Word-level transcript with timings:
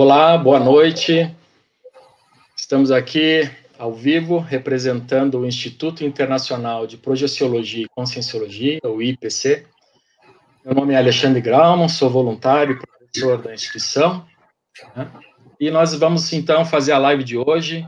Olá, 0.00 0.38
boa 0.38 0.60
noite. 0.60 1.28
Estamos 2.56 2.92
aqui 2.92 3.50
ao 3.76 3.92
vivo 3.92 4.38
representando 4.38 5.40
o 5.40 5.44
Instituto 5.44 6.04
Internacional 6.04 6.86
de 6.86 6.96
Projeciologia 6.96 7.84
e 7.84 7.88
Conscienciologia, 7.88 8.78
o 8.84 9.02
IPC. 9.02 9.66
Meu 10.64 10.72
nome 10.72 10.94
é 10.94 10.98
Alexandre 10.98 11.40
Grauman, 11.40 11.88
sou 11.88 12.08
voluntário 12.08 12.76
e 12.76 12.78
professor 12.78 13.42
da 13.42 13.52
instituição. 13.52 14.24
Né? 14.94 15.10
E 15.58 15.68
nós 15.68 15.92
vamos 15.96 16.32
então 16.32 16.64
fazer 16.64 16.92
a 16.92 16.98
live 16.98 17.24
de 17.24 17.36
hoje 17.36 17.84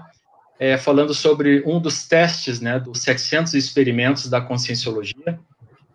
é, 0.58 0.76
falando 0.76 1.14
sobre 1.14 1.62
um 1.64 1.78
dos 1.78 2.08
testes, 2.08 2.60
né, 2.60 2.80
dos 2.80 3.02
700 3.02 3.54
experimentos 3.54 4.28
da 4.28 4.40
Conscienciologia, 4.40 5.38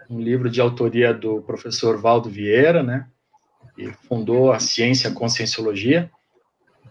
um 0.09 0.21
livro 0.21 0.49
de 0.49 0.61
autoria 0.61 1.13
do 1.13 1.41
professor 1.41 1.99
Valdo 1.99 2.29
Vieira, 2.29 2.81
né, 2.81 3.05
que 3.75 3.91
fundou 4.07 4.51
a 4.51 4.59
ciência 4.59 5.11
conscienciologia. 5.11 6.09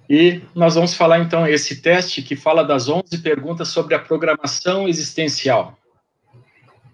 E 0.09 0.43
nós 0.55 0.75
vamos 0.75 0.95
falar 0.95 1.21
então 1.21 1.47
esse 1.47 1.81
teste 1.81 2.23
que 2.23 2.37
fala 2.37 2.63
das 2.63 2.89
11 2.89 3.19
perguntas 3.23 3.69
sobre 3.69 3.95
a 3.95 3.99
programação 3.99 4.87
existencial. 4.87 5.79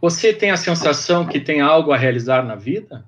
Você 0.00 0.32
tem 0.32 0.50
a 0.50 0.56
sensação 0.56 1.26
que 1.26 1.40
tem 1.40 1.60
algo 1.60 1.92
a 1.92 1.96
realizar 1.96 2.44
na 2.44 2.54
vida? 2.54 3.04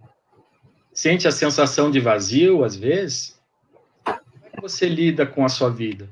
Sente 0.92 1.26
a 1.26 1.32
sensação 1.32 1.90
de 1.90 2.00
vazio 2.00 2.64
às 2.64 2.76
vezes? 2.76 3.40
Como 4.04 4.18
é 4.46 4.50
que 4.50 4.60
você 4.60 4.88
lida 4.88 5.24
com 5.24 5.44
a 5.44 5.48
sua 5.48 5.70
vida? 5.70 6.10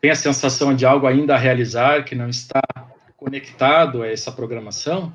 Tem 0.00 0.10
a 0.10 0.16
sensação 0.16 0.74
de 0.74 0.86
algo 0.86 1.06
ainda 1.06 1.34
a 1.34 1.38
realizar 1.38 2.04
que 2.04 2.14
não 2.14 2.28
está 2.28 2.62
conectado 3.16 4.02
a 4.02 4.08
essa 4.08 4.30
programação? 4.30 5.14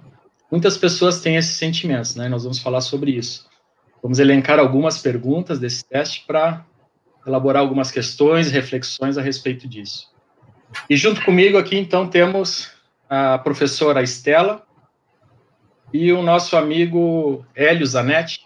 Muitas 0.51 0.77
pessoas 0.77 1.21
têm 1.21 1.37
esses 1.37 1.57
sentimentos, 1.57 2.15
né? 2.15 2.27
Nós 2.27 2.43
vamos 2.43 2.59
falar 2.59 2.81
sobre 2.81 3.11
isso. 3.11 3.47
Vamos 4.01 4.19
elencar 4.19 4.59
algumas 4.59 4.99
perguntas 4.99 5.59
desse 5.59 5.83
teste 5.85 6.23
para 6.25 6.65
elaborar 7.29 7.61
algumas 7.61 7.91
questões, 7.91 8.51
reflexões 8.51 9.17
a 9.17 9.21
respeito 9.21 9.67
disso. 9.67 10.09
E 10.89 10.97
junto 10.97 11.23
comigo 11.23 11.57
aqui, 11.57 11.77
então, 11.77 12.07
temos 12.07 12.71
a 13.09 13.37
professora 13.39 14.03
Estela 14.03 14.63
e 15.93 16.11
o 16.11 16.21
nosso 16.21 16.55
amigo 16.55 17.45
Hélio 17.55 17.85
Zanetti, 17.85 18.45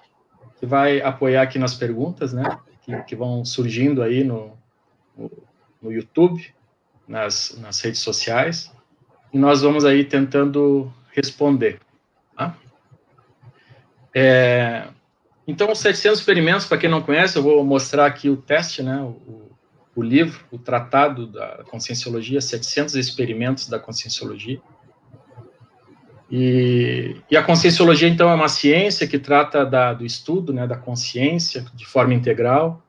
que 0.59 0.66
vai 0.66 1.02
apoiar 1.02 1.42
aqui 1.42 1.59
nas 1.59 1.73
perguntas, 1.73 2.31
né, 2.31 2.58
que, 2.84 2.95
que 3.04 3.16
vão 3.16 3.44
surgindo 3.44 4.02
aí 4.02 4.23
no, 4.23 4.58
no, 5.17 5.31
no 5.81 5.92
YouTube, 5.92 6.54
nas, 7.08 7.58
nas 7.59 7.81
redes 7.81 8.00
sociais, 8.00 8.72
e 9.34 9.38
nós 9.38 9.61
vamos 9.61 9.84
aí 9.84 10.06
tentando 10.06 10.94
responder. 11.11 11.80
Tá? 12.38 12.56
É, 14.14 14.88
então, 15.45 15.72
os 15.72 15.80
700 15.80 16.19
experimentos, 16.19 16.66
para 16.66 16.77
quem 16.77 16.89
não 16.89 17.02
conhece, 17.02 17.38
eu 17.38 17.44
vou 17.44 17.63
mostrar 17.66 18.05
aqui 18.05 18.30
o 18.30 18.38
teste, 18.38 18.81
né, 18.81 19.02
o, 19.02 19.52
o 19.94 20.02
livro, 20.02 20.39
o 20.52 20.58
tratado 20.58 21.27
da 21.27 21.63
Conscienciologia, 21.69 22.39
700 22.39 22.95
experimentos 22.95 23.67
da 23.67 23.77
Conscienciologia. 23.77 24.61
E, 26.31 27.17
e, 27.30 27.36
a 27.36 27.44
Conscienciologia, 27.44 28.08
então, 28.08 28.30
é 28.30 28.33
uma 28.33 28.47
ciência 28.47 29.05
que 29.05 29.19
trata 29.19 29.66
da, 29.66 29.94
do 29.94 30.05
estudo, 30.05 30.53
né, 30.53 30.66
da 30.66 30.77
consciência 30.77 31.66
de 31.75 31.86
forma 31.86 32.14
integral. 32.14 32.81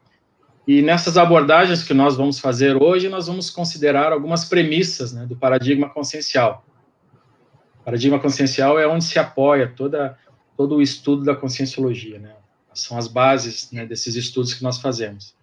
E 0.66 0.80
nessas 0.80 1.18
abordagens 1.18 1.82
que 1.82 1.92
nós 1.92 2.16
vamos 2.16 2.38
fazer 2.38 2.80
hoje, 2.80 3.08
nós 3.08 3.26
vamos 3.26 3.50
considerar 3.50 4.12
algumas 4.12 4.44
premissas 4.46 5.12
né, 5.12 5.26
do 5.26 5.36
paradigma 5.36 5.90
consciencial. 5.90 6.64
O 7.80 7.84
paradigma 7.84 8.18
consciencial 8.18 8.78
é 8.78 8.86
onde 8.86 9.04
se 9.04 9.18
apoia 9.18 9.68
toda, 9.68 10.16
todo 10.56 10.76
o 10.76 10.80
estudo 10.80 11.22
da 11.22 11.34
conscienciologia, 11.34 12.18
né? 12.18 12.34
São 12.74 12.98
as 12.98 13.08
bases 13.08 13.70
né, 13.72 13.86
desses 13.86 14.14
estudos 14.14 14.54
que 14.54 14.62
nós 14.62 14.78
fazemos. 14.78 15.34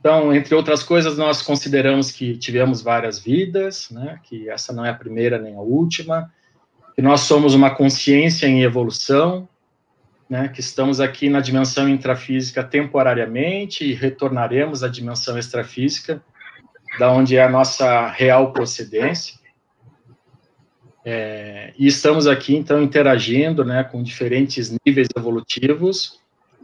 Então, 0.00 0.34
entre 0.34 0.54
outras 0.54 0.82
coisas, 0.82 1.16
nós 1.16 1.42
consideramos 1.42 2.10
que 2.10 2.36
tivemos 2.36 2.82
várias 2.82 3.20
vidas, 3.20 3.88
né, 3.90 4.18
que 4.24 4.48
essa 4.48 4.72
não 4.72 4.84
é 4.84 4.90
a 4.90 4.94
primeira 4.94 5.38
nem 5.38 5.54
a 5.54 5.60
última, 5.60 6.32
que 6.94 7.00
nós 7.00 7.20
somos 7.20 7.54
uma 7.54 7.70
consciência 7.70 8.46
em 8.46 8.62
evolução, 8.62 9.48
né, 10.28 10.48
que 10.48 10.60
estamos 10.60 11.00
aqui 11.00 11.28
na 11.28 11.40
dimensão 11.40 11.88
intrafísica 11.88 12.64
temporariamente 12.64 13.84
e 13.84 13.92
retornaremos 13.92 14.82
à 14.82 14.88
dimensão 14.88 15.38
extrafísica, 15.38 16.22
da 16.98 17.12
onde 17.12 17.36
é 17.36 17.44
a 17.44 17.50
nossa 17.50 18.08
real 18.08 18.52
procedência. 18.52 19.40
É, 21.04 21.72
e 21.78 21.86
estamos 21.86 22.26
aqui, 22.26 22.56
então, 22.56 22.82
interagindo 22.82 23.64
né, 23.64 23.84
com 23.84 24.02
diferentes 24.02 24.76
níveis 24.84 25.08
evolutivos, 25.16 26.21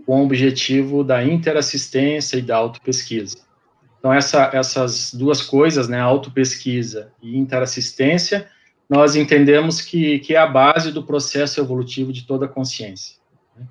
com 0.08 0.22
o 0.22 0.24
objetivo 0.24 1.04
da 1.04 1.22
interassistência 1.22 2.38
e 2.38 2.40
da 2.40 2.56
autopesquisa. 2.56 3.36
Então, 3.98 4.10
essa, 4.10 4.50
essas 4.54 5.12
duas 5.12 5.42
coisas, 5.42 5.86
né, 5.86 6.00
autopesquisa 6.00 7.12
e 7.22 7.36
interassistência, 7.36 8.48
nós 8.88 9.16
entendemos 9.16 9.82
que, 9.82 10.18
que 10.20 10.34
é 10.34 10.38
a 10.38 10.46
base 10.46 10.92
do 10.92 11.02
processo 11.02 11.60
evolutivo 11.60 12.10
de 12.10 12.24
toda 12.24 12.46
a 12.46 12.48
consciência. 12.48 13.16
Né? 13.54 13.66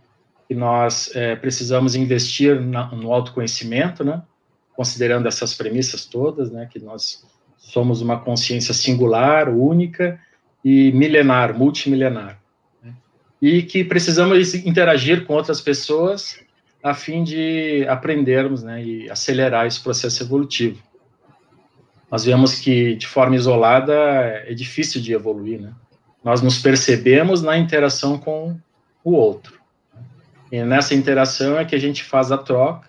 E 0.47 0.53
nós 0.53 1.09
é, 1.15 1.35
precisamos 1.35 1.95
investir 1.95 2.61
na, 2.61 2.85
no 2.91 3.11
autoconhecimento, 3.11 4.03
né, 4.03 4.21
considerando 4.75 5.27
essas 5.27 5.55
premissas 5.55 6.05
todas, 6.05 6.51
né, 6.51 6.69
que 6.71 6.77
nós 6.77 7.25
somos 7.57 7.99
uma 7.99 8.19
consciência 8.19 8.75
singular, 8.75 9.49
única 9.49 10.21
e 10.63 10.91
milenar, 10.91 11.57
multimilenar 11.57 12.39
e 13.41 13.61
que 13.61 13.83
precisamos 13.83 14.53
interagir 14.55 15.25
com 15.25 15.33
outras 15.33 15.61
pessoas 15.61 16.39
a 16.83 16.93
fim 16.93 17.23
de 17.23 17.85
aprendermos 17.87 18.63
né, 18.63 18.83
e 18.83 19.09
acelerar 19.09 19.65
esse 19.65 19.79
processo 19.81 20.23
evolutivo. 20.23 20.81
Nós 22.09 22.23
vemos 22.23 22.55
que, 22.55 22.95
de 22.95 23.05
forma 23.05 23.35
isolada, 23.35 23.93
é 23.93 24.53
difícil 24.53 25.01
de 25.01 25.13
evoluir. 25.13 25.59
Né? 25.59 25.73
Nós 26.23 26.41
nos 26.41 26.59
percebemos 26.59 27.41
na 27.41 27.57
interação 27.57 28.17
com 28.17 28.57
o 29.03 29.11
outro. 29.11 29.59
E 30.51 30.63
nessa 30.63 30.95
interação 30.95 31.59
é 31.59 31.65
que 31.65 31.75
a 31.75 31.79
gente 31.79 32.03
faz 32.03 32.31
a 32.31 32.37
troca, 32.37 32.87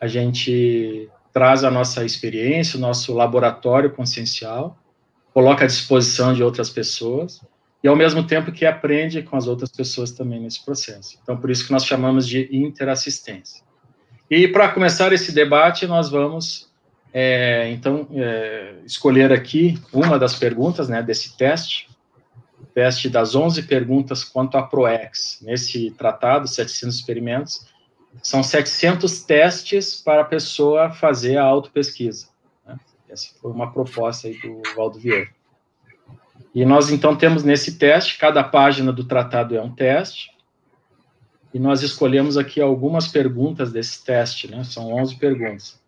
a 0.00 0.06
gente 0.06 1.08
traz 1.32 1.64
a 1.64 1.70
nossa 1.70 2.04
experiência, 2.04 2.76
o 2.76 2.80
nosso 2.80 3.12
laboratório 3.12 3.90
consciencial, 3.90 4.78
coloca 5.34 5.64
à 5.64 5.66
disposição 5.66 6.32
de 6.32 6.42
outras 6.42 6.70
pessoas, 6.70 7.40
e 7.82 7.88
ao 7.88 7.96
mesmo 7.96 8.26
tempo 8.26 8.52
que 8.52 8.66
aprende 8.66 9.22
com 9.22 9.36
as 9.36 9.46
outras 9.46 9.70
pessoas 9.70 10.10
também 10.10 10.40
nesse 10.40 10.64
processo. 10.64 11.18
Então, 11.22 11.36
por 11.36 11.50
isso 11.50 11.66
que 11.66 11.72
nós 11.72 11.84
chamamos 11.84 12.26
de 12.26 12.48
interassistência. 12.54 13.62
E 14.30 14.46
para 14.46 14.68
começar 14.68 15.12
esse 15.12 15.32
debate, 15.32 15.86
nós 15.86 16.10
vamos, 16.10 16.70
é, 17.12 17.70
então, 17.70 18.06
é, 18.12 18.74
escolher 18.84 19.32
aqui 19.32 19.80
uma 19.92 20.18
das 20.18 20.34
perguntas 20.34 20.88
né, 20.88 21.02
desse 21.02 21.36
teste, 21.36 21.88
teste 22.74 23.08
das 23.08 23.34
11 23.34 23.62
perguntas 23.64 24.22
quanto 24.22 24.56
à 24.56 24.62
PROEX. 24.62 25.40
Nesse 25.42 25.90
tratado, 25.92 26.46
700 26.46 26.94
experimentos, 26.94 27.66
são 28.22 28.42
700 28.42 29.22
testes 29.22 30.00
para 30.00 30.20
a 30.20 30.24
pessoa 30.24 30.90
fazer 30.90 31.36
a 31.36 31.44
autopesquisa. 31.44 32.28
Né? 32.66 32.78
Essa 33.08 33.28
foi 33.40 33.50
uma 33.50 33.72
proposta 33.72 34.28
aí 34.28 34.38
do 34.38 34.62
Valdo 34.76 34.98
Vieira. 34.98 35.28
E 36.54 36.64
nós, 36.64 36.90
então, 36.90 37.14
temos 37.16 37.44
nesse 37.44 37.78
teste, 37.78 38.18
cada 38.18 38.42
página 38.42 38.92
do 38.92 39.04
tratado 39.04 39.56
é 39.56 39.62
um 39.62 39.70
teste, 39.70 40.30
e 41.52 41.58
nós 41.58 41.82
escolhemos 41.82 42.36
aqui 42.36 42.60
algumas 42.60 43.08
perguntas 43.08 43.72
desse 43.72 44.04
teste, 44.04 44.48
né? 44.48 44.62
São 44.64 44.92
11 44.92 45.16
perguntas. 45.16 45.80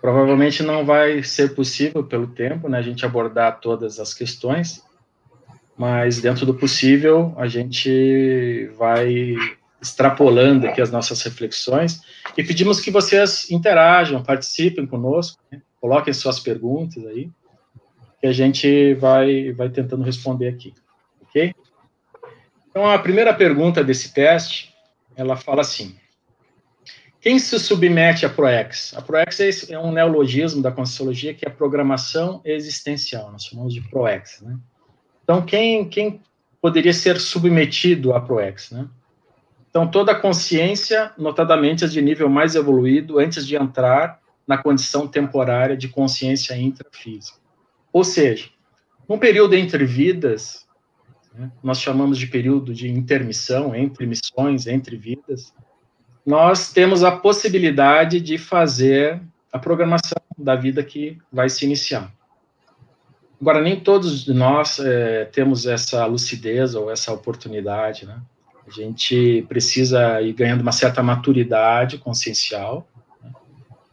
Provavelmente 0.00 0.62
não 0.62 0.84
vai 0.84 1.22
ser 1.22 1.54
possível, 1.54 2.04
pelo 2.04 2.26
tempo, 2.26 2.68
né, 2.68 2.78
a 2.78 2.82
gente 2.82 3.06
abordar 3.06 3.60
todas 3.60 3.98
as 3.98 4.12
questões, 4.12 4.82
mas 5.76 6.20
dentro 6.20 6.44
do 6.44 6.54
possível, 6.54 7.32
a 7.36 7.46
gente 7.46 8.68
vai 8.76 9.36
extrapolando 9.80 10.66
aqui 10.66 10.82
as 10.82 10.90
nossas 10.90 11.22
reflexões 11.22 12.00
e 12.36 12.42
pedimos 12.42 12.80
que 12.80 12.90
vocês 12.90 13.48
interajam, 13.48 14.22
participem 14.24 14.84
conosco, 14.84 15.40
né? 15.52 15.62
coloquem 15.80 16.12
suas 16.12 16.40
perguntas 16.40 17.06
aí 17.06 17.30
que 18.20 18.26
a 18.26 18.32
gente 18.32 18.94
vai, 18.94 19.52
vai 19.52 19.68
tentando 19.68 20.02
responder 20.02 20.48
aqui, 20.48 20.74
ok? 21.22 21.54
Então, 22.70 22.88
a 22.88 22.98
primeira 22.98 23.32
pergunta 23.32 23.82
desse 23.82 24.12
teste, 24.12 24.74
ela 25.16 25.36
fala 25.36 25.62
assim, 25.62 25.96
quem 27.20 27.38
se 27.38 27.58
submete 27.58 28.24
à 28.24 28.30
ProEx? 28.30 28.94
A 28.96 29.02
ProEx 29.02 29.68
é 29.70 29.78
um 29.78 29.90
neologismo 29.90 30.62
da 30.62 30.70
Conscienciologia 30.70 31.34
que 31.34 31.46
é 31.46 31.50
programação 31.50 32.40
existencial, 32.44 33.32
nós 33.32 33.44
chamamos 33.44 33.74
de 33.74 33.80
ProEx, 33.80 34.40
né? 34.42 34.56
Então, 35.24 35.44
quem, 35.44 35.88
quem 35.88 36.22
poderia 36.60 36.92
ser 36.92 37.20
submetido 37.20 38.14
à 38.14 38.20
ProEx, 38.20 38.70
né? 38.70 38.88
Então, 39.68 39.86
toda 39.86 40.12
a 40.12 40.14
consciência, 40.14 41.12
notadamente 41.18 41.84
as 41.84 41.92
de 41.92 42.00
nível 42.00 42.28
mais 42.28 42.54
evoluído, 42.54 43.18
antes 43.18 43.46
de 43.46 43.54
entrar 43.54 44.20
na 44.46 44.56
condição 44.56 45.06
temporária 45.06 45.76
de 45.76 45.88
consciência 45.88 46.56
intrafísica. 46.56 47.38
Ou 47.92 48.04
seja, 48.04 48.50
um 49.08 49.18
período 49.18 49.54
entre 49.54 49.84
vidas, 49.84 50.66
né, 51.34 51.50
nós 51.62 51.80
chamamos 51.80 52.18
de 52.18 52.26
período 52.26 52.74
de 52.74 52.88
intermissão, 52.88 53.74
entre 53.74 54.06
missões, 54.06 54.66
entre 54.66 54.96
vidas, 54.96 55.52
nós 56.24 56.72
temos 56.72 57.02
a 57.02 57.10
possibilidade 57.10 58.20
de 58.20 58.36
fazer 58.36 59.20
a 59.52 59.58
programação 59.58 60.20
da 60.36 60.54
vida 60.54 60.82
que 60.84 61.16
vai 61.32 61.48
se 61.48 61.64
iniciar. 61.64 62.12
Agora, 63.40 63.62
nem 63.62 63.80
todos 63.80 64.26
nós 64.26 64.78
é, 64.80 65.24
temos 65.26 65.64
essa 65.64 66.04
lucidez 66.06 66.74
ou 66.74 66.90
essa 66.90 67.12
oportunidade, 67.12 68.04
né? 68.04 68.20
A 68.66 68.70
gente 68.70 69.46
precisa 69.48 70.20
ir 70.20 70.34
ganhando 70.34 70.60
uma 70.60 70.72
certa 70.72 71.02
maturidade 71.02 71.96
consciencial? 71.96 72.86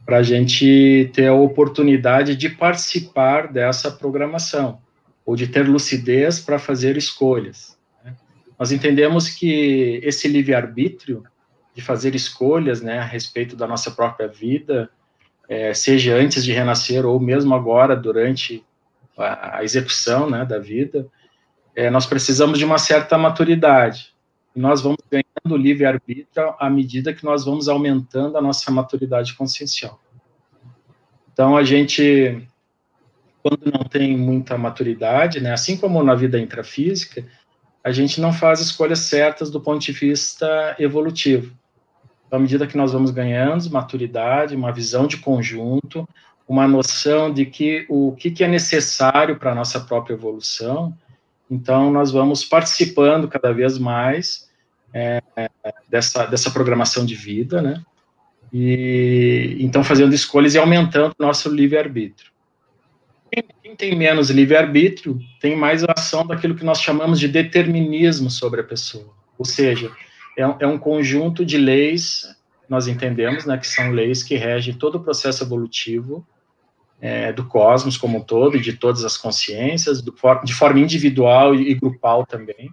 Para 0.06 0.18
a 0.18 0.22
gente 0.22 1.10
ter 1.12 1.26
a 1.26 1.34
oportunidade 1.34 2.36
de 2.36 2.48
participar 2.48 3.52
dessa 3.52 3.90
programação 3.90 4.80
ou 5.26 5.34
de 5.34 5.48
ter 5.48 5.68
lucidez 5.68 6.38
para 6.38 6.58
fazer 6.58 6.96
escolhas. 6.96 7.76
Né? 8.04 8.14
Nós 8.58 8.70
entendemos 8.70 9.28
que 9.28 10.00
esse 10.02 10.28
livre-arbítrio 10.28 11.24
de 11.74 11.82
fazer 11.82 12.14
escolhas 12.14 12.80
né, 12.80 13.00
a 13.00 13.04
respeito 13.04 13.56
da 13.56 13.66
nossa 13.66 13.90
própria 13.90 14.28
vida, 14.28 14.88
é, 15.48 15.74
seja 15.74 16.14
antes 16.14 16.44
de 16.44 16.52
renascer 16.52 17.04
ou 17.04 17.20
mesmo 17.20 17.54
agora, 17.54 17.94
durante 17.94 18.64
a, 19.18 19.62
execução 19.62 20.30
né, 20.30 20.44
da 20.44 20.58
vida, 20.58 21.06
é, 21.74 21.90
nós 21.90 22.06
precisamos 22.06 22.58
de 22.58 22.64
uma 22.64 22.78
certa 22.78 23.18
maturidade 23.18 24.16
nós 24.56 24.80
vamos 24.80 24.96
ganhando 25.46 25.56
livre-arbítrio 25.56 26.54
à 26.58 26.68
medida 26.68 27.14
que 27.14 27.24
nós 27.24 27.44
vamos 27.44 27.68
aumentando 27.68 28.36
a 28.36 28.42
nossa 28.42 28.70
maturidade 28.70 29.34
consciencial. 29.34 30.00
Então, 31.32 31.56
a 31.56 31.62
gente, 31.62 32.46
quando 33.42 33.70
não 33.72 33.84
tem 33.84 34.16
muita 34.16 34.58
maturidade, 34.58 35.40
né, 35.40 35.52
assim 35.52 35.76
como 35.76 36.02
na 36.02 36.14
vida 36.14 36.38
intrafísica, 36.38 37.24
a 37.84 37.92
gente 37.92 38.20
não 38.20 38.32
faz 38.32 38.60
escolhas 38.60 39.00
certas 39.00 39.50
do 39.50 39.60
ponto 39.60 39.80
de 39.80 39.92
vista 39.92 40.74
evolutivo. 40.78 41.54
Então, 42.26 42.38
à 42.38 42.42
medida 42.42 42.66
que 42.66 42.76
nós 42.76 42.92
vamos 42.92 43.12
ganhando 43.12 43.70
maturidade, 43.70 44.56
uma 44.56 44.72
visão 44.72 45.06
de 45.06 45.18
conjunto, 45.18 46.08
uma 46.48 46.66
noção 46.66 47.32
de 47.32 47.46
que 47.46 47.86
o 47.88 48.12
que, 48.12 48.30
que 48.30 48.42
é 48.42 48.48
necessário 48.48 49.36
para 49.36 49.52
a 49.52 49.54
nossa 49.54 49.80
própria 49.80 50.14
evolução, 50.14 50.96
então 51.48 51.92
nós 51.92 52.10
vamos 52.10 52.44
participando 52.44 53.28
cada 53.28 53.52
vez 53.52 53.78
mais 53.78 54.45
é, 54.92 55.22
dessa, 55.88 56.26
dessa 56.26 56.50
programação 56.50 57.04
de 57.04 57.14
vida, 57.14 57.60
né? 57.60 57.82
E 58.52 59.56
então 59.60 59.82
fazendo 59.82 60.14
escolhas 60.14 60.54
e 60.54 60.58
aumentando 60.58 61.14
nosso 61.18 61.48
livre-arbítrio. 61.48 62.30
Quem, 63.30 63.44
quem, 63.62 63.76
tem 63.76 63.96
menos 63.96 64.30
livre-arbítrio 64.30 65.18
tem 65.40 65.56
mais 65.56 65.84
ação 65.84 66.26
daquilo 66.26 66.54
que 66.54 66.64
nós 66.64 66.80
chamamos 66.80 67.18
de 67.18 67.28
determinismo 67.28 68.30
sobre 68.30 68.60
a 68.60 68.64
pessoa. 68.64 69.12
Ou 69.36 69.44
seja, 69.44 69.90
é, 70.38 70.42
é 70.42 70.66
um 70.66 70.78
conjunto 70.78 71.44
de 71.44 71.58
leis, 71.58 72.24
nós 72.68 72.86
entendemos, 72.86 73.44
né, 73.44 73.58
que 73.58 73.66
são 73.66 73.90
leis 73.90 74.22
que 74.22 74.36
regem 74.36 74.74
todo 74.74 74.96
o 74.96 75.02
processo 75.02 75.42
evolutivo 75.42 76.26
é, 77.00 77.32
do 77.32 77.44
cosmos 77.46 77.98
como 77.98 78.18
um 78.18 78.22
todo 78.22 78.58
de 78.58 78.72
todas 78.72 79.04
as 79.04 79.18
consciências, 79.18 80.00
do, 80.00 80.14
de 80.44 80.54
forma 80.54 80.80
individual 80.80 81.54
e, 81.54 81.70
e 81.70 81.74
grupal 81.74 82.24
também 82.24 82.72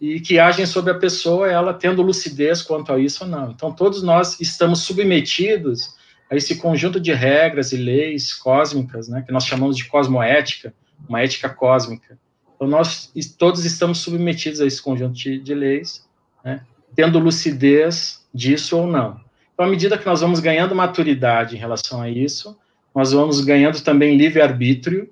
e 0.00 0.20
que 0.20 0.38
agem 0.38 0.66
sobre 0.66 0.90
a 0.90 0.98
pessoa, 0.98 1.50
ela 1.50 1.72
tendo 1.72 2.02
lucidez 2.02 2.62
quanto 2.62 2.92
a 2.92 2.98
isso 2.98 3.24
ou 3.24 3.30
não. 3.30 3.50
Então, 3.50 3.72
todos 3.72 4.02
nós 4.02 4.40
estamos 4.40 4.80
submetidos 4.80 5.94
a 6.30 6.36
esse 6.36 6.56
conjunto 6.56 7.00
de 7.00 7.12
regras 7.12 7.72
e 7.72 7.76
leis 7.76 8.34
cósmicas, 8.34 9.08
né, 9.08 9.22
que 9.22 9.32
nós 9.32 9.44
chamamos 9.44 9.76
de 9.76 9.84
cosmoética, 9.84 10.74
uma 11.08 11.20
ética 11.20 11.48
cósmica. 11.48 12.18
Então, 12.54 12.66
nós 12.66 13.12
todos 13.38 13.64
estamos 13.64 13.98
submetidos 13.98 14.60
a 14.60 14.66
esse 14.66 14.82
conjunto 14.82 15.14
de, 15.14 15.38
de 15.38 15.54
leis, 15.54 16.06
né, 16.44 16.62
tendo 16.94 17.18
lucidez 17.18 18.24
disso 18.34 18.76
ou 18.78 18.86
não. 18.86 19.20
Então, 19.54 19.64
à 19.64 19.68
medida 19.68 19.96
que 19.96 20.06
nós 20.06 20.20
vamos 20.20 20.40
ganhando 20.40 20.74
maturidade 20.74 21.56
em 21.56 21.58
relação 21.58 22.02
a 22.02 22.10
isso, 22.10 22.58
nós 22.94 23.12
vamos 23.12 23.40
ganhando 23.40 23.80
também 23.82 24.16
livre-arbítrio 24.16 25.10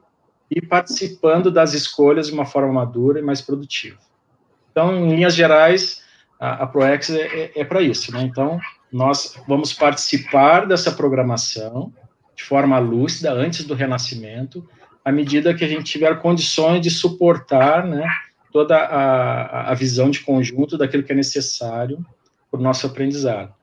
e 0.51 0.61
participando 0.61 1.51
das 1.51 1.75
escolhas 1.75 2.27
de 2.27 2.33
uma 2.33 2.45
forma 2.45 2.73
madura 2.73 3.19
e 3.19 3.23
mais 3.23 3.41
produtiva. 3.41 3.99
Então, 4.75 4.93
em 4.93 5.15
linhas 5.15 5.37
gerais, 5.37 6.03
a, 6.41 6.65
a 6.65 6.67
ProEx 6.67 7.11
é, 7.11 7.21
é, 7.23 7.53
é 7.61 7.65
para 7.65 7.81
isso, 7.81 8.13
né? 8.13 8.23
Então, 8.23 8.61
nós 8.93 9.41
vamos 9.47 9.73
participar 9.73 10.67
dessa 10.67 10.91
programação 10.91 11.93
de 12.35 12.43
forma 12.43 12.77
lúcida 12.81 13.33
antes 13.33 13.65
do 13.65 13.73
renascimento, 13.73 14.69
à 15.05 15.13
medida 15.13 15.55
que 15.55 15.65
a 15.65 15.69
gente 15.69 15.85
tiver 15.85 16.21
condições 16.21 16.81
de 16.81 16.91
suportar, 16.91 17.87
né, 17.87 18.05
toda 18.53 18.77
a, 18.77 19.71
a 19.71 19.75
visão 19.75 20.11
de 20.11 20.21
conjunto 20.21 20.77
daquilo 20.77 21.05
que 21.05 21.13
é 21.13 21.15
necessário 21.15 22.05
para 22.51 22.59
o 22.59 22.63
nosso 22.63 22.85
aprendizado. 22.85 23.55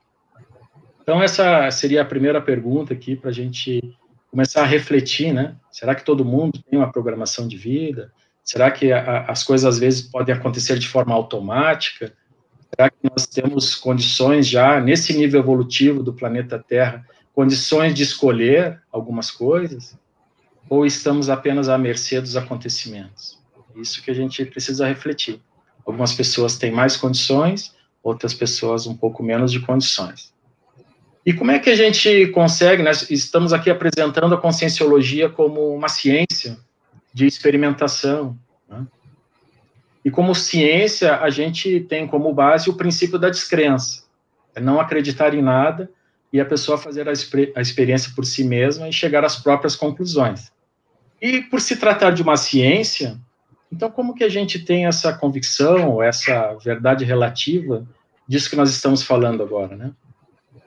Então, 1.02 1.22
essa 1.22 1.70
seria 1.70 2.00
a 2.00 2.06
primeira 2.06 2.40
pergunta 2.40 2.94
aqui 2.94 3.16
para 3.16 3.28
a 3.28 3.34
gente 3.34 3.82
começar 4.30 4.62
a 4.62 4.66
refletir, 4.66 5.30
né? 5.30 5.56
Será 5.70 5.94
que 5.94 6.04
todo 6.04 6.24
mundo 6.24 6.62
tem 6.70 6.78
uma 6.78 6.90
programação 6.90 7.46
de 7.46 7.58
vida? 7.58 8.10
Será 8.44 8.70
que 8.70 8.92
a, 8.92 9.24
as 9.26 9.44
coisas 9.44 9.64
às 9.64 9.78
vezes 9.78 10.02
podem 10.02 10.34
acontecer 10.34 10.78
de 10.78 10.88
forma 10.88 11.14
automática? 11.14 12.12
Será 12.74 12.90
que 12.90 12.96
nós 13.10 13.26
temos 13.26 13.74
condições 13.74 14.46
já, 14.46 14.80
nesse 14.80 15.12
nível 15.16 15.40
evolutivo 15.40 16.02
do 16.02 16.12
planeta 16.12 16.58
Terra, 16.58 17.06
condições 17.34 17.94
de 17.94 18.02
escolher 18.02 18.80
algumas 18.90 19.30
coisas? 19.30 19.96
Ou 20.68 20.86
estamos 20.86 21.28
apenas 21.28 21.68
à 21.68 21.76
mercê 21.76 22.20
dos 22.20 22.36
acontecimentos? 22.36 23.38
Isso 23.76 24.02
que 24.02 24.10
a 24.10 24.14
gente 24.14 24.44
precisa 24.44 24.86
refletir. 24.86 25.40
Algumas 25.84 26.12
pessoas 26.12 26.56
têm 26.56 26.70
mais 26.70 26.96
condições, 26.96 27.74
outras 28.02 28.34
pessoas 28.34 28.86
um 28.86 28.96
pouco 28.96 29.22
menos 29.22 29.52
de 29.52 29.60
condições. 29.60 30.32
E 31.24 31.32
como 31.32 31.50
é 31.52 31.58
que 31.58 31.70
a 31.70 31.76
gente 31.76 32.26
consegue, 32.28 32.82
nós 32.82 33.08
estamos 33.10 33.52
aqui 33.52 33.70
apresentando 33.70 34.34
a 34.34 34.40
conscienciologia 34.40 35.28
como 35.28 35.74
uma 35.74 35.88
ciência, 35.88 36.58
de 37.12 37.26
experimentação. 37.26 38.38
Né? 38.68 38.86
E 40.04 40.10
como 40.10 40.34
ciência, 40.34 41.16
a 41.16 41.30
gente 41.30 41.80
tem 41.80 42.06
como 42.06 42.32
base 42.32 42.68
o 42.68 42.74
princípio 42.74 43.18
da 43.18 43.30
descrença, 43.30 44.04
é 44.54 44.60
não 44.60 44.80
acreditar 44.80 45.34
em 45.34 45.42
nada 45.42 45.90
e 46.32 46.40
a 46.40 46.44
pessoa 46.44 46.78
fazer 46.78 47.08
a, 47.08 47.12
a 47.56 47.60
experiência 47.60 48.12
por 48.14 48.24
si 48.24 48.42
mesma 48.42 48.88
e 48.88 48.92
chegar 48.92 49.24
às 49.24 49.36
próprias 49.36 49.76
conclusões. 49.76 50.50
E 51.20 51.42
por 51.42 51.60
se 51.60 51.76
tratar 51.76 52.10
de 52.10 52.22
uma 52.22 52.36
ciência, 52.36 53.18
então 53.70 53.90
como 53.90 54.14
que 54.14 54.24
a 54.24 54.28
gente 54.28 54.58
tem 54.58 54.86
essa 54.86 55.12
convicção, 55.12 56.02
essa 56.02 56.54
verdade 56.54 57.04
relativa 57.04 57.86
disso 58.26 58.50
que 58.50 58.56
nós 58.56 58.70
estamos 58.70 59.02
falando 59.02 59.42
agora, 59.42 59.76
né? 59.76 59.92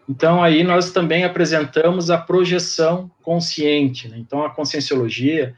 Então, 0.07 0.43
aí 0.43 0.63
nós 0.63 0.91
também 0.91 1.23
apresentamos 1.23 2.11
a 2.11 2.17
projeção 2.17 3.09
consciente. 3.23 4.07
Né? 4.07 4.17
Então, 4.19 4.43
a 4.43 4.51
conscienciologia, 4.51 5.55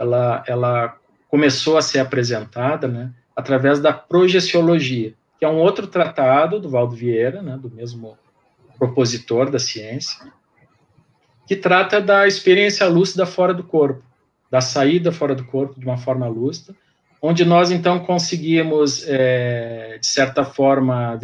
ela, 0.00 0.42
ela 0.46 0.96
começou 1.28 1.76
a 1.76 1.82
ser 1.82 1.98
apresentada, 1.98 2.88
né, 2.88 3.12
através 3.36 3.78
da 3.78 3.92
projeciologia, 3.92 5.14
que 5.38 5.44
é 5.44 5.48
um 5.48 5.58
outro 5.58 5.86
tratado 5.86 6.58
do 6.58 6.70
Valdo 6.70 6.96
Vieira, 6.96 7.42
né, 7.42 7.58
do 7.58 7.70
mesmo 7.70 8.16
propositor 8.78 9.50
da 9.50 9.58
ciência, 9.58 10.32
que 11.46 11.54
trata 11.54 12.00
da 12.00 12.26
experiência 12.26 12.86
lúcida 12.86 13.26
fora 13.26 13.52
do 13.52 13.62
corpo, 13.62 14.02
da 14.50 14.60
saída 14.60 15.12
fora 15.12 15.34
do 15.34 15.44
corpo 15.44 15.78
de 15.78 15.84
uma 15.84 15.98
forma 15.98 16.26
lúcida, 16.26 16.74
onde 17.22 17.44
nós 17.44 17.70
então 17.70 18.00
conseguimos, 18.00 19.04
é, 19.06 19.98
de 19.98 20.06
certa 20.06 20.44
forma, 20.44 21.18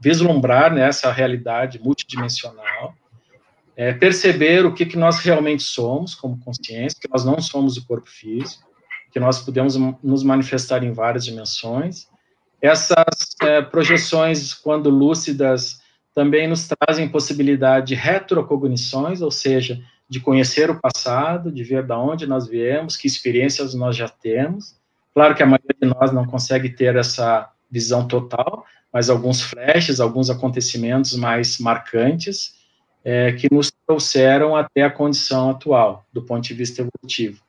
vislumbrar 0.00 0.72
né, 0.72 0.86
essa 0.86 1.10
realidade 1.10 1.80
multidimensional, 1.82 2.94
é, 3.80 3.94
perceber 3.94 4.66
o 4.66 4.74
que, 4.74 4.84
que 4.84 4.98
nós 4.98 5.20
realmente 5.20 5.62
somos 5.62 6.14
como 6.14 6.38
consciência, 6.38 6.98
que 7.00 7.08
nós 7.08 7.24
não 7.24 7.40
somos 7.40 7.78
o 7.78 7.86
corpo 7.86 8.10
físico, 8.10 8.68
que 9.10 9.18
nós 9.18 9.40
podemos 9.40 9.74
nos 10.02 10.22
manifestar 10.22 10.84
em 10.84 10.92
várias 10.92 11.24
dimensões. 11.24 12.06
Essas 12.60 13.06
é, 13.40 13.62
projeções, 13.62 14.52
quando 14.52 14.90
lúcidas, 14.90 15.80
também 16.14 16.46
nos 16.46 16.68
trazem 16.68 17.08
possibilidade 17.08 17.86
de 17.86 17.94
retrocognições, 17.94 19.22
ou 19.22 19.30
seja, 19.30 19.82
de 20.06 20.20
conhecer 20.20 20.68
o 20.68 20.78
passado, 20.78 21.50
de 21.50 21.64
ver 21.64 21.82
de 21.86 21.94
onde 21.94 22.26
nós 22.26 22.46
viemos, 22.46 22.98
que 22.98 23.06
experiências 23.06 23.72
nós 23.72 23.96
já 23.96 24.10
temos. 24.10 24.76
Claro 25.14 25.34
que 25.34 25.42
a 25.42 25.46
maioria 25.46 25.76
de 25.80 25.88
nós 25.88 26.12
não 26.12 26.26
consegue 26.26 26.68
ter 26.68 26.96
essa 26.96 27.50
visão 27.70 28.06
total, 28.06 28.62
mas 28.92 29.08
alguns 29.08 29.40
flashes, 29.40 30.00
alguns 30.00 30.28
acontecimentos 30.28 31.16
mais 31.16 31.58
marcantes, 31.58 32.59
é, 33.04 33.32
que 33.32 33.48
nos 33.52 33.72
trouxeram 33.86 34.54
até 34.54 34.82
a 34.82 34.90
condição 34.90 35.50
atual, 35.50 36.04
do 36.12 36.22
ponto 36.22 36.42
de 36.42 36.54
vista 36.54 36.82
evolutivo. 36.82 37.40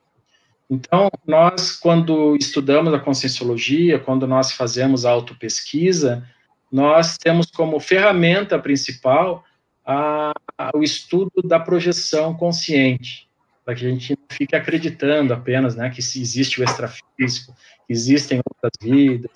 Então, 0.70 1.10
nós, 1.28 1.76
quando 1.76 2.36
estudamos 2.38 2.94
a 2.94 3.00
conscienciologia, 3.00 4.00
quando 4.00 4.26
nós 4.26 4.54
fazemos 4.54 5.04
autopesquisa, 5.04 6.26
nós 6.72 7.18
temos 7.18 7.52
como 7.52 7.80
ferramenta 7.80 8.58
principal 8.58 9.44
a, 9.86 10.32
a, 10.58 10.72
o 10.74 10.82
estudo 10.82 11.42
da 11.44 11.60
projeção 11.60 12.34
consciente, 12.34 13.28
para 13.66 13.76
que 13.76 13.86
a 13.86 13.90
gente 13.90 14.12
não 14.12 14.26
fique 14.30 14.56
acreditando 14.56 15.34
apenas 15.34 15.76
né, 15.76 15.90
que 15.90 16.00
existe 16.00 16.62
o 16.62 16.64
extrafísico, 16.64 17.54
que 17.86 17.92
existem 17.92 18.40
outras 18.50 18.72
vidas, 18.82 19.32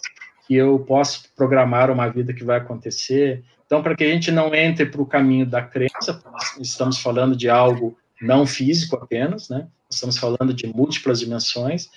que 0.48 0.56
eu 0.56 0.80
posso 0.80 1.30
programar 1.36 1.92
uma 1.92 2.08
vida 2.08 2.34
que 2.34 2.44
vai 2.44 2.58
acontecer. 2.58 3.44
Então, 3.66 3.82
para 3.82 3.96
que 3.96 4.04
a 4.04 4.08
gente 4.08 4.32
não 4.32 4.54
entre 4.54 4.86
para 4.86 5.02
o 5.02 5.06
caminho 5.06 5.46
da 5.46 5.62
crença, 5.62 6.22
estamos 6.60 7.00
falando 7.00 7.36
de 7.36 7.50
algo 7.50 7.98
não 8.22 8.46
físico 8.46 8.96
apenas, 8.96 9.50
né? 9.50 9.68
Estamos 9.90 10.18
falando 10.18 10.54
de 10.54 10.68
múltiplas 10.68 11.20
dimensões. 11.20 11.90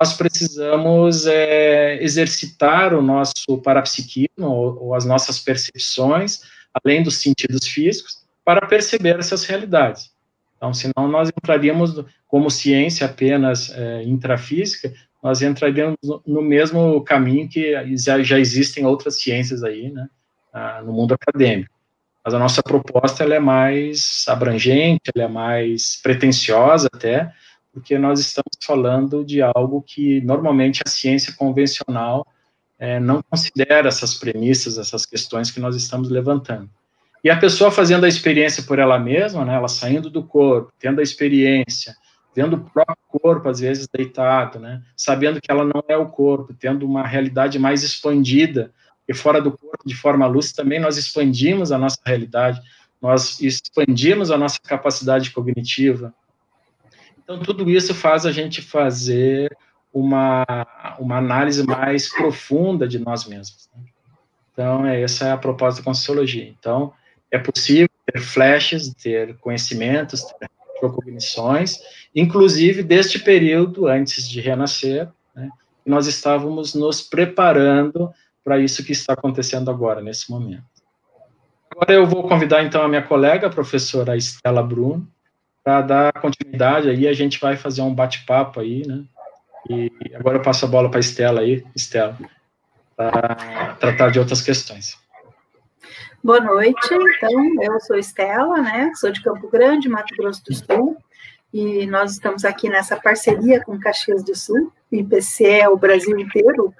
Nós 0.00 0.12
precisamos 0.12 1.26
é, 1.26 2.02
exercitar 2.02 2.92
o 2.92 3.00
nosso 3.00 3.58
parapsiquismo 3.62 4.46
ou, 4.46 4.84
ou 4.84 4.94
as 4.94 5.04
nossas 5.04 5.38
percepções, 5.38 6.40
além 6.74 7.02
dos 7.02 7.18
sentidos 7.18 7.66
físicos, 7.66 8.24
para 8.44 8.66
perceber 8.66 9.18
essas 9.18 9.44
realidades. 9.44 10.10
Então, 10.56 10.72
senão 10.74 11.08
nós 11.08 11.28
entraríamos 11.28 12.04
como 12.26 12.50
ciência 12.50 13.06
apenas 13.06 13.70
é, 13.70 14.02
intrafísica, 14.02 14.92
nós 15.22 15.42
entraríamos 15.42 15.96
no 16.26 16.42
mesmo 16.42 17.00
caminho 17.02 17.48
que 17.48 17.74
já, 17.96 18.38
existem 18.38 18.84
outras 18.84 19.20
ciências 19.20 19.62
aí, 19.64 19.90
né, 19.90 20.08
no 20.84 20.92
mundo 20.92 21.14
acadêmico. 21.14 21.74
Mas 22.24 22.34
a 22.34 22.38
nossa 22.38 22.62
proposta 22.62 23.22
ela 23.22 23.36
é 23.36 23.38
mais 23.38 24.24
abrangente, 24.26 25.10
ela 25.14 25.26
é 25.26 25.28
mais 25.28 26.00
pretensiosa 26.02 26.88
até, 26.92 27.32
porque 27.72 27.98
nós 27.98 28.18
estamos 28.18 28.52
falando 28.64 29.24
de 29.24 29.40
algo 29.42 29.82
que 29.82 30.20
normalmente 30.22 30.82
a 30.84 30.88
ciência 30.88 31.34
convencional 31.36 32.26
é, 32.78 32.98
não 32.98 33.22
considera 33.22 33.88
essas 33.88 34.14
premissas, 34.14 34.78
essas 34.78 35.06
questões 35.06 35.50
que 35.50 35.60
nós 35.60 35.76
estamos 35.76 36.10
levantando. 36.10 36.68
E 37.22 37.30
a 37.30 37.36
pessoa 37.36 37.70
fazendo 37.70 38.04
a 38.04 38.08
experiência 38.08 38.62
por 38.62 38.78
ela 38.78 38.98
mesma, 38.98 39.44
né, 39.44 39.54
ela 39.54 39.68
saindo 39.68 40.10
do 40.10 40.22
corpo, 40.22 40.72
tendo 40.78 41.00
a 41.00 41.02
experiência, 41.02 41.94
vendo 42.34 42.56
o 42.56 42.70
próprio 42.70 42.96
corpo, 43.08 43.48
às 43.48 43.60
vezes, 43.60 43.88
deitado, 43.88 44.58
né? 44.58 44.82
Sabendo 44.96 45.40
que 45.40 45.50
ela 45.50 45.64
não 45.64 45.82
é 45.88 45.96
o 45.96 46.06
corpo, 46.06 46.54
tendo 46.54 46.84
uma 46.84 47.06
realidade 47.06 47.58
mais 47.58 47.82
expandida, 47.82 48.72
e 49.08 49.14
fora 49.14 49.40
do 49.40 49.52
corpo, 49.52 49.86
de 49.86 49.94
forma 49.94 50.26
lúcida, 50.26 50.62
também 50.62 50.80
nós 50.80 50.96
expandimos 50.96 51.70
a 51.72 51.78
nossa 51.78 51.98
realidade, 52.04 52.60
nós 53.00 53.40
expandimos 53.40 54.30
a 54.30 54.38
nossa 54.38 54.58
capacidade 54.60 55.30
cognitiva. 55.30 56.12
Então, 57.22 57.40
tudo 57.40 57.68
isso 57.70 57.94
faz 57.94 58.24
a 58.24 58.32
gente 58.32 58.62
fazer 58.62 59.56
uma, 59.92 60.44
uma 60.98 61.18
análise 61.18 61.64
mais 61.64 62.08
profunda 62.08 62.86
de 62.86 62.98
nós 62.98 63.26
mesmos. 63.26 63.68
Né? 63.74 63.84
Então, 64.52 64.86
é, 64.86 65.02
essa 65.02 65.26
é 65.26 65.32
a 65.32 65.36
proposta 65.36 65.80
da 65.80 65.84
Conscienciologia. 65.84 66.48
Então, 66.48 66.92
é 67.30 67.38
possível 67.38 67.88
ter 68.06 68.20
flashes, 68.20 68.92
ter 68.94 69.36
conhecimentos, 69.38 70.22
ter 70.22 70.48
cognições, 70.80 71.78
inclusive 72.14 72.82
deste 72.82 73.18
período 73.18 73.86
antes 73.86 74.28
de 74.28 74.40
renascer, 74.40 75.08
né, 75.34 75.48
nós 75.84 76.06
estávamos 76.06 76.74
nos 76.74 77.00
preparando 77.00 78.12
para 78.46 78.60
isso 78.60 78.84
que 78.84 78.92
está 78.92 79.14
acontecendo 79.14 79.72
agora, 79.72 80.00
nesse 80.00 80.30
momento. 80.30 80.62
Agora 81.68 81.92
eu 81.92 82.06
vou 82.06 82.28
convidar 82.28 82.62
então 82.62 82.80
a 82.80 82.88
minha 82.88 83.02
colega, 83.02 83.48
a 83.48 83.50
professora 83.50 84.16
Estela 84.16 84.62
Bruno, 84.62 85.04
para 85.64 85.82
dar 85.82 86.12
continuidade 86.12 86.88
aí, 86.88 87.08
a 87.08 87.12
gente 87.12 87.40
vai 87.40 87.56
fazer 87.56 87.82
um 87.82 87.92
bate-papo 87.92 88.60
aí, 88.60 88.86
né? 88.86 89.02
E 89.68 89.90
agora 90.14 90.38
eu 90.38 90.42
passo 90.42 90.64
a 90.64 90.68
bola 90.68 90.88
para 90.88 91.00
a 91.00 91.00
Estela 91.00 91.40
aí, 91.40 91.66
Estela, 91.74 92.16
para 92.96 93.74
tratar 93.80 94.10
de 94.10 94.20
outras 94.20 94.40
questões. 94.40 94.96
Boa 96.22 96.40
noite, 96.40 96.94
então, 96.94 97.62
eu 97.62 97.80
sou 97.80 97.96
Estela, 97.96 98.62
né, 98.62 98.92
sou 98.94 99.10
de 99.10 99.22
Campo 99.24 99.50
Grande, 99.50 99.88
Mato 99.88 100.14
Grosso 100.16 100.44
do 100.44 100.54
Sul, 100.54 100.96
e 101.52 101.84
nós 101.86 102.12
estamos 102.12 102.44
aqui 102.44 102.68
nessa 102.68 102.96
parceria 102.96 103.60
com 103.64 103.78
Caxias 103.78 104.22
do 104.22 104.36
Sul, 104.36 104.72
o 104.90 104.94
IPC 104.94 105.44
é 105.44 105.68
o 105.68 105.76
Brasil 105.76 106.16
inteiro, 106.16 106.72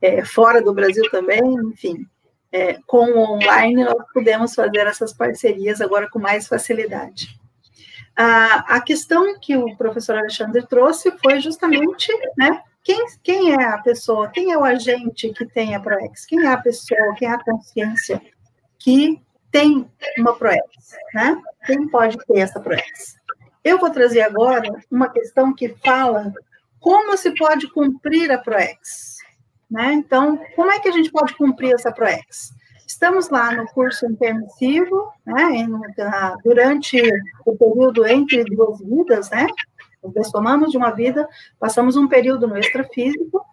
é, 0.00 0.24
fora 0.24 0.62
do 0.62 0.74
Brasil 0.74 1.04
também, 1.10 1.42
enfim, 1.72 2.06
é, 2.52 2.78
com 2.86 3.10
o 3.10 3.34
online 3.34 3.84
nós 3.84 4.04
podemos 4.12 4.54
fazer 4.54 4.86
essas 4.86 5.12
parcerias 5.12 5.80
agora 5.80 6.08
com 6.08 6.18
mais 6.18 6.46
facilidade. 6.46 7.38
A, 8.16 8.76
a 8.76 8.80
questão 8.80 9.38
que 9.38 9.56
o 9.56 9.76
professor 9.76 10.16
Alexandre 10.16 10.66
trouxe 10.66 11.12
foi 11.22 11.40
justamente, 11.40 12.10
né, 12.36 12.62
quem, 12.82 13.04
quem 13.22 13.52
é 13.52 13.64
a 13.64 13.78
pessoa, 13.78 14.28
quem 14.28 14.52
é 14.52 14.56
o 14.56 14.64
agente 14.64 15.30
que 15.30 15.44
tem 15.44 15.74
a 15.74 15.80
ProEx, 15.80 16.24
quem 16.24 16.46
é 16.46 16.48
a 16.48 16.56
pessoa, 16.56 17.14
quem 17.18 17.28
é 17.28 17.32
a 17.32 17.42
consciência 17.42 18.22
que 18.78 19.20
tem 19.50 19.90
uma 20.18 20.34
ProEx, 20.34 20.94
né? 21.12 21.40
Quem 21.66 21.88
pode 21.88 22.16
ter 22.26 22.38
essa 22.38 22.60
ProEx? 22.60 23.16
Eu 23.64 23.78
vou 23.78 23.90
trazer 23.90 24.20
agora 24.20 24.70
uma 24.90 25.08
questão 25.10 25.52
que 25.52 25.74
fala 25.84 26.32
como 26.78 27.16
se 27.16 27.34
pode 27.34 27.68
cumprir 27.72 28.30
a 28.30 28.38
ProEx, 28.38 29.16
né? 29.70 29.92
Então, 29.94 30.38
como 30.54 30.70
é 30.70 30.78
que 30.80 30.88
a 30.88 30.92
gente 30.92 31.10
pode 31.10 31.34
cumprir 31.34 31.74
essa 31.74 31.92
ProEx? 31.92 32.54
Estamos 32.86 33.28
lá 33.30 33.52
no 33.52 33.66
curso 33.66 34.06
intermissivo, 34.06 35.12
né? 35.24 35.66
Durante 36.44 37.02
o 37.44 37.56
período 37.56 38.06
entre 38.06 38.44
duas 38.44 38.78
vidas, 38.80 39.30
né? 39.30 39.46
Somamos 40.30 40.70
de 40.70 40.76
uma 40.76 40.90
vida, 40.90 41.28
passamos 41.58 41.96
um 41.96 42.06
período 42.06 42.46
no 42.46 42.56
extrafísico, 42.56 43.44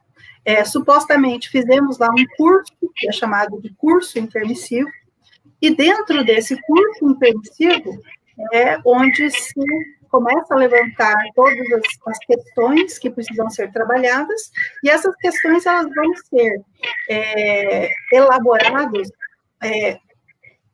é, 0.45 0.63
supostamente 0.63 1.49
fizemos 1.49 1.97
lá 1.97 2.09
um 2.09 2.25
curso, 2.37 2.73
que 2.95 3.07
é 3.07 3.11
chamado 3.11 3.59
de 3.59 3.73
curso 3.73 4.19
intermissivo, 4.19 4.89
e 5.61 5.73
dentro 5.73 6.23
desse 6.23 6.61
curso 6.61 7.09
intensivo 7.09 7.99
é 8.51 8.77
onde 8.85 9.31
se 9.31 9.53
começa 10.13 10.53
a 10.53 10.57
levantar 10.57 11.15
todas 11.35 11.71
as, 11.71 11.81
as, 12.05 12.19
questões 12.19 12.99
que 12.99 13.09
precisam 13.09 13.49
ser 13.49 13.71
trabalhadas, 13.71 14.51
e 14.83 14.89
essas 14.91 15.15
questões 15.15 15.65
elas 15.65 15.87
vão 15.91 16.15
ser 16.29 16.61
é, 17.09 17.89
elaboradas 18.11 19.09
é, 19.63 19.97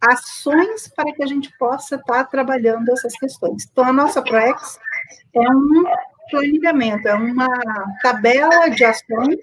ações 0.02 0.90
para 0.90 1.14
que 1.14 1.24
a 1.24 1.26
gente 1.26 1.50
possa 1.58 1.96
estar 1.96 2.26
trabalhando 2.26 2.92
essas 2.92 3.14
questões. 3.14 3.66
Então, 3.72 3.86
a 3.86 3.94
nossa 3.94 4.22
ProEx 4.22 4.78
é 5.34 5.40
um 5.40 5.86
planejamento, 6.30 7.08
é 7.08 7.14
uma 7.14 7.48
tabela 8.02 8.68
de 8.68 8.84
ações 8.84 9.40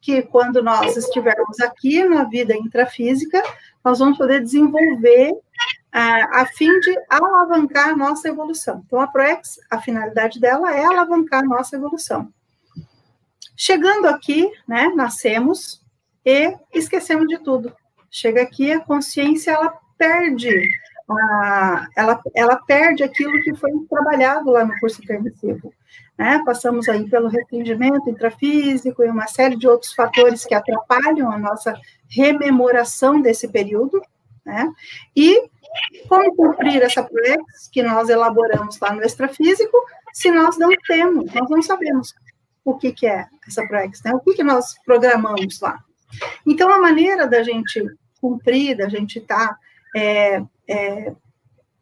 que, 0.00 0.22
quando 0.22 0.62
nós 0.62 0.96
estivermos 0.96 1.58
aqui 1.58 2.04
na 2.04 2.22
vida 2.22 2.54
intrafísica, 2.54 3.42
nós 3.84 3.98
vamos 3.98 4.16
poder 4.16 4.40
desenvolver 4.40 5.32
a 5.96 6.46
fim 6.46 6.80
de 6.80 6.98
alavancar 7.08 7.96
nossa 7.96 8.28
evolução. 8.28 8.82
Então, 8.84 9.00
a 9.00 9.06
ProEx, 9.06 9.60
a 9.70 9.80
finalidade 9.80 10.40
dela 10.40 10.74
é 10.74 10.84
alavancar 10.84 11.44
nossa 11.44 11.76
evolução. 11.76 12.32
Chegando 13.56 14.08
aqui, 14.08 14.50
né, 14.66 14.88
nascemos 14.96 15.80
e 16.26 16.52
esquecemos 16.72 17.28
de 17.28 17.38
tudo. 17.38 17.72
Chega 18.10 18.42
aqui, 18.42 18.72
a 18.72 18.80
consciência, 18.80 19.52
ela 19.52 19.72
perde, 19.96 20.68
a, 21.08 21.86
ela, 21.96 22.20
ela 22.34 22.56
perde 22.56 23.04
aquilo 23.04 23.40
que 23.42 23.54
foi 23.54 23.70
trabalhado 23.88 24.50
lá 24.50 24.64
no 24.64 24.76
curso 24.80 25.00
permissivo. 25.06 25.72
Né? 26.18 26.42
Passamos 26.44 26.88
aí 26.88 27.08
pelo 27.08 27.28
restringimento 27.28 28.10
intrafísico 28.10 29.04
e 29.04 29.08
uma 29.08 29.28
série 29.28 29.56
de 29.56 29.68
outros 29.68 29.92
fatores 29.94 30.44
que 30.44 30.54
atrapalham 30.54 31.30
a 31.30 31.38
nossa 31.38 31.78
rememoração 32.08 33.20
desse 33.20 33.46
período, 33.46 34.02
né? 34.44 34.70
E 35.16 35.50
como 36.08 36.34
cumprir 36.34 36.82
essa 36.82 37.02
PREX 37.02 37.68
que 37.72 37.82
nós 37.82 38.08
elaboramos 38.08 38.78
lá 38.80 38.92
no 38.92 39.02
extrafísico, 39.02 39.76
se 40.12 40.30
nós 40.30 40.58
não 40.58 40.70
temos, 40.86 41.32
nós 41.32 41.50
não 41.50 41.62
sabemos 41.62 42.14
o 42.64 42.74
que, 42.74 42.92
que 42.92 43.06
é 43.06 43.26
essa 43.46 43.66
PREX, 43.66 44.02
né? 44.02 44.14
O 44.14 44.20
que, 44.20 44.34
que 44.34 44.44
nós 44.44 44.74
programamos 44.84 45.60
lá. 45.60 45.78
Então, 46.46 46.70
a 46.70 46.80
maneira 46.80 47.26
da 47.26 47.42
gente 47.42 47.84
cumprir, 48.20 48.76
da 48.76 48.88
gente 48.88 49.18
estar, 49.18 49.48
tá, 49.48 49.58
é, 49.94 50.42
é, 50.68 51.12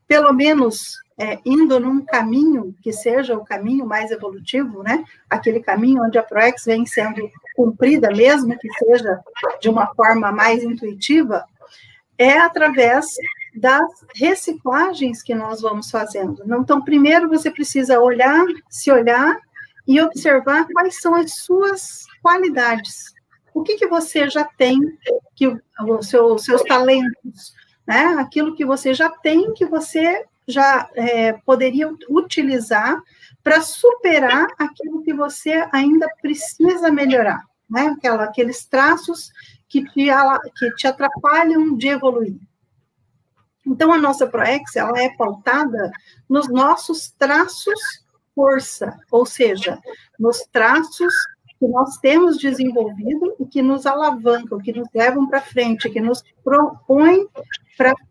pelo 0.09 0.33
menos, 0.33 0.97
é, 1.19 1.39
indo 1.45 1.79
num 1.79 2.05
caminho 2.05 2.75
que 2.83 2.93
seja 2.93 3.37
o 3.37 3.45
caminho 3.45 3.87
mais 3.87 4.11
evolutivo, 4.11 4.83
né? 4.83 5.05
Aquele 5.31 5.61
caminho 5.61 6.03
onde 6.03 6.19
a 6.19 6.23
ProEx 6.23 6.65
vem 6.65 6.85
sendo 6.85 7.31
cumprida, 7.55 8.11
mesmo 8.11 8.59
que 8.59 8.69
seja 8.73 9.21
de 9.61 9.69
uma 9.69 9.95
forma 9.95 10.33
mais 10.33 10.65
intuitiva, 10.65 11.45
é 12.19 12.39
através 12.39 13.07
das 13.54 14.04
reciclagens 14.14 15.23
que 15.23 15.35
nós 15.35 15.61
vamos 15.61 15.90
fazendo. 15.90 16.42
Então, 16.59 16.82
primeiro 16.82 17.28
você 17.28 17.50
precisa 17.50 18.00
olhar, 18.00 18.44
se 18.68 18.90
olhar 18.90 19.38
e 19.87 20.00
observar 20.00 20.66
quais 20.73 21.00
são 21.00 21.14
as 21.14 21.35
suas 21.37 22.04
qualidades. 22.23 23.12
O 23.54 23.62
que, 23.62 23.76
que 23.76 23.87
você 23.87 24.28
já 24.30 24.44
tem, 24.44 24.78
que 25.35 25.47
os 25.49 26.09
seu, 26.09 26.38
seus 26.38 26.62
talentos, 26.62 27.54
né? 27.87 28.16
Aquilo 28.18 28.54
que 28.54 28.64
você 28.64 28.94
já 28.94 29.11
tem, 29.11 29.52
que 29.52 29.66
você 29.66 30.25
já 30.49 30.88
é, 30.94 31.32
poderia 31.32 31.92
utilizar 32.09 33.00
para 33.42 33.61
superar 33.61 34.47
aquilo 34.59 35.02
que 35.02 35.12
você 35.12 35.66
ainda 35.73 36.09
precisa 36.21 36.90
melhorar, 36.90 37.42
né? 37.68 37.88
Aquela, 37.88 38.25
aqueles 38.25 38.64
traços 38.64 39.30
que 39.68 39.85
te, 39.85 40.06
que 40.59 40.75
te 40.76 40.87
atrapalham 40.87 41.76
de 41.76 41.88
evoluir. 41.88 42.37
Então, 43.66 43.92
a 43.92 43.99
nossa 43.99 44.26
ProEx, 44.26 44.76
ela 44.76 45.00
é 45.00 45.11
pautada 45.16 45.90
nos 46.28 46.49
nossos 46.49 47.11
traços 47.19 48.02
força, 48.35 48.99
ou 49.11 49.26
seja, 49.26 49.78
nos 50.19 50.38
traços 50.50 51.12
que 51.59 51.69
nós 51.69 51.97
temos 51.99 52.38
desenvolvido 52.38 53.37
e 53.38 53.47
que 53.47 53.62
nos 53.62 53.87
alavancam, 53.87 54.59
que 54.59 54.73
nos 54.73 54.88
levam 54.92 55.28
para 55.28 55.40
frente, 55.40 55.88
que 55.90 56.00
nos 56.00 56.25
propõem 56.42 57.28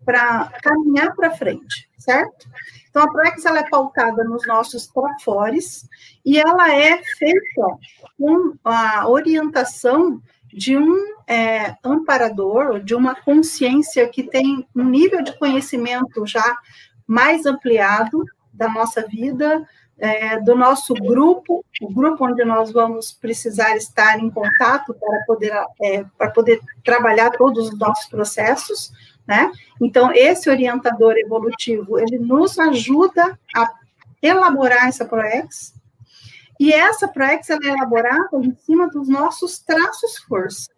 para 0.05 0.49
caminhar 0.61 1.13
para 1.15 1.31
frente, 1.31 1.89
certo? 1.97 2.47
Então, 2.89 3.03
a 3.03 3.11
Proex 3.11 3.43
ela 3.45 3.59
é 3.59 3.69
pautada 3.69 4.23
nos 4.23 4.45
nossos 4.47 4.87
trafores 4.87 5.87
e 6.25 6.39
ela 6.39 6.73
é 6.73 7.01
feita 7.17 7.77
com 8.17 8.53
a 8.63 9.07
orientação 9.07 10.21
de 10.53 10.77
um 10.77 11.15
é, 11.27 11.75
amparador, 11.83 12.79
de 12.79 12.93
uma 12.93 13.15
consciência 13.15 14.07
que 14.07 14.23
tem 14.23 14.67
um 14.75 14.83
nível 14.83 15.23
de 15.23 15.37
conhecimento 15.37 16.25
já 16.25 16.57
mais 17.07 17.45
ampliado 17.45 18.23
da 18.53 18.69
nossa 18.69 19.05
vida, 19.07 19.65
é, 19.97 20.39
do 20.39 20.55
nosso 20.55 20.93
grupo, 20.95 21.63
o 21.79 21.93
grupo 21.93 22.25
onde 22.25 22.43
nós 22.43 22.71
vamos 22.71 23.11
precisar 23.11 23.75
estar 23.77 24.19
em 24.19 24.29
contato 24.29 24.93
para 24.93 25.23
poder, 25.27 25.53
é, 25.81 26.03
para 26.17 26.31
poder 26.31 26.59
trabalhar 26.83 27.29
todos 27.31 27.69
os 27.69 27.77
nossos 27.77 28.07
processos, 28.07 28.91
né? 29.27 29.51
Então, 29.79 30.11
esse 30.11 30.49
orientador 30.49 31.15
evolutivo, 31.17 31.99
ele 31.99 32.17
nos 32.17 32.57
ajuda 32.57 33.37
a 33.55 33.71
elaborar 34.21 34.87
essa 34.87 35.05
ProEx, 35.05 35.73
e 36.61 36.71
essa 36.71 37.07
ProEx 37.07 37.49
é 37.49 37.55
elaborada 37.55 38.29
em 38.33 38.53
cima 38.53 38.87
dos 38.87 39.09
nossos 39.09 39.57
traços 39.57 40.19
força. 40.19 40.69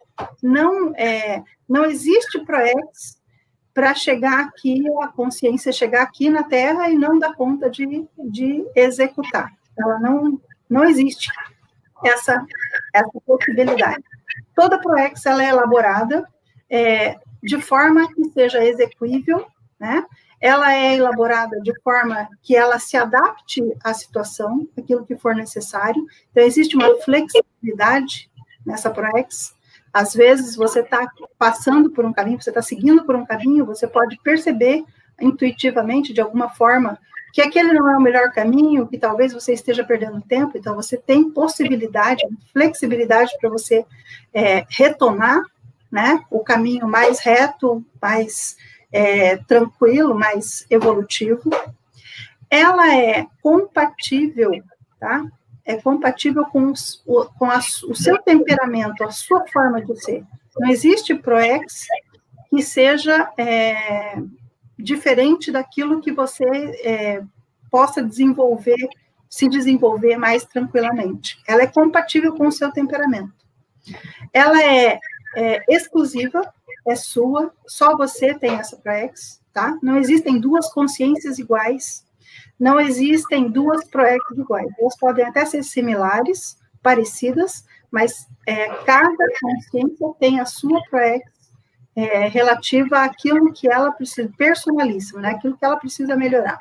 Não, 0.42 0.94
é, 0.96 1.42
não 1.68 1.84
existe 1.84 2.42
ProEx 2.42 3.20
para 3.74 3.94
chegar 3.94 4.46
aqui, 4.46 4.82
a 5.02 5.08
consciência 5.08 5.70
chegar 5.72 6.00
aqui 6.00 6.30
na 6.30 6.42
Terra 6.42 6.88
e 6.88 6.96
não 6.96 7.18
dar 7.18 7.34
conta 7.34 7.68
de, 7.68 8.08
de 8.30 8.64
executar. 8.74 9.52
Ela 9.78 9.98
não, 9.98 10.40
não 10.70 10.84
existe 10.84 11.30
essa, 12.02 12.46
essa 12.94 13.20
possibilidade. 13.26 14.02
Toda 14.54 14.80
ProEx 14.80 15.26
ela 15.26 15.44
é 15.44 15.50
elaborada 15.50 16.26
é, 16.70 17.18
de 17.42 17.60
forma 17.60 18.10
que 18.14 18.24
seja 18.30 18.64
execuível, 18.64 19.46
né? 19.78 20.02
Ela 20.40 20.74
é 20.74 20.96
elaborada 20.96 21.58
de 21.60 21.72
forma 21.80 22.28
que 22.42 22.56
ela 22.56 22.78
se 22.78 22.96
adapte 22.96 23.62
à 23.82 23.94
situação, 23.94 24.68
aquilo 24.76 25.06
que 25.06 25.16
for 25.16 25.34
necessário. 25.34 26.04
Então, 26.30 26.42
existe 26.42 26.76
uma 26.76 26.94
flexibilidade 27.02 28.30
nessa 28.64 28.90
ProEx, 28.90 29.54
às 29.94 30.12
vezes 30.12 30.56
você 30.56 30.80
está 30.80 31.08
passando 31.38 31.88
por 31.88 32.04
um 32.04 32.12
caminho, 32.12 32.40
você 32.42 32.50
está 32.50 32.60
seguindo 32.60 33.04
por 33.04 33.14
um 33.14 33.24
caminho, 33.24 33.64
você 33.64 33.86
pode 33.86 34.18
perceber 34.22 34.82
intuitivamente, 35.20 36.12
de 36.12 36.20
alguma 36.20 36.50
forma, 36.50 36.98
que 37.32 37.40
aquele 37.40 37.72
não 37.72 37.88
é 37.88 37.96
o 37.96 38.00
melhor 38.00 38.32
caminho, 38.32 38.88
que 38.88 38.98
talvez 38.98 39.32
você 39.32 39.52
esteja 39.52 39.84
perdendo 39.84 40.20
tempo, 40.20 40.58
então 40.58 40.74
você 40.74 40.96
tem 40.96 41.30
possibilidade, 41.30 42.22
flexibilidade 42.52 43.30
para 43.40 43.50
você 43.50 43.86
é, 44.32 44.64
retomar 44.68 45.40
né, 45.90 46.24
o 46.28 46.40
caminho 46.40 46.88
mais 46.88 47.20
reto, 47.20 47.84
mais 48.02 48.56
é, 48.94 49.36
tranquilo, 49.38 50.14
mais 50.14 50.64
evolutivo. 50.70 51.50
Ela 52.48 52.94
é 52.94 53.26
compatível, 53.42 54.52
tá? 55.00 55.26
é 55.64 55.76
compatível 55.76 56.44
com, 56.44 56.70
os, 56.70 57.02
o, 57.06 57.24
com 57.38 57.46
a, 57.46 57.58
o 57.58 57.94
seu 57.94 58.18
temperamento, 58.18 59.02
a 59.02 59.10
sua 59.10 59.46
forma 59.48 59.82
de 59.82 59.96
ser. 60.00 60.24
Não 60.58 60.68
existe 60.68 61.14
ProEx 61.14 61.86
que 62.50 62.62
seja 62.62 63.32
é, 63.38 64.16
diferente 64.78 65.50
daquilo 65.50 66.00
que 66.00 66.12
você 66.12 66.44
é, 66.84 67.22
possa 67.70 68.02
desenvolver, 68.02 68.88
se 69.28 69.48
desenvolver 69.48 70.16
mais 70.16 70.44
tranquilamente. 70.44 71.38
Ela 71.48 71.62
é 71.62 71.66
compatível 71.66 72.34
com 72.34 72.46
o 72.46 72.52
seu 72.52 72.70
temperamento. 72.70 73.32
Ela 74.32 74.62
é, 74.62 75.00
é 75.36 75.64
exclusiva, 75.68 76.42
é 76.86 76.94
sua, 76.94 77.52
só 77.66 77.96
você 77.96 78.34
tem 78.34 78.52
essa 78.54 78.76
ProEx, 78.76 79.40
tá? 79.52 79.78
Não 79.82 79.96
existem 79.98 80.38
duas 80.38 80.72
consciências 80.72 81.38
iguais 81.38 82.04
não 82.58 82.80
existem 82.80 83.50
duas 83.50 83.84
proex 83.88 84.18
iguais. 84.36 84.70
Elas 84.78 84.96
podem 84.96 85.24
até 85.24 85.44
ser 85.44 85.62
similares, 85.62 86.56
parecidas, 86.82 87.64
mas 87.90 88.26
é, 88.46 88.68
cada 88.84 89.26
consciência 89.40 90.08
tem 90.18 90.40
a 90.40 90.46
sua 90.46 90.80
proex 90.88 91.24
é, 91.96 92.28
relativa 92.28 93.02
àquilo 93.02 93.52
que 93.52 93.70
ela 93.70 93.92
precisa, 93.92 94.30
personalíssimo, 94.36 95.20
né? 95.20 95.30
Aquilo 95.30 95.56
que 95.56 95.64
ela 95.64 95.76
precisa 95.76 96.16
melhorar. 96.16 96.58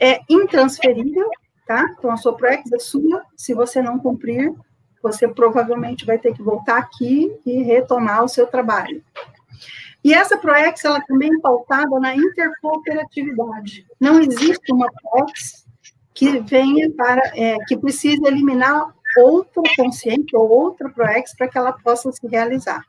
É 0.00 0.20
intransferível, 0.28 1.28
tá? 1.66 1.86
Então, 1.98 2.10
a 2.10 2.16
sua 2.16 2.36
proex 2.36 2.70
é 2.72 2.78
sua, 2.78 3.22
se 3.36 3.54
você 3.54 3.82
não 3.82 3.98
cumprir, 3.98 4.54
você 5.06 5.28
provavelmente 5.28 6.04
vai 6.04 6.18
ter 6.18 6.34
que 6.34 6.42
voltar 6.42 6.78
aqui 6.78 7.32
e 7.46 7.62
retomar 7.62 8.24
o 8.24 8.28
seu 8.28 8.46
trabalho. 8.46 9.02
E 10.02 10.12
essa 10.12 10.36
ProEx, 10.36 10.84
ela 10.84 11.00
também 11.00 11.30
é 11.32 11.40
pautada 11.40 11.98
na 12.00 12.14
intercooperatividade. 12.14 13.86
Não 14.00 14.20
existe 14.20 14.72
uma 14.72 14.88
ProEx 14.90 15.64
que 16.14 16.40
venha 16.40 16.90
para, 16.92 17.22
é, 17.34 17.56
que 17.66 17.76
precise 17.76 18.20
eliminar 18.24 18.94
outro 19.18 19.62
consciente 19.76 20.36
ou 20.36 20.48
outra 20.48 20.88
ProEx 20.90 21.34
para 21.36 21.48
que 21.48 21.58
ela 21.58 21.72
possa 21.72 22.10
se 22.12 22.26
realizar. 22.26 22.84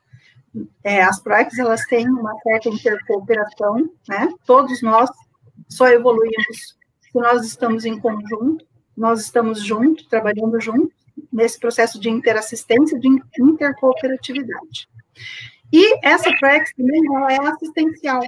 É, 0.84 1.04
as 1.04 1.20
ProEx, 1.20 1.58
elas 1.60 1.86
têm 1.86 2.10
uma 2.10 2.34
certa 2.42 2.70
intercooperação, 2.70 3.90
né? 4.08 4.30
Todos 4.46 4.82
nós 4.82 5.10
só 5.70 5.88
evoluímos 5.88 6.78
se 7.02 7.20
nós 7.20 7.46
estamos 7.46 7.86
em 7.86 8.00
conjunto, 8.00 8.66
nós 8.96 9.22
estamos 9.22 9.64
juntos, 9.64 10.08
trabalhando 10.08 10.60
juntos, 10.60 10.96
nesse 11.32 11.60
processo 11.60 12.00
de 12.00 12.10
interassistência, 12.10 13.00
de 13.00 13.08
intercooperatividade. 13.40 14.88
E 15.72 16.00
essa 16.06 16.30
PREX 16.40 16.74
também 16.76 17.02
ela 17.16 17.34
é 17.34 17.48
assistencial. 17.48 18.22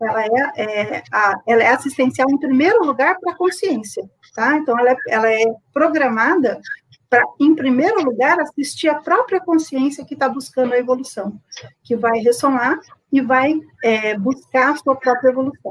Ela 0.00 0.24
é, 0.24 0.62
é 0.62 1.02
a, 1.12 1.34
ela 1.46 1.62
é 1.62 1.68
assistencial, 1.68 2.28
em 2.28 2.38
primeiro 2.38 2.84
lugar, 2.84 3.16
para 3.20 3.32
a 3.32 3.36
consciência. 3.36 4.02
Tá? 4.34 4.56
Então, 4.56 4.78
ela 4.78 4.90
é, 4.90 4.96
ela 5.08 5.32
é 5.32 5.44
programada 5.72 6.60
para, 7.08 7.22
em 7.40 7.54
primeiro 7.54 8.02
lugar, 8.02 8.40
assistir 8.40 8.88
a 8.88 9.00
própria 9.00 9.40
consciência 9.40 10.04
que 10.04 10.14
está 10.14 10.28
buscando 10.28 10.72
a 10.72 10.78
evolução, 10.78 11.38
que 11.82 11.94
vai 11.94 12.18
ressonar 12.18 12.80
e 13.12 13.20
vai 13.20 13.60
é, 13.84 14.16
buscar 14.18 14.72
a 14.72 14.76
sua 14.76 14.96
própria 14.96 15.30
evolução. 15.30 15.70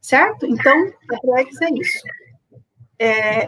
Certo? 0.00 0.46
Então, 0.46 0.92
a 1.10 1.20
PREX 1.20 1.60
é 1.62 1.70
isso. 1.72 2.02
É, 2.98 3.46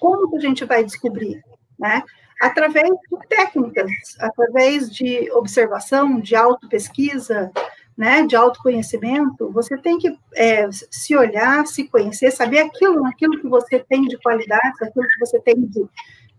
como 0.00 0.30
que 0.30 0.36
a 0.36 0.40
gente 0.40 0.64
vai 0.64 0.84
descobrir? 0.84 1.42
Né? 1.84 2.02
através 2.40 2.88
de 2.88 3.28
técnicas, 3.28 3.90
através 4.18 4.90
de 4.90 5.30
observação, 5.32 6.18
de 6.18 6.34
autopesquisa, 6.34 7.50
né, 7.96 8.26
de 8.26 8.34
autoconhecimento, 8.34 9.50
você 9.52 9.78
tem 9.78 9.98
que 9.98 10.18
é, 10.34 10.68
se 10.72 11.16
olhar, 11.16 11.66
se 11.66 11.86
conhecer, 11.88 12.30
saber 12.32 12.58
aquilo, 12.58 13.06
aquilo 13.06 13.40
que 13.40 13.48
você 13.48 13.78
tem 13.78 14.02
de 14.02 14.18
qualidade, 14.18 14.74
aquilo 14.82 15.06
que 15.06 15.20
você 15.20 15.38
tem 15.40 15.54
de, 15.54 15.86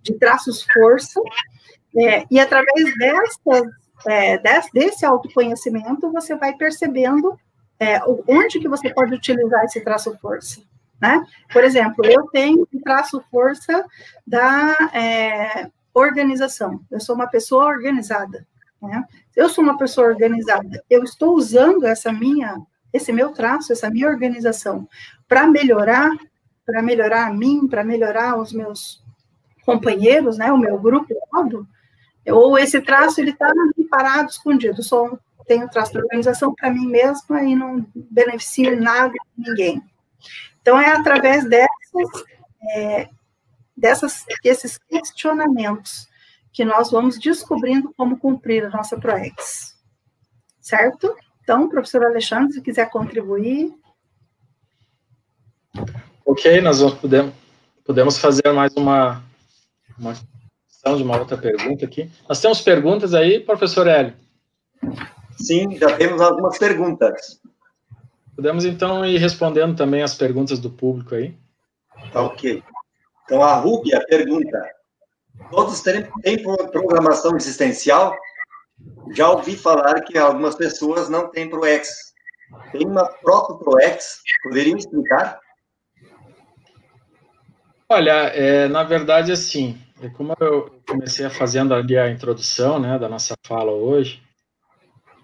de 0.01 0.13
traços 0.19 0.65
força, 0.73 1.21
é, 1.97 2.25
e 2.29 2.39
através 2.39 2.93
dessas, 2.97 3.71
é, 4.05 4.37
desse, 4.37 4.71
desse 4.73 5.05
autoconhecimento, 5.05 6.11
você 6.11 6.35
vai 6.35 6.53
percebendo 6.57 7.39
é, 7.79 7.99
onde 8.27 8.59
que 8.59 8.67
você 8.67 8.93
pode 8.93 9.13
utilizar 9.13 9.63
esse 9.63 9.79
traço 9.81 10.17
força. 10.19 10.61
Né? 11.01 11.23
Por 11.51 11.63
exemplo, 11.63 12.05
eu 12.05 12.27
tenho 12.27 12.67
um 12.73 12.79
traço 12.79 13.23
força 13.29 13.85
da 14.25 14.75
é, 14.93 15.69
organização. 15.93 16.81
Eu 16.89 16.99
sou 16.99 17.15
uma 17.15 17.27
pessoa 17.27 17.65
organizada. 17.65 18.45
Né? 18.81 19.03
Eu 19.35 19.49
sou 19.49 19.63
uma 19.63 19.77
pessoa 19.77 20.07
organizada. 20.07 20.83
Eu 20.89 21.03
estou 21.03 21.35
usando 21.35 21.85
essa 21.85 22.11
minha, 22.11 22.61
esse 22.93 23.11
meu 23.11 23.31
traço, 23.31 23.71
essa 23.71 23.89
minha 23.89 24.07
organização 24.07 24.87
para 25.27 25.47
melhorar, 25.47 26.11
para 26.65 26.81
melhorar 26.81 27.27
a 27.27 27.33
mim, 27.33 27.67
para 27.67 27.83
melhorar 27.83 28.37
os 28.39 28.53
meus 28.53 29.03
companheiros, 29.65 30.37
né? 30.37 30.51
O 30.51 30.57
meu 30.57 30.77
grupo 30.79 31.13
todo. 31.31 31.67
Ou 32.27 32.57
esse 32.57 32.79
traço 32.81 33.19
ele 33.19 33.31
está 33.31 33.51
parado, 33.89 34.29
escondido. 34.29 34.81
Só 34.83 35.17
tenho 35.47 35.69
traço 35.69 35.91
de 35.91 35.99
organização 35.99 36.53
para 36.53 36.71
mim 36.71 36.87
mesma 36.87 37.43
e 37.43 37.55
não 37.55 37.85
beneficio 37.95 38.79
nada 38.79 39.13
ninguém. 39.37 39.81
Então 40.65 40.81
é 40.81 40.89
através 40.89 41.47
dessas 41.47 42.25
é, 42.71 43.07
dessas, 43.77 44.25
desses 44.43 44.79
questionamentos 44.79 46.07
que 46.51 46.65
nós 46.65 46.89
vamos 46.89 47.19
descobrindo 47.19 47.93
como 47.95 48.17
cumprir 48.17 48.65
a 48.65 48.69
nossa 48.71 48.97
ProEx. 48.97 49.75
Certo? 50.59 51.15
Então, 51.43 51.69
professor 51.69 52.03
Alexandre, 52.03 52.53
se 52.53 52.61
quiser 52.61 52.89
contribuir. 52.89 53.75
Ok, 56.25 56.59
nós 56.61 56.79
vamos, 56.79 56.95
podemos, 56.95 57.33
podemos 57.85 58.17
fazer 58.17 58.51
mais 58.51 58.73
uma, 58.75 59.21
uma 59.99 60.13
de 60.13 61.03
uma 61.03 61.19
outra 61.19 61.37
pergunta 61.37 61.85
aqui. 61.85 62.09
Nós 62.27 62.41
temos 62.41 62.59
perguntas 62.61 63.13
aí, 63.13 63.39
professor 63.39 63.85
Hélio? 63.85 64.15
Sim, 65.37 65.77
já 65.77 65.95
temos 65.95 66.19
algumas 66.21 66.57
perguntas. 66.57 67.39
Podemos, 68.35 68.65
então, 68.65 69.05
ir 69.05 69.17
respondendo 69.17 69.75
também 69.75 70.03
as 70.03 70.15
perguntas 70.15 70.59
do 70.59 70.69
público 70.69 71.15
aí. 71.15 71.35
Tá 72.11 72.21
ok. 72.21 72.61
Então, 73.23 73.41
a 73.41 73.55
Rúbia 73.55 74.03
pergunta: 74.07 74.61
Todos 75.49 75.81
têm, 75.81 76.03
têm 76.21 76.43
programação 76.43 77.35
existencial? 77.35 78.17
Já 79.13 79.29
ouvi 79.29 79.55
falar 79.55 80.01
que 80.01 80.17
algumas 80.17 80.55
pessoas 80.55 81.09
não 81.09 81.29
têm 81.29 81.49
ProEx. 81.49 82.13
Tem 82.71 82.85
uma 82.85 83.05
própria 83.05 83.57
ProEx? 83.57 84.21
Poderia 84.43 84.75
explicar? 84.75 85.39
Olha, 87.87 88.11
é, 88.33 88.67
na 88.67 88.83
verdade, 88.83 89.31
assim, 89.31 89.79
é 90.01 90.09
como 90.09 90.33
eu 90.39 90.81
comecei 90.87 91.29
fazendo 91.29 91.73
ali 91.73 91.97
a 91.97 92.09
introdução 92.09 92.79
né, 92.79 92.97
da 92.97 93.07
nossa 93.07 93.35
fala 93.43 93.71
hoje, 93.71 94.21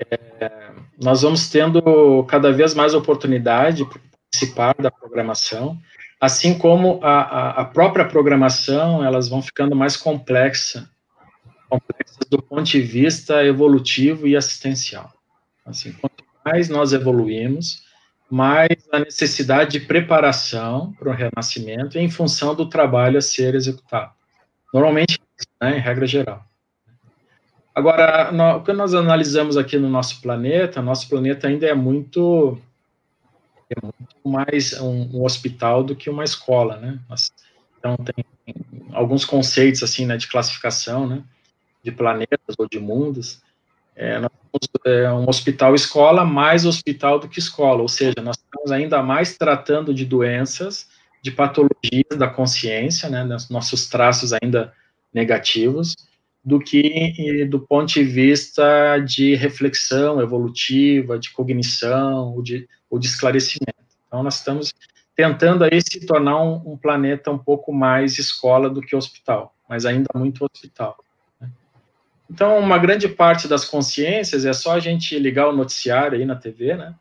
é, 0.09 0.71
nós 1.01 1.21
vamos 1.21 1.49
tendo 1.49 2.23
cada 2.25 2.51
vez 2.51 2.73
mais 2.73 2.93
oportunidade 2.93 3.83
de 3.83 3.99
participar 4.31 4.75
da 4.79 4.89
programação, 4.89 5.77
assim 6.19 6.57
como 6.57 6.99
a, 7.03 7.21
a, 7.21 7.49
a 7.61 7.65
própria 7.65 8.05
programação, 8.05 9.03
elas 9.03 9.27
vão 9.27 9.41
ficando 9.41 9.75
mais 9.75 9.97
complexa, 9.97 10.89
complexas 11.69 12.27
do 12.29 12.41
ponto 12.41 12.63
de 12.63 12.81
vista 12.81 13.43
evolutivo 13.43 14.27
e 14.27 14.35
assistencial. 14.35 15.11
Assim, 15.65 15.91
quanto 15.93 16.23
mais 16.45 16.69
nós 16.69 16.93
evoluímos, 16.93 17.83
mais 18.29 18.69
a 18.91 18.99
necessidade 18.99 19.71
de 19.71 19.79
preparação 19.81 20.93
para 20.93 21.09
o 21.09 21.13
renascimento 21.13 21.97
em 21.97 22.09
função 22.09 22.55
do 22.55 22.69
trabalho 22.69 23.17
a 23.17 23.21
ser 23.21 23.55
executado. 23.55 24.11
Normalmente, 24.73 25.19
né, 25.61 25.77
em 25.77 25.81
regra 25.81 26.07
geral. 26.07 26.45
Agora, 27.73 28.31
no, 28.31 28.57
o 28.57 28.63
que 28.63 28.73
nós 28.73 28.93
analisamos 28.93 29.55
aqui 29.55 29.77
no 29.77 29.89
nosso 29.89 30.21
planeta, 30.21 30.81
nosso 30.81 31.07
planeta 31.07 31.47
ainda 31.47 31.65
é 31.65 31.73
muito, 31.73 32.57
é 33.69 33.75
muito 33.81 34.27
mais 34.27 34.79
um, 34.79 35.17
um, 35.17 35.23
hospital 35.23 35.83
do 35.83 35.95
que 35.95 36.09
uma 36.09 36.23
escola, 36.23 36.77
né? 36.77 36.99
Então, 37.79 37.95
tem 37.97 38.25
alguns 38.91 39.23
conceitos, 39.23 39.81
assim, 39.83 40.05
né, 40.05 40.17
de 40.17 40.27
classificação, 40.27 41.07
né, 41.07 41.23
de 41.81 41.91
planetas 41.91 42.55
ou 42.57 42.67
de 42.67 42.79
mundos. 42.79 43.41
É, 43.95 44.19
nós 44.19 44.31
é 44.85 45.11
um 45.11 45.29
hospital-escola 45.29 46.25
mais 46.25 46.65
hospital 46.65 47.19
do 47.19 47.29
que 47.29 47.39
escola, 47.39 47.81
ou 47.81 47.87
seja, 47.87 48.15
nós 48.21 48.37
estamos 48.37 48.71
ainda 48.71 49.01
mais 49.01 49.37
tratando 49.37 49.93
de 49.93 50.05
doenças, 50.05 50.89
de 51.21 51.31
patologias 51.31 52.17
da 52.17 52.27
consciência, 52.27 53.09
né, 53.09 53.25
nossos 53.49 53.87
traços 53.87 54.33
ainda 54.33 54.73
negativos, 55.13 55.95
do 56.43 56.59
que 56.59 57.45
do 57.45 57.59
ponto 57.59 57.93
de 57.93 58.03
vista 58.03 58.97
de 58.99 59.35
reflexão 59.35 60.21
evolutiva, 60.21 61.19
de 61.19 61.31
cognição, 61.31 62.33
ou 62.33 62.41
de, 62.41 62.67
ou 62.89 62.97
de 62.97 63.07
esclarecimento. 63.07 63.75
Então, 64.07 64.23
nós 64.23 64.37
estamos 64.37 64.73
tentando 65.15 65.63
aí 65.63 65.79
se 65.81 66.05
tornar 66.05 66.41
um, 66.41 66.73
um 66.73 66.77
planeta 66.77 67.31
um 67.31 67.37
pouco 67.37 67.71
mais 67.71 68.17
escola 68.17 68.69
do 68.69 68.81
que 68.81 68.95
hospital, 68.95 69.55
mas 69.69 69.85
ainda 69.85 70.07
muito 70.15 70.43
hospital. 70.43 70.97
Então, 72.29 72.57
uma 72.57 72.77
grande 72.77 73.09
parte 73.09 73.47
das 73.47 73.65
consciências 73.65 74.45
é 74.45 74.53
só 74.53 74.73
a 74.73 74.79
gente 74.79 75.19
ligar 75.19 75.49
o 75.49 75.55
noticiário 75.55 76.17
aí 76.17 76.25
na 76.25 76.35
TV, 76.35 76.75
né? 76.75 76.95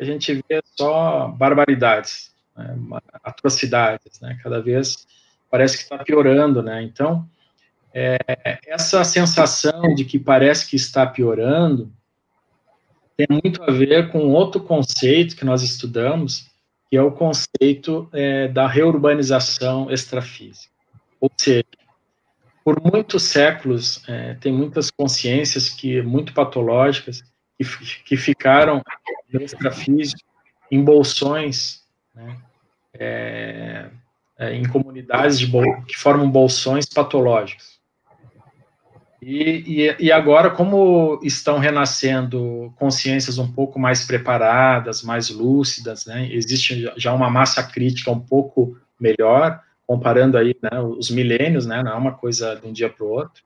A 0.00 0.04
gente 0.04 0.32
vê 0.48 0.62
só 0.76 1.26
barbaridades, 1.26 2.32
né? 2.56 2.76
atrocidades, 3.24 4.20
né? 4.20 4.38
Cada 4.40 4.62
vez 4.62 5.04
parece 5.50 5.78
que 5.78 5.82
está 5.82 5.98
piorando, 5.98 6.62
né? 6.62 6.80
Então, 6.82 7.28
é, 7.98 8.58
essa 8.66 9.02
sensação 9.02 9.94
de 9.94 10.04
que 10.04 10.18
parece 10.18 10.68
que 10.68 10.76
está 10.76 11.04
piorando 11.06 11.92
tem 13.16 13.26
muito 13.42 13.62
a 13.64 13.72
ver 13.72 14.12
com 14.12 14.28
outro 14.28 14.60
conceito 14.60 15.34
que 15.34 15.44
nós 15.44 15.62
estudamos, 15.62 16.46
que 16.88 16.96
é 16.96 17.02
o 17.02 17.10
conceito 17.10 18.08
é, 18.12 18.46
da 18.46 18.68
reurbanização 18.68 19.90
extrafísica. 19.90 20.72
Ou 21.20 21.30
seja, 21.36 21.64
por 22.64 22.80
muitos 22.80 23.24
séculos, 23.24 24.02
é, 24.08 24.34
tem 24.34 24.52
muitas 24.52 24.90
consciências 24.90 25.68
que 25.68 26.00
muito 26.02 26.32
patológicas 26.32 27.24
que, 27.58 27.64
que 28.04 28.16
ficaram 28.16 28.80
no 29.32 29.42
extrafísico, 29.42 30.20
em 30.70 30.84
bolsões, 30.84 31.82
né, 32.14 32.36
é, 32.94 33.90
é, 34.38 34.54
em 34.54 34.68
comunidades 34.68 35.40
de 35.40 35.50
que 35.86 35.98
formam 35.98 36.30
bolsões 36.30 36.86
patológicos. 36.86 37.77
E, 39.20 39.64
e, 39.66 40.06
e, 40.06 40.12
agora, 40.12 40.48
como 40.48 41.18
estão 41.24 41.58
renascendo 41.58 42.72
consciências 42.76 43.36
um 43.36 43.50
pouco 43.50 43.78
mais 43.78 44.06
preparadas, 44.06 45.02
mais 45.02 45.28
lúcidas, 45.28 46.06
né, 46.06 46.28
existe 46.30 46.90
já 46.96 47.12
uma 47.12 47.28
massa 47.28 47.62
crítica 47.62 48.12
um 48.12 48.20
pouco 48.20 48.78
melhor, 48.98 49.60
comparando 49.86 50.38
aí 50.38 50.54
né, 50.62 50.80
os 50.80 51.10
milênios, 51.10 51.66
né, 51.66 51.82
não 51.82 51.92
é 51.92 51.94
uma 51.96 52.12
coisa 52.12 52.54
de 52.54 52.66
um 52.66 52.72
dia 52.72 52.88
para 52.88 53.04
o 53.04 53.10
outro. 53.10 53.42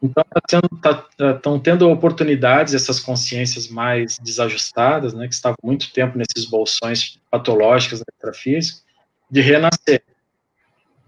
Então, 0.00 0.24
estão 0.36 0.60
tá, 0.80 0.94
tá, 1.34 1.58
tendo 1.62 1.88
oportunidades 1.88 2.74
essas 2.74 3.00
consciências 3.00 3.68
mais 3.68 4.18
desajustadas, 4.18 5.14
né, 5.14 5.26
que 5.26 5.34
estavam 5.34 5.56
muito 5.64 5.92
tempo 5.92 6.16
nesses 6.16 6.44
bolsões 6.48 7.20
patológicos 7.28 7.98
da 7.98 8.04
extrafísica, 8.12 8.80
de 9.28 9.40
renascer. 9.40 10.02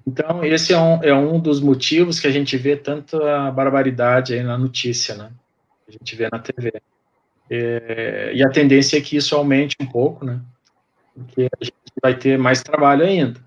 Então, 0.06 0.44
esse 0.44 0.72
é 0.72 0.78
um, 0.78 1.02
é 1.02 1.14
um 1.14 1.40
dos 1.40 1.60
motivos 1.60 2.20
que 2.20 2.26
a 2.26 2.30
gente 2.30 2.56
vê 2.56 2.76
tanta 2.76 3.50
barbaridade 3.50 4.34
aí 4.34 4.42
na 4.42 4.58
notícia, 4.58 5.14
né, 5.14 5.30
a 5.88 5.92
gente 5.92 6.14
vê 6.14 6.28
na 6.30 6.38
TV. 6.38 6.72
É, 7.50 8.32
e 8.34 8.44
a 8.44 8.50
tendência 8.50 8.98
é 8.98 9.00
que 9.00 9.16
isso 9.16 9.34
aumente 9.34 9.76
um 9.80 9.86
pouco, 9.86 10.24
né, 10.24 10.40
porque 11.14 11.48
a 11.60 11.64
gente 11.64 11.74
vai 12.02 12.14
ter 12.16 12.38
mais 12.38 12.62
trabalho 12.62 13.04
ainda. 13.04 13.40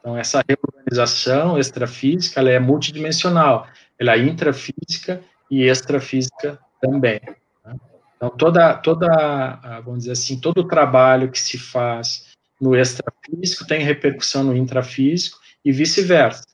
Então, 0.00 0.16
essa 0.16 0.42
reorganização 0.48 1.58
extrafísica, 1.58 2.40
ela 2.40 2.50
é 2.50 2.58
multidimensional, 2.58 3.66
ela 3.98 4.14
é 4.14 4.18
intrafísica 4.18 5.20
e 5.50 5.64
extrafísica 5.64 6.58
também. 6.80 7.20
Né? 7.64 7.76
Então, 8.16 8.30
toda, 8.30 8.74
toda, 8.74 9.80
vamos 9.84 10.00
dizer 10.00 10.12
assim, 10.12 10.40
todo 10.40 10.58
o 10.62 10.68
trabalho 10.68 11.30
que 11.30 11.38
se 11.38 11.58
faz 11.58 12.28
no 12.60 12.74
extrafísico 12.74 13.66
tem 13.66 13.82
repercussão 13.82 14.42
no 14.44 14.56
intrafísico 14.56 15.38
e 15.64 15.72
vice-versa. 15.72 16.44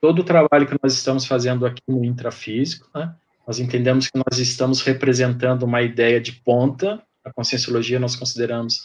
Todo 0.00 0.20
o 0.20 0.24
trabalho 0.24 0.66
que 0.66 0.76
nós 0.82 0.94
estamos 0.94 1.24
fazendo 1.24 1.64
aqui 1.64 1.82
no 1.88 2.04
intrafísico, 2.04 2.88
né, 2.94 3.14
nós 3.46 3.58
entendemos 3.58 4.08
que 4.08 4.18
nós 4.18 4.38
estamos 4.38 4.80
representando 4.82 5.64
uma 5.64 5.82
ideia 5.82 6.20
de 6.20 6.32
ponta, 6.32 7.02
a 7.24 7.32
conscienciologia 7.32 7.98
nós 7.98 8.16
consideramos 8.16 8.82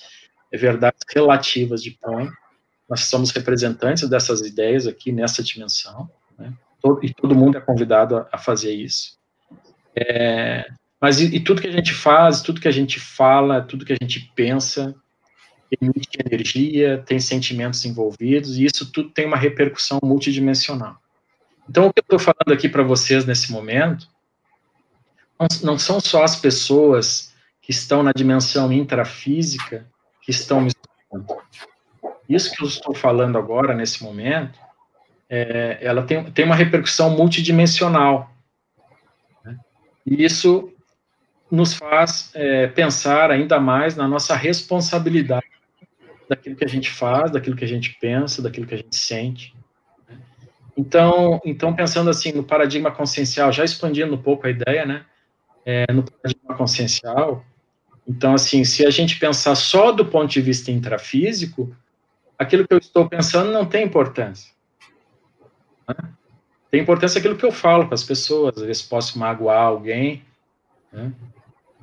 verdades 0.52 1.02
relativas 1.14 1.82
de 1.82 1.92
ponta, 1.92 2.32
nós 2.90 3.02
somos 3.02 3.32
representantes 3.32 4.08
dessas 4.10 4.42
ideias 4.42 4.88
aqui 4.88 5.12
nessa 5.12 5.44
dimensão, 5.44 6.10
né? 6.38 6.54
todo, 6.82 7.04
e 7.04 7.14
todo 7.14 7.36
mundo 7.36 7.58
é 7.58 7.62
convidado 7.62 8.18
a, 8.18 8.28
a 8.32 8.38
fazer 8.38 8.74
isso. 8.74 9.18
É, 9.96 10.70
mas 11.00 11.20
e, 11.20 11.36
e, 11.36 11.40
tudo 11.40 11.62
que 11.62 11.68
a 11.68 11.72
gente 11.72 11.94
faz, 11.94 12.42
tudo 12.42 12.62
que 12.62 12.68
a 12.68 12.72
gente 12.72 13.00
fala, 13.00 13.62
tudo 13.62 13.86
que 13.86 13.94
a 13.94 13.98
gente 14.00 14.32
pensa, 14.36 14.96
emite 15.72 16.18
energia, 16.26 17.04
tem 17.06 17.20
sentimentos 17.20 17.84
envolvidos, 17.86 18.58
e 18.58 18.66
isso 18.66 18.92
tudo 18.92 19.10
tem 19.10 19.26
uma 19.26 19.38
repercussão 19.38 20.00
multidimensional. 20.04 20.98
Então, 21.70 21.88
o 21.88 21.94
que 21.94 22.00
eu 22.00 22.04
estou 22.04 22.20
falando 22.20 22.54
aqui 22.54 22.70
para 22.70 22.84
vocês 22.84 23.26
nesse 23.26 23.52
momento, 23.52 24.08
não, 25.62 25.78
são 25.78 26.00
só 26.00 26.24
as 26.24 26.36
pessoas 26.36 27.34
que 27.62 27.72
estão 27.72 28.02
na 28.02 28.14
dimensão 28.14 28.72
intrafísica 28.72 29.86
que 30.22 30.32
estão 30.32 30.62
me 30.62 30.70
escutando. 30.70 31.42
Isso 32.30 32.52
que 32.52 32.64
eu 32.64 32.68
estou 32.68 32.96
falando 32.96 33.38
agora, 33.38 33.76
nesse 33.76 34.04
momento, 34.04 34.58
é, 35.30 35.78
ela 35.82 36.04
tem, 36.04 36.24
tem 36.32 36.46
uma 36.46 36.56
repercussão 36.56 37.10
multidimensional. 37.10 38.32
Né? 39.44 39.58
E 40.06 40.24
isso 40.24 40.74
nos 41.52 41.74
faz 41.74 42.32
é, 42.34 42.68
pensar 42.68 43.32
ainda 43.32 43.60
mais 43.60 43.96
na 43.96 44.08
nossa 44.08 44.36
responsabilidade 44.36 45.57
daquilo 46.30 46.56
que 46.56 46.66
a 46.66 46.70
gente 46.70 46.90
faz, 46.92 47.32
daquilo 47.32 47.56
que 47.56 47.64
a 47.64 47.68
gente 47.68 47.98
pensa, 48.00 48.42
daquilo 48.42 48.68
que 48.68 48.74
a 48.74 48.78
gente 48.78 48.96
sente. 48.96 49.56
Né? 50.08 50.18
Então, 50.76 51.40
então 51.46 51.74
pensando 51.74 52.10
assim 52.10 52.32
no 52.32 52.44
paradigma 52.44 52.92
consciencial, 52.92 53.52
já 53.52 53.64
expandindo 53.64 54.14
um 54.14 54.22
pouco 54.22 54.48
a 54.48 54.50
ideia, 54.50 54.86
né? 54.86 55.06
É, 55.66 55.92
no 55.92 56.04
paradigma 56.04 56.56
consciencial, 56.56 57.46
então 58.08 58.34
assim, 58.34 58.64
se 58.64 58.86
a 58.86 58.90
gente 58.90 59.20
pensar 59.20 59.54
só 59.56 59.92
do 59.92 60.06
ponto 60.06 60.32
de 60.32 60.42
vista 60.42 60.72
intrafísico, 60.72 61.76
aquilo 62.40 62.66
que 62.66 62.74
eu 62.74 62.78
estou 62.78 63.08
pensando 63.10 63.52
não 63.52 63.66
tem 63.66 63.84
importância. 63.84 64.52
Né? 65.88 65.96
Tem 66.72 66.82
importância 66.82 67.20
aquilo 67.20 67.36
que 67.36 67.46
eu 67.46 67.52
falo 67.52 67.86
para 67.86 67.96
as 67.96 68.04
pessoas, 68.04 68.58
às 68.58 68.64
vezes 68.64 68.82
posso 68.82 69.20
magoar 69.20 69.64
alguém, 69.64 70.24
né? 70.92 71.12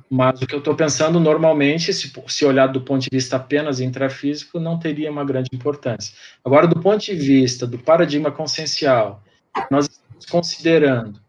Mas 0.09 0.41
o 0.41 0.47
que 0.47 0.53
eu 0.53 0.59
estou 0.59 0.75
pensando 0.75 1.19
normalmente, 1.19 1.91
se, 1.93 2.11
se 2.27 2.45
olhar 2.45 2.67
do 2.67 2.81
ponto 2.81 3.01
de 3.01 3.09
vista 3.11 3.37
apenas 3.37 3.79
intrafísico, 3.79 4.59
não 4.59 4.77
teria 4.77 5.11
uma 5.11 5.25
grande 5.25 5.49
importância. 5.51 6.13
Agora, 6.43 6.67
do 6.67 6.79
ponto 6.79 7.03
de 7.03 7.15
vista 7.15 7.65
do 7.65 7.79
paradigma 7.79 8.31
consciencial, 8.31 9.23
nós 9.71 9.87
estamos 9.87 10.25
considerando 10.25 11.19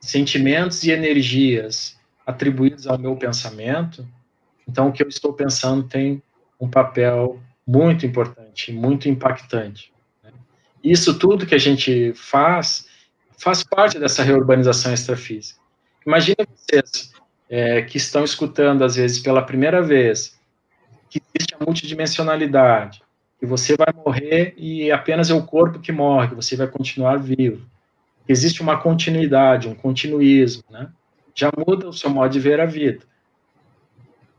sentimentos 0.00 0.82
e 0.84 0.90
energias 0.90 1.98
atribuídos 2.26 2.86
ao 2.86 2.98
meu 2.98 3.16
pensamento, 3.16 4.06
então 4.68 4.88
o 4.88 4.92
que 4.92 5.02
eu 5.02 5.08
estou 5.08 5.32
pensando 5.32 5.82
tem 5.84 6.22
um 6.60 6.68
papel 6.68 7.40
muito 7.66 8.04
importante, 8.04 8.72
muito 8.72 9.08
impactante. 9.08 9.92
Né? 10.22 10.30
Isso 10.82 11.18
tudo 11.18 11.46
que 11.46 11.54
a 11.54 11.58
gente 11.58 12.12
faz 12.14 12.86
faz 13.36 13.62
parte 13.64 13.98
dessa 13.98 14.22
reurbanização 14.22 14.92
extrafísica. 14.94 15.60
Imagina 16.06 16.36
vocês 16.54 17.13
é, 17.48 17.82
que 17.82 17.96
estão 17.96 18.24
escutando, 18.24 18.84
às 18.84 18.96
vezes, 18.96 19.18
pela 19.18 19.42
primeira 19.42 19.82
vez, 19.82 20.38
que 21.10 21.20
existe 21.34 21.54
a 21.54 21.64
multidimensionalidade, 21.64 23.02
que 23.38 23.46
você 23.46 23.76
vai 23.76 23.92
morrer 23.94 24.54
e 24.56 24.90
apenas 24.90 25.30
é 25.30 25.34
o 25.34 25.44
corpo 25.44 25.78
que 25.78 25.92
morre, 25.92 26.28
que 26.28 26.34
você 26.34 26.56
vai 26.56 26.66
continuar 26.66 27.18
vivo. 27.18 27.66
Que 28.26 28.32
existe 28.32 28.62
uma 28.62 28.80
continuidade, 28.80 29.68
um 29.68 29.74
continuismo, 29.74 30.64
né? 30.70 30.88
Já 31.34 31.50
muda 31.56 31.88
o 31.88 31.92
seu 31.92 32.08
modo 32.08 32.32
de 32.32 32.40
ver 32.40 32.60
a 32.60 32.66
vida. 32.66 33.04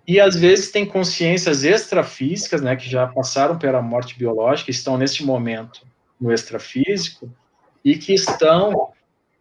E 0.07 0.19
às 0.19 0.35
vezes 0.35 0.71
tem 0.71 0.85
consciências 0.85 1.63
extrafísicas, 1.63 2.61
né, 2.61 2.75
que 2.75 2.87
já 2.87 3.07
passaram 3.07 3.57
pela 3.57 3.81
morte 3.81 4.17
biológica, 4.17 4.69
estão 4.69 4.97
neste 4.97 5.23
momento 5.23 5.81
no 6.21 6.31
extrafísico 6.31 7.29
e 7.83 7.97
que 7.97 8.13
estão 8.13 8.91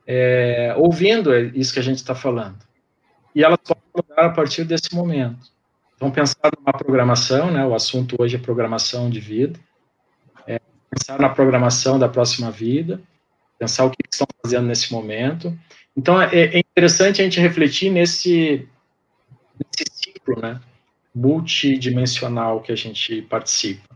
é, 0.06 0.74
ouvindo 0.78 1.34
isso 1.54 1.72
que 1.72 1.78
a 1.78 1.82
gente 1.82 1.98
está 1.98 2.14
falando. 2.14 2.58
E 3.34 3.42
elas 3.42 3.58
podem 3.64 3.82
mudar 3.94 4.26
a 4.26 4.30
partir 4.30 4.64
desse 4.64 4.94
momento. 4.94 5.52
Então, 5.96 6.10
pensar 6.10 6.50
numa 6.58 6.72
programação, 6.72 7.50
né, 7.50 7.64
o 7.64 7.74
assunto 7.74 8.16
hoje 8.18 8.36
é 8.36 8.38
programação 8.38 9.08
de 9.08 9.20
vida, 9.20 9.58
é, 10.46 10.60
pensar 10.90 11.18
na 11.18 11.28
programação 11.28 11.98
da 11.98 12.08
próxima 12.08 12.50
vida, 12.50 13.00
pensar 13.58 13.84
o 13.84 13.90
que 13.90 13.96
estão 14.10 14.26
fazendo 14.42 14.66
nesse 14.66 14.92
momento. 14.92 15.56
Então, 15.96 16.20
é, 16.20 16.28
é 16.32 16.58
interessante 16.58 17.20
a 17.20 17.24
gente 17.24 17.40
refletir 17.40 17.90
nesse, 17.90 18.68
nesse 19.58 19.90
ciclo, 19.94 20.40
né, 20.40 20.60
multidimensional 21.14 22.60
que 22.60 22.72
a 22.72 22.76
gente 22.76 23.22
participa. 23.22 23.94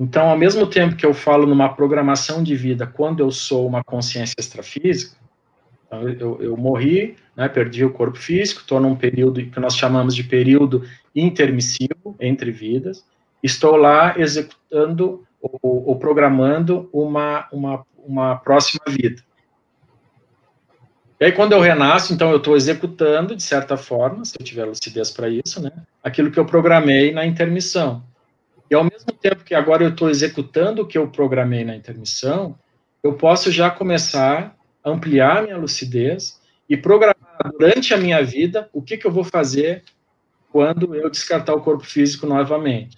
Então, 0.00 0.28
ao 0.28 0.38
mesmo 0.38 0.64
tempo 0.66 0.94
que 0.94 1.04
eu 1.04 1.12
falo 1.12 1.44
numa 1.44 1.74
programação 1.74 2.42
de 2.42 2.54
vida, 2.54 2.86
quando 2.86 3.20
eu 3.20 3.32
sou 3.32 3.66
uma 3.66 3.82
consciência 3.82 4.36
extrafísica, 4.38 5.16
então 5.88 6.02
eu, 6.20 6.38
eu 6.40 6.56
morri, 6.56 7.16
né, 7.34 7.48
perdi 7.48 7.84
o 7.84 7.92
corpo 7.92 8.18
físico, 8.18 8.60
estou 8.60 8.78
num 8.78 8.94
período 8.94 9.44
que 9.44 9.58
nós 9.58 9.76
chamamos 9.76 10.14
de 10.14 10.22
período 10.22 10.84
intermissivo 11.14 12.14
entre 12.20 12.50
vidas, 12.50 13.04
estou 13.42 13.76
lá 13.76 14.14
executando 14.18 15.24
ou, 15.40 15.88
ou 15.88 15.96
programando 15.96 16.88
uma, 16.92 17.48
uma, 17.50 17.86
uma 18.06 18.36
próxima 18.36 18.82
vida. 18.86 19.22
E 21.20 21.24
aí, 21.24 21.32
quando 21.32 21.52
eu 21.52 21.60
renasço, 21.60 22.12
então 22.12 22.30
eu 22.30 22.36
estou 22.36 22.56
executando, 22.56 23.34
de 23.34 23.42
certa 23.42 23.76
forma, 23.76 24.24
se 24.24 24.36
eu 24.38 24.44
tiver 24.44 24.64
lucidez 24.64 25.10
para 25.10 25.28
isso, 25.28 25.60
né, 25.60 25.72
aquilo 26.02 26.30
que 26.30 26.38
eu 26.38 26.44
programei 26.44 27.12
na 27.12 27.26
intermissão. 27.26 28.04
E 28.70 28.74
ao 28.74 28.84
mesmo 28.84 29.12
tempo 29.12 29.42
que 29.42 29.54
agora 29.54 29.82
eu 29.82 29.88
estou 29.88 30.10
executando 30.10 30.82
o 30.82 30.86
que 30.86 30.98
eu 30.98 31.08
programei 31.08 31.64
na 31.64 31.74
intermissão, 31.74 32.54
eu 33.02 33.14
posso 33.14 33.50
já 33.50 33.70
começar 33.70 34.54
ampliar 34.92 35.42
minha 35.42 35.56
lucidez 35.56 36.40
e 36.68 36.76
programar 36.76 37.52
durante 37.52 37.94
a 37.94 37.96
minha 37.96 38.22
vida 38.22 38.68
o 38.72 38.82
que, 38.82 38.96
que 38.96 39.06
eu 39.06 39.12
vou 39.12 39.24
fazer 39.24 39.84
quando 40.50 40.94
eu 40.94 41.10
descartar 41.10 41.54
o 41.54 41.60
corpo 41.60 41.84
físico 41.84 42.26
novamente. 42.26 42.96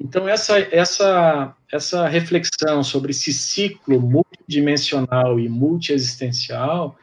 Então, 0.00 0.28
essa, 0.28 0.58
essa, 0.58 1.54
essa 1.70 2.08
reflexão 2.08 2.82
sobre 2.82 3.10
esse 3.10 3.32
ciclo 3.32 4.00
multidimensional 4.00 5.38
e 5.38 5.48
multiexistencial 5.48 6.96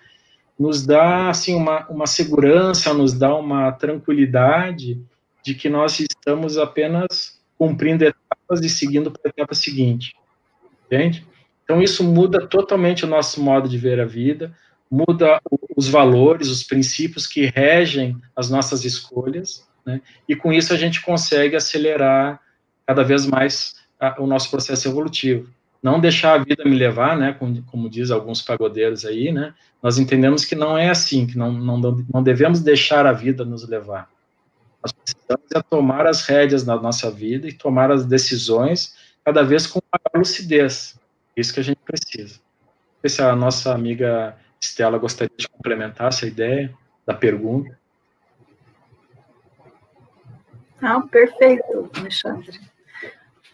nos 0.57 0.85
dá 0.85 1.29
assim, 1.29 1.55
uma, 1.55 1.87
uma 1.87 2.07
segurança, 2.07 2.93
nos 2.93 3.13
dá 3.13 3.35
uma 3.35 3.71
tranquilidade 3.71 4.99
de 5.43 5.53
que 5.53 5.69
nós 5.69 5.99
estamos 5.99 6.57
apenas 6.57 7.39
cumprindo 7.57 8.03
etapas 8.03 8.61
e 8.61 8.69
seguindo 8.69 9.11
para 9.11 9.21
a 9.25 9.29
etapa 9.29 9.53
seguinte. 9.53 10.15
Entende? 10.85 11.25
Então, 11.67 11.82
isso 11.82 12.01
muda 12.01 12.47
totalmente 12.47 13.03
o 13.03 13.08
nosso 13.10 13.43
modo 13.43 13.67
de 13.67 13.77
ver 13.77 13.99
a 13.99 14.06
vida, 14.06 14.56
muda 14.89 15.41
os 15.75 15.89
valores, 15.89 16.47
os 16.47 16.63
princípios 16.63 17.27
que 17.27 17.45
regem 17.45 18.15
as 18.34 18.49
nossas 18.49 18.86
escolhas, 18.86 19.67
né? 19.86 19.99
e 20.30 20.34
com 20.34 20.53
isso 20.53 20.73
a 20.73 20.77
gente 20.77 21.01
consegue 21.01 21.58
acelerar 21.58 22.39
cada 22.86 23.03
vez 23.03 23.25
mais 23.25 23.75
o 24.17 24.25
nosso 24.25 24.49
processo 24.49 24.88
evolutivo. 24.88 25.49
Não 25.84 25.99
deixar 25.99 26.36
a 26.36 26.38
vida 26.38 26.63
me 26.63 26.73
levar, 26.75 27.17
né, 27.17 27.36
como, 27.38 27.62
como 27.63 27.89
diz 27.89 28.12
alguns 28.12 28.41
pagodeiros 28.41 29.03
aí, 29.03 29.34
né, 29.34 29.53
nós 29.84 29.99
entendemos 29.99 30.45
que 30.45 30.56
não 30.56 30.77
é 30.77 30.89
assim, 30.89 31.27
que 31.27 31.38
não, 31.38 31.51
não, 31.51 31.77
não 32.13 32.23
devemos 32.23 32.62
deixar 32.62 33.06
a 33.06 33.12
vida 33.12 33.43
nos 33.43 33.67
levar. 33.67 34.10
Nós 34.82 34.93
precisamos 34.93 35.51
é 35.53 35.62
tomar 35.62 36.08
as 36.08 36.25
rédeas 36.25 36.65
na 36.65 36.80
nossa 36.80 37.12
vida 37.12 37.45
e 37.49 37.53
tomar 37.53 37.91
as 37.91 38.06
decisões 38.06 38.95
cada 39.25 39.43
vez 39.43 39.67
com 39.67 39.82
maior 39.91 40.19
lucidez. 40.19 40.96
Isso 41.38 41.54
que 41.54 41.60
a 41.60 41.63
gente 41.63 41.80
precisa. 41.86 42.39
Não 42.39 43.02
sei 43.02 43.10
se 43.12 43.21
a 43.21 43.36
nossa 43.36 43.71
amiga 43.71 44.36
Estela 44.60 44.97
gostaria 44.97 45.38
de 45.38 45.47
complementar 45.47 46.08
essa 46.08 46.26
ideia 46.26 46.73
da 47.06 47.13
pergunta. 47.13 47.78
Ah, 50.82 51.00
perfeito, 51.02 51.91
Alexandre. 51.95 52.60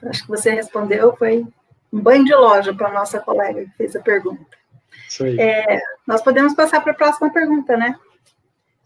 Acho 0.01 0.21
que 0.23 0.29
você 0.29 0.51
respondeu, 0.51 1.15
foi 1.17 1.45
um 1.91 1.99
banho 1.99 2.23
de 2.23 2.33
loja 2.33 2.73
para 2.73 2.87
a 2.87 2.93
nossa 2.93 3.19
colega 3.19 3.65
que 3.65 3.71
fez 3.77 3.95
a 3.95 4.01
pergunta. 4.01 4.57
Isso 5.07 5.25
aí. 5.25 5.39
É, 5.39 5.81
nós 6.07 6.21
podemos 6.21 6.53
passar 6.53 6.81
para 6.81 6.93
a 6.93 6.95
próxima 6.95 7.31
pergunta, 7.31 7.75
né? 7.75 7.99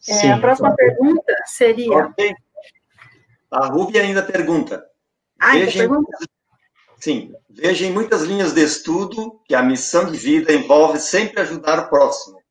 É, 0.07 0.13
Sim, 0.13 0.31
a 0.31 0.39
próxima 0.39 0.75
claro. 0.75 0.95
pergunta 0.95 1.35
seria. 1.45 2.07
Okay. 2.07 2.35
A 3.51 3.67
Ruby 3.67 3.99
ainda 3.99 4.23
pergunta. 4.23 4.85
Ah, 5.39 5.53
veja 5.53 5.79
pergunta? 5.79 6.17
Sim, 6.99 7.33
veja 7.49 7.85
em 7.85 7.91
muitas 7.91 8.23
linhas 8.23 8.53
de 8.53 8.63
estudo 8.63 9.39
que 9.45 9.53
a 9.53 9.61
missão 9.61 10.11
de 10.11 10.17
vida 10.17 10.51
envolve 10.51 10.99
sempre 10.99 11.41
ajudar 11.41 11.79
o 11.79 11.89
próximo. 11.89 12.41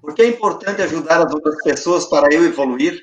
Por 0.00 0.14
que 0.14 0.22
é 0.22 0.28
importante 0.28 0.80
ajudar 0.80 1.26
as 1.26 1.32
outras 1.32 1.62
pessoas 1.62 2.06
para 2.06 2.32
eu 2.32 2.44
evoluir? 2.44 2.98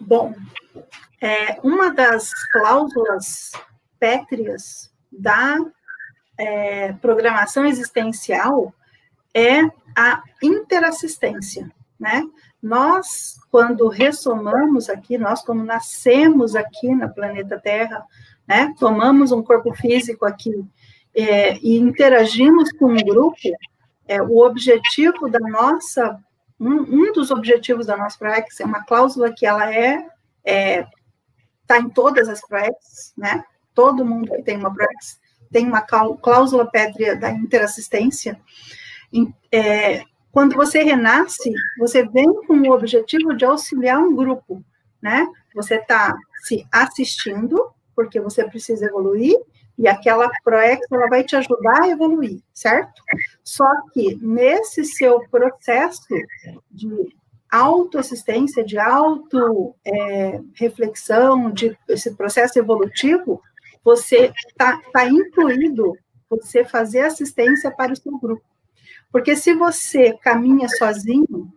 Bom, 0.00 0.34
é, 1.20 1.60
uma 1.62 1.92
das 1.92 2.32
cláusulas 2.50 3.52
pétreas 4.00 4.90
da 5.12 5.56
é, 6.38 6.92
programação 6.94 7.64
existencial 7.66 8.74
é 9.32 9.60
a 9.96 10.22
interassistência, 10.42 11.70
né? 11.98 12.24
Nós, 12.62 13.38
quando 13.50 13.88
ressomamos 13.88 14.88
aqui, 14.90 15.16
nós, 15.16 15.42
como 15.42 15.64
nascemos 15.64 16.54
aqui 16.54 16.94
no 16.94 17.12
planeta 17.12 17.58
Terra, 17.58 18.04
né, 18.46 18.74
tomamos 18.78 19.32
um 19.32 19.42
corpo 19.42 19.72
físico 19.74 20.26
aqui 20.26 20.64
é, 21.14 21.56
e 21.58 21.76
interagimos 21.78 22.70
com 22.72 22.86
um 22.86 22.96
grupo, 22.96 23.36
é, 24.06 24.20
o 24.20 24.38
objetivo 24.38 25.28
da 25.28 25.38
nossa, 25.38 26.18
um, 26.58 26.82
um 26.82 27.12
dos 27.12 27.30
objetivos 27.30 27.86
da 27.86 27.96
nossa 27.96 28.18
ProEx 28.18 28.60
é 28.60 28.64
uma 28.64 28.84
cláusula 28.84 29.32
que 29.32 29.46
ela 29.46 29.72
é, 29.72 30.06
é 30.44 30.86
tá 31.66 31.78
em 31.78 31.88
todas 31.88 32.28
as 32.28 32.40
ProEx, 32.40 33.14
né? 33.16 33.44
Todo 33.72 34.04
mundo 34.04 34.32
que 34.32 34.42
tem 34.42 34.56
uma 34.56 34.74
ProEx 34.74 35.20
tem 35.50 35.66
uma 35.66 35.80
cláusula 35.80 36.68
pétrea 36.70 37.16
da 37.16 37.30
interassistência. 37.30 38.40
É, 39.50 40.04
quando 40.32 40.54
você 40.54 40.82
renasce, 40.82 41.52
você 41.78 42.06
vem 42.06 42.32
com 42.46 42.60
o 42.60 42.72
objetivo 42.72 43.34
de 43.34 43.44
auxiliar 43.44 43.98
um 43.98 44.14
grupo, 44.14 44.64
né? 45.02 45.26
Você 45.54 45.76
está 45.76 46.16
se 46.44 46.66
assistindo, 46.70 47.70
porque 47.94 48.20
você 48.20 48.44
precisa 48.44 48.86
evoluir, 48.86 49.36
e 49.76 49.88
aquela 49.88 50.30
ProEx 50.44 50.86
vai 51.08 51.24
te 51.24 51.34
ajudar 51.36 51.82
a 51.82 51.88
evoluir, 51.88 52.40
certo? 52.52 53.02
Só 53.42 53.66
que 53.92 54.14
nesse 54.16 54.84
seu 54.84 55.20
processo 55.30 56.06
de 56.70 57.14
autoassistência, 57.50 58.62
de 58.62 58.78
auto-reflexão, 58.78 61.48
é, 61.48 61.52
de 61.52 61.74
esse 61.88 62.14
processo 62.14 62.58
evolutivo, 62.58 63.42
você 63.82 64.30
está 64.46 64.78
tá 64.92 65.08
incluído 65.08 65.96
você 66.28 66.62
fazer 66.64 67.00
assistência 67.00 67.70
para 67.70 67.92
o 67.92 67.96
seu 67.96 68.18
grupo. 68.18 68.44
Porque 69.12 69.34
se 69.36 69.54
você 69.54 70.12
caminha 70.12 70.68
sozinho, 70.68 71.52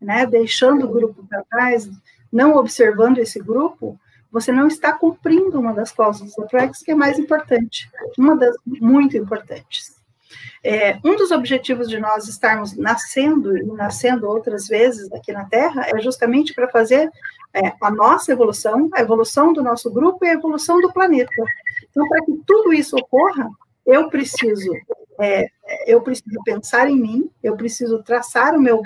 né, 0.00 0.26
deixando 0.26 0.86
o 0.86 0.92
grupo 0.92 1.26
para 1.26 1.44
trás, 1.44 1.88
não 2.32 2.56
observando 2.56 3.18
esse 3.18 3.40
grupo, 3.40 3.98
você 4.30 4.52
não 4.52 4.68
está 4.68 4.92
cumprindo 4.92 5.58
uma 5.58 5.72
das 5.72 5.90
cláusulas 5.90 6.34
da 6.36 6.46
PREX, 6.46 6.80
que 6.80 6.90
é 6.90 6.94
mais 6.94 7.18
importante, 7.18 7.90
uma 8.18 8.36
das 8.36 8.54
muito 8.66 9.16
importantes. 9.16 9.96
É, 10.62 10.98
um 11.04 11.16
dos 11.16 11.30
objetivos 11.30 11.88
de 11.88 11.98
nós 11.98 12.28
estarmos 12.28 12.76
nascendo 12.76 13.56
e 13.56 13.64
nascendo 13.64 14.28
outras 14.28 14.66
vezes 14.66 15.10
aqui 15.12 15.32
na 15.32 15.44
Terra 15.44 15.86
é 15.86 15.98
justamente 16.00 16.52
para 16.52 16.68
fazer 16.68 17.10
é, 17.54 17.72
a 17.80 17.90
nossa 17.90 18.32
evolução, 18.32 18.88
a 18.92 19.00
evolução 19.00 19.52
do 19.52 19.62
nosso 19.62 19.90
grupo 19.90 20.24
e 20.24 20.28
a 20.28 20.34
evolução 20.34 20.80
do 20.80 20.92
planeta. 20.92 21.32
Então, 21.90 22.06
para 22.08 22.24
que 22.24 22.40
tudo 22.46 22.72
isso 22.72 22.96
ocorra, 22.96 23.48
eu 23.86 24.10
preciso 24.10 24.70
é, 25.20 25.46
eu 25.86 26.00
preciso 26.00 26.42
pensar 26.44 26.88
em 26.88 26.96
mim, 26.96 27.30
eu 27.42 27.56
preciso 27.56 28.02
traçar 28.02 28.54
o 28.54 28.60
meu, 28.60 28.80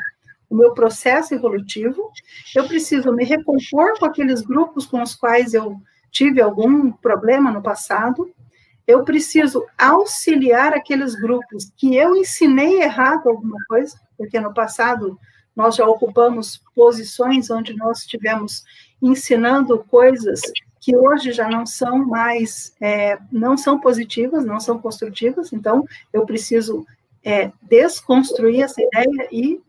o 0.49 0.55
meu 0.55 0.73
processo 0.73 1.35
evolutivo, 1.35 2.11
eu 2.55 2.67
preciso 2.67 3.13
me 3.13 3.25
recompor 3.25 3.99
com 3.99 4.07
aqueles 4.07 4.43
grupos 4.43 4.87
com 4.87 5.03
os 5.03 5.15
quais 5.15 5.55
eu 5.55 5.77
tive 6.11 6.41
algum 6.41 6.91
problema 6.91 7.51
no 7.51 7.63
passado, 7.63 8.31
eu 8.87 9.05
preciso 9.05 9.65
auxiliar 9.79 10.73
aqueles 10.73 11.15
grupos 11.15 11.71
que 11.77 11.95
eu 11.95 12.17
ensinei 12.17 12.83
errado 12.83 13.29
alguma 13.29 13.59
coisa, 13.69 13.97
porque 14.17 14.41
no 14.41 14.53
passado 14.53 15.19
nós 15.55 15.77
já 15.77 15.87
ocupamos 15.87 16.63
posições 16.75 17.51
onde 17.51 17.77
nós 17.77 18.01
estivemos 18.01 18.65
ensinando 19.01 19.85
coisas 19.85 20.41
que 20.83 20.97
hoje 20.97 21.31
já 21.31 21.49
não 21.49 21.65
são 21.65 22.05
mais, 22.05 22.75
é, 22.81 23.17
não 23.31 23.57
são 23.57 23.79
positivas, 23.79 24.45
não 24.45 24.59
são 24.59 24.81
construtivas, 24.81 25.53
então 25.53 25.87
eu 26.13 26.27
preciso 26.27 26.85
é, 27.25 27.53
desconstruir 27.63 28.63
essa 28.63 28.83
ideia 28.83 29.29
e 29.31 29.61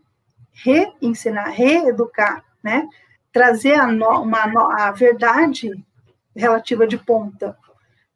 reensinar, 0.52 1.50
reeducar, 1.52 2.44
né? 2.60 2.88
Trazer 3.32 3.74
a, 3.74 3.86
no, 3.86 4.22
uma, 4.22 4.42
a 4.76 4.90
verdade 4.90 5.70
relativa 6.34 6.84
de 6.84 6.98
ponta. 6.98 7.56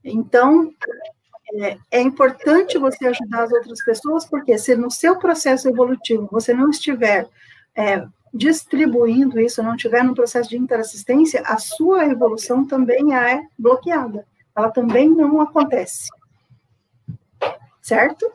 Então, 0.03 0.73
é, 1.55 1.79
é, 1.93 2.01
importante 2.01 2.79
você 2.79 3.07
ajudar 3.07 3.45
as 3.45 3.53
outras 3.53 3.85
pessoas, 3.85 4.25
porque 4.25 4.59
se 4.59 4.75
no 4.75 4.91
seu 4.91 5.17
processo 5.21 5.69
evolutivo 5.69 6.29
você 6.33 6.53
não 6.53 6.69
estiver 6.69 7.29
é, 7.77 8.05
distribuindo 8.33 9.41
isso, 9.41 9.62
não 9.62 9.77
tiver 9.77 10.03
no 10.05 10.14
processo 10.14 10.49
de 10.49 10.57
interassistência, 10.57 11.43
a 11.45 11.59
sua 11.59 12.07
evolução 12.07 12.67
também 12.67 13.14
é 13.14 13.43
bloqueada. 13.59 14.27
Ela 14.55 14.71
também 14.71 15.09
não 15.09 15.41
acontece. 15.41 16.09
Certo? 17.81 18.31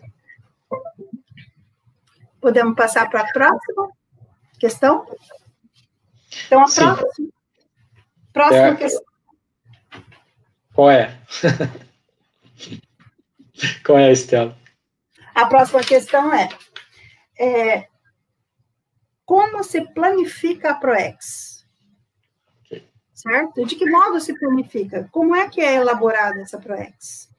Podemos 2.41 2.75
passar 2.75 3.09
para 3.09 3.21
a 3.21 3.31
próxima 3.31 3.89
questão? 4.59 5.05
Então, 6.47 6.63
a 6.63 6.67
Sim. 6.67 6.81
próxima, 6.81 7.29
próxima 8.33 8.67
é. 8.67 8.75
questão. 8.75 9.03
Qual 10.73 10.89
é? 10.89 11.19
Qual 13.85 13.99
é, 13.99 14.11
Estela? 14.11 14.57
A 15.35 15.45
próxima 15.45 15.81
questão 15.81 16.33
é, 16.33 16.49
é 17.39 17.87
como 19.25 19.63
se 19.63 19.81
planifica 19.81 20.71
a 20.71 20.75
ProEx? 20.75 21.65
Okay. 22.65 22.87
Certo? 23.13 23.65
De 23.65 23.75
que 23.75 23.89
modo 23.89 24.19
se 24.19 24.37
planifica? 24.37 25.07
Como 25.11 25.35
é 25.35 25.49
que 25.49 25.61
é 25.61 25.75
elaborada 25.75 26.41
essa 26.41 26.59
ProEx? 26.59 27.29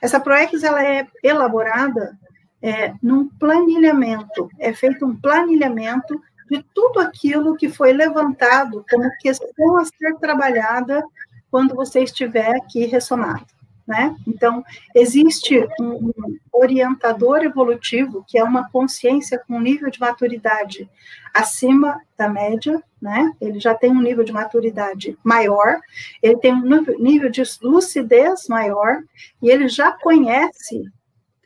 Essa 0.00 0.20
ProEx 0.20 0.62
ela 0.62 0.84
é 0.84 1.06
elaborada 1.22 2.18
é, 2.62 2.94
num 3.02 3.28
planilhamento, 3.28 4.48
é 4.58 4.72
feito 4.72 5.04
um 5.04 5.14
planilhamento 5.14 6.20
de 6.50 6.62
tudo 6.74 7.00
aquilo 7.00 7.56
que 7.56 7.68
foi 7.68 7.92
levantado 7.92 8.84
como 8.90 9.10
questão 9.18 9.78
a 9.78 9.84
ser 9.84 10.14
trabalhada 10.18 11.02
quando 11.50 11.74
você 11.74 12.00
estiver 12.00 12.54
aqui 12.56 12.86
ressomado 12.86 13.53
né? 13.86 14.16
Então, 14.26 14.64
existe 14.94 15.66
um, 15.80 16.12
orientador 16.52 17.42
evolutivo, 17.42 18.24
que 18.26 18.38
é 18.38 18.44
uma 18.44 18.68
consciência 18.70 19.38
com 19.46 19.60
nível 19.60 19.90
de 19.90 20.00
maturidade 20.00 20.88
acima 21.32 22.00
da 22.16 22.28
média, 22.28 22.82
né? 23.00 23.32
Ele 23.40 23.60
já 23.60 23.74
tem 23.74 23.90
um 23.90 24.00
nível 24.00 24.24
de 24.24 24.32
maturidade 24.32 25.18
maior, 25.22 25.80
ele 26.22 26.38
tem 26.38 26.54
um 26.54 26.84
nível 26.98 27.30
de 27.30 27.42
lucidez 27.62 28.48
maior, 28.48 29.02
e 29.42 29.50
ele 29.50 29.68
já 29.68 29.92
conhece 29.92 30.90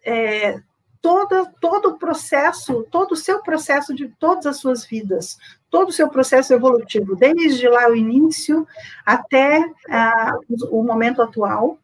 é, 0.05 0.61
todo, 1.01 1.49
todo 1.61 1.89
o 1.91 1.99
processo, 1.99 2.87
todo 2.91 3.13
o 3.13 3.17
seu 3.17 3.43
processo 3.43 3.95
de 3.95 4.09
todas 4.09 4.47
as 4.47 4.59
suas 4.59 4.85
vidas, 4.85 5.39
todo 5.71 5.89
o 5.89 5.93
seu 5.93 6.09
processo 6.09 6.53
evolutivo, 6.53 7.17
desde 7.17 7.69
lá 7.69 7.89
o 7.89 7.97
início 7.97 8.67
até 9.05 9.65
ah, 9.89 10.35
o 10.71 10.83
momento 10.83 11.23
atual, 11.23 11.79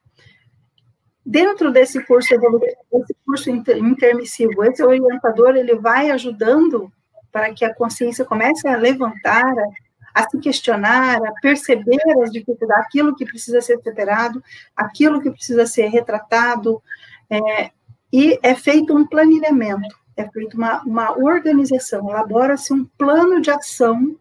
Dentro 1.25 1.73
desse 1.73 2.03
curso 2.05 2.35
evolutivo, 2.35 2.77
esse 2.93 3.17
curso 3.25 3.51
intermissivo, 3.51 4.63
esse 4.65 4.83
orientador 4.83 5.57
ele 5.57 5.75
vai 5.75 6.11
ajudando 6.11 6.93
para 7.33 7.53
que 7.53 7.65
a 7.65 7.75
consciência 7.75 8.25
comece 8.25 8.69
a 8.69 8.77
levantar, 8.77 9.43
a, 9.43 10.23
a 10.23 10.29
se 10.29 10.39
questionar, 10.39 11.17
a 11.25 11.33
perceber 11.41 12.01
as 12.23 12.31
dificuldades, 12.31 12.85
aquilo 12.85 13.17
que 13.17 13.25
precisa 13.25 13.61
ser 13.61 13.81
superado, 13.83 14.43
aquilo 14.77 15.21
que 15.21 15.31
precisa 15.31 15.67
ser 15.67 15.89
retratado, 15.89 16.83
é, 17.31 17.71
e 18.13 18.39
é 18.43 18.55
feito 18.55 18.97
um 18.97 19.07
planilhamento, 19.07 19.99
é 20.17 20.29
feita 20.31 20.57
uma, 20.57 20.83
uma 20.83 21.19
organização, 21.19 22.09
elabora-se 22.11 22.73
um 22.73 22.85
plano 22.85 23.41
de 23.41 23.51
ação 23.51 24.17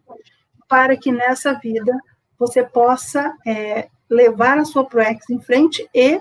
para 0.68 0.98
que 0.98 1.12
nessa 1.12 1.54
vida 1.54 1.96
você 2.40 2.64
possa 2.64 3.36
é, 3.46 3.90
levar 4.10 4.58
a 4.58 4.66
sua 4.66 4.86
ProEx 4.86 5.30
em 5.30 5.40
frente 5.40 5.88
e 5.94 6.20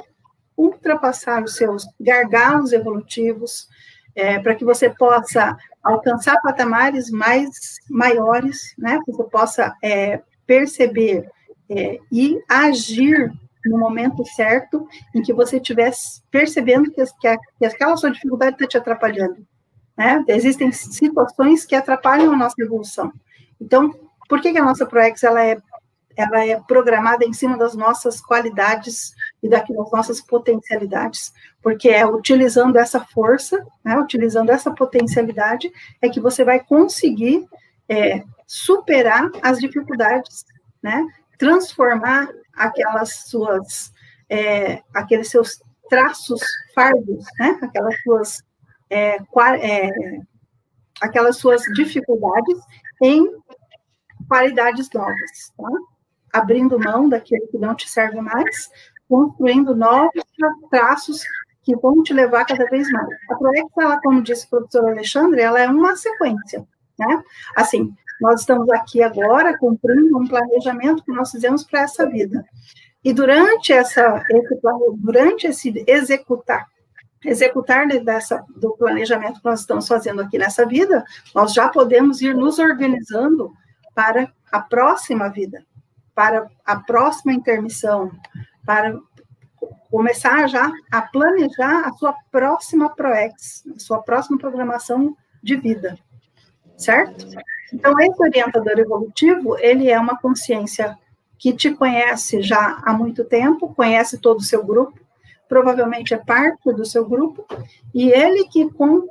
ultrapassar 0.62 1.42
os 1.42 1.56
seus 1.56 1.84
gargalos 2.00 2.72
evolutivos, 2.72 3.68
é, 4.14 4.38
para 4.38 4.54
que 4.54 4.64
você 4.64 4.90
possa 4.90 5.56
alcançar 5.82 6.40
patamares 6.42 7.10
mais 7.10 7.78
maiores, 7.88 8.74
né? 8.78 9.00
Que 9.04 9.12
você 9.12 9.24
possa 9.24 9.74
é, 9.82 10.20
perceber 10.46 11.28
é, 11.68 11.98
e 12.10 12.38
agir 12.48 13.32
no 13.64 13.78
momento 13.78 14.24
certo 14.26 14.86
em 15.14 15.22
que 15.22 15.32
você 15.32 15.56
estiver 15.56 15.92
percebendo 16.30 16.90
que, 16.90 17.04
que, 17.04 17.36
que 17.58 17.64
aquela 17.64 17.96
sua 17.96 18.10
dificuldade 18.10 18.54
está 18.54 18.66
te 18.66 18.76
atrapalhando. 18.76 19.46
Né? 19.96 20.24
Existem 20.28 20.72
situações 20.72 21.64
que 21.64 21.74
atrapalham 21.74 22.32
a 22.32 22.36
nossa 22.36 22.60
evolução. 22.60 23.12
Então, 23.60 23.94
por 24.28 24.40
que, 24.40 24.52
que 24.52 24.58
a 24.58 24.64
nossa 24.64 24.84
ProEx 24.84 25.22
ela 25.22 25.44
é 25.44 25.56
ela 26.16 26.44
é 26.44 26.58
programada 26.60 27.24
em 27.24 27.32
cima 27.32 27.56
das 27.56 27.74
nossas 27.74 28.20
qualidades 28.20 29.12
e 29.42 29.48
das 29.48 29.68
nossas 29.68 30.20
potencialidades, 30.20 31.32
porque 31.62 31.88
é 31.88 32.06
utilizando 32.06 32.76
essa 32.76 33.00
força, 33.00 33.64
né, 33.84 33.98
utilizando 33.98 34.50
essa 34.50 34.70
potencialidade, 34.70 35.72
é 36.00 36.08
que 36.08 36.20
você 36.20 36.44
vai 36.44 36.60
conseguir 36.60 37.46
é, 37.88 38.24
superar 38.46 39.30
as 39.42 39.58
dificuldades, 39.58 40.44
né, 40.82 41.04
transformar 41.38 42.28
aquelas 42.54 43.28
suas, 43.28 43.92
é, 44.28 44.82
aqueles 44.94 45.28
seus 45.28 45.60
traços 45.88 46.40
fardos, 46.74 47.24
né, 47.38 47.58
aquelas 47.62 47.94
suas, 48.02 48.42
é, 48.90 49.16
é 49.60 49.90
aquelas 51.00 51.36
suas 51.38 51.62
dificuldades 51.74 52.58
em 53.02 53.26
qualidades 54.28 54.88
novas, 54.94 55.52
tá? 55.56 55.91
Abrindo 56.32 56.78
mão 56.78 57.08
daquilo 57.08 57.46
que 57.48 57.58
não 57.58 57.74
te 57.74 57.88
serve 57.88 58.20
mais, 58.20 58.70
construindo 59.08 59.76
novos 59.76 60.24
traços 60.70 61.22
que 61.62 61.76
vão 61.76 62.02
te 62.02 62.12
levar 62.12 62.44
cada 62.44 62.64
vez 62.66 62.90
mais. 62.90 63.08
A 63.30 63.34
Proex, 63.36 63.68
ela, 63.78 64.00
como 64.00 64.22
disse 64.22 64.46
o 64.46 64.50
professor 64.50 64.88
Alexandre, 64.88 65.40
ela 65.40 65.60
é 65.60 65.68
uma 65.68 65.94
sequência, 65.96 66.66
né? 66.98 67.22
Assim, 67.54 67.94
nós 68.20 68.40
estamos 68.40 68.68
aqui 68.70 69.02
agora 69.02 69.56
cumprindo 69.58 70.18
um 70.18 70.26
planejamento 70.26 71.04
que 71.04 71.12
nós 71.12 71.30
fizemos 71.30 71.64
para 71.64 71.82
essa 71.82 72.08
vida. 72.08 72.44
E 73.04 73.12
durante 73.12 73.72
essa, 73.72 74.22
esse, 74.30 74.60
durante 74.96 75.46
esse 75.48 75.84
executar, 75.86 76.66
executar 77.24 77.86
dessa, 77.88 78.44
do 78.56 78.76
planejamento 78.76 79.40
que 79.40 79.44
nós 79.44 79.60
estamos 79.60 79.88
fazendo 79.88 80.22
aqui 80.22 80.38
nessa 80.38 80.64
vida, 80.64 81.04
nós 81.34 81.52
já 81.52 81.68
podemos 81.68 82.22
ir 82.22 82.34
nos 82.34 82.58
organizando 82.58 83.52
para 83.94 84.32
a 84.50 84.60
próxima 84.60 85.28
vida, 85.28 85.64
para 86.14 86.48
a 86.64 86.76
próxima 86.76 87.32
intermissão, 87.32 88.10
para 88.64 88.98
começar 89.90 90.46
já 90.48 90.72
a 90.90 91.02
planejar 91.02 91.86
a 91.86 91.92
sua 91.92 92.14
próxima 92.30 92.90
ProEx, 92.90 93.64
a 93.76 93.78
sua 93.78 94.02
próxima 94.02 94.38
programação 94.38 95.16
de 95.42 95.56
vida, 95.56 95.98
certo? 96.76 97.26
Então, 97.72 97.94
esse 98.00 98.22
orientador 98.22 98.78
evolutivo, 98.78 99.58
ele 99.58 99.90
é 99.90 99.98
uma 99.98 100.18
consciência 100.18 100.96
que 101.38 101.52
te 101.52 101.74
conhece 101.74 102.40
já 102.40 102.80
há 102.84 102.92
muito 102.92 103.24
tempo, 103.24 103.74
conhece 103.74 104.18
todo 104.18 104.38
o 104.38 104.44
seu 104.44 104.64
grupo, 104.64 104.98
provavelmente 105.48 106.14
é 106.14 106.16
parte 106.16 106.72
do 106.72 106.84
seu 106.84 107.06
grupo, 107.06 107.44
e 107.94 108.10
ele 108.10 108.44
que 108.44 108.70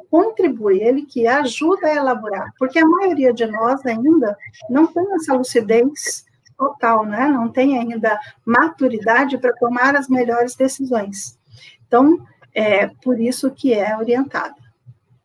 contribui, 0.09 0.81
ele 0.81 1.03
que 1.03 1.27
ajuda 1.27 1.87
a 1.87 1.95
elaborar, 1.95 2.53
porque 2.57 2.79
a 2.79 2.85
maioria 2.85 3.33
de 3.33 3.45
nós 3.45 3.85
ainda 3.85 4.35
não 4.69 4.87
tem 4.87 5.05
essa 5.13 5.33
lucidez 5.33 6.25
total, 6.61 7.05
né? 7.05 7.27
Não 7.27 7.49
tem 7.49 7.79
ainda 7.79 8.19
maturidade 8.45 9.35
para 9.39 9.53
tomar 9.53 9.95
as 9.95 10.07
melhores 10.07 10.55
decisões. 10.55 11.39
Então, 11.87 12.23
é 12.53 12.87
por 12.87 13.19
isso 13.19 13.49
que 13.49 13.73
é 13.73 13.97
orientada. 13.97 14.55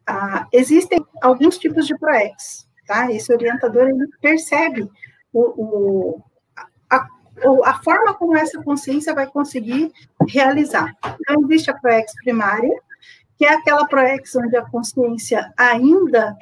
Ah, 0.06 0.46
existem 0.50 1.04
alguns 1.20 1.58
tipos 1.58 1.86
de 1.86 1.98
ProEx, 1.98 2.66
tá? 2.86 3.12
Esse 3.12 3.30
orientador, 3.32 3.88
ele 3.88 4.08
percebe 4.22 4.90
o, 5.30 5.40
o 5.40 6.22
a, 6.88 7.06
a 7.64 7.82
forma 7.82 8.14
como 8.14 8.34
essa 8.34 8.62
consciência 8.62 9.14
vai 9.14 9.26
conseguir 9.26 9.92
realizar. 10.26 10.96
Então, 11.20 11.42
existe 11.44 11.70
a 11.70 11.74
ProEx 11.74 12.14
primária, 12.24 12.72
que 13.36 13.44
é 13.44 13.52
aquela 13.52 13.86
ProEx 13.86 14.34
onde 14.36 14.56
a 14.56 14.64
consciência 14.64 15.52
ainda 15.54 16.34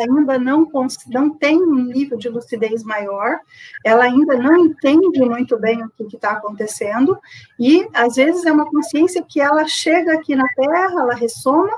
ainda 0.00 0.38
não, 0.38 0.68
não 1.08 1.30
tem 1.30 1.62
um 1.62 1.74
nível 1.74 2.16
de 2.16 2.28
lucidez 2.28 2.82
maior, 2.82 3.38
ela 3.84 4.04
ainda 4.04 4.36
não 4.36 4.56
entende 4.56 5.20
muito 5.20 5.58
bem 5.58 5.82
o 5.82 5.90
que 5.90 6.16
está 6.16 6.32
acontecendo, 6.32 7.18
e 7.58 7.88
às 7.92 8.16
vezes 8.16 8.44
é 8.44 8.52
uma 8.52 8.70
consciência 8.70 9.24
que 9.26 9.40
ela 9.40 9.66
chega 9.66 10.14
aqui 10.14 10.34
na 10.34 10.46
Terra, 10.54 11.00
ela 11.00 11.14
ressoma, 11.14 11.72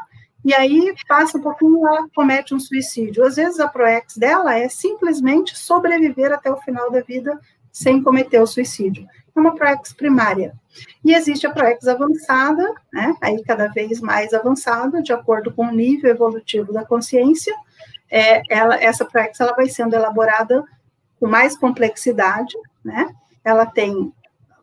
e 0.45 0.53
aí 0.53 0.95
passa 1.09 1.39
um 1.39 1.41
pouquinho 1.41 1.87
ela 1.87 2.07
comete 2.15 2.55
um 2.55 2.61
suicídio. 2.61 3.25
Às 3.25 3.37
vezes 3.37 3.59
a 3.59 3.67
proex 3.67 4.17
dela 4.17 4.55
é 4.55 4.69
simplesmente 4.69 5.59
sobreviver 5.59 6.33
até 6.33 6.53
o 6.53 6.61
final 6.61 6.91
da 6.91 7.01
vida 7.01 7.41
sem 7.73 8.03
cometer 8.03 8.41
o 8.41 8.47
suicídio. 8.47 9.07
É 9.35 9.41
uma 9.41 9.55
proex 9.55 9.93
primária. 9.93 10.55
E 11.05 11.15
existe 11.15 11.47
a 11.47 11.51
proex 11.51 11.87
avançada, 11.89 12.73
né, 12.93 13.15
aí 13.21 13.43
cada 13.43 13.69
vez 13.69 14.01
mais 14.01 14.33
avançada, 14.33 15.03
de 15.03 15.12
acordo 15.12 15.53
com 15.53 15.67
o 15.67 15.73
nível 15.73 16.11
evolutivo 16.11 16.73
da 16.73 16.85
consciência, 16.85 17.55
é, 18.11 18.43
ela, 18.49 18.77
essa 18.77 19.05
proex 19.05 19.39
ela 19.41 19.55
vai 19.55 19.69
sendo 19.69 19.95
elaborada 19.95 20.65
com 21.19 21.27
mais 21.27 21.57
complexidade, 21.57 22.55
né, 22.85 23.09
ela 23.45 23.67
tem, 23.67 24.13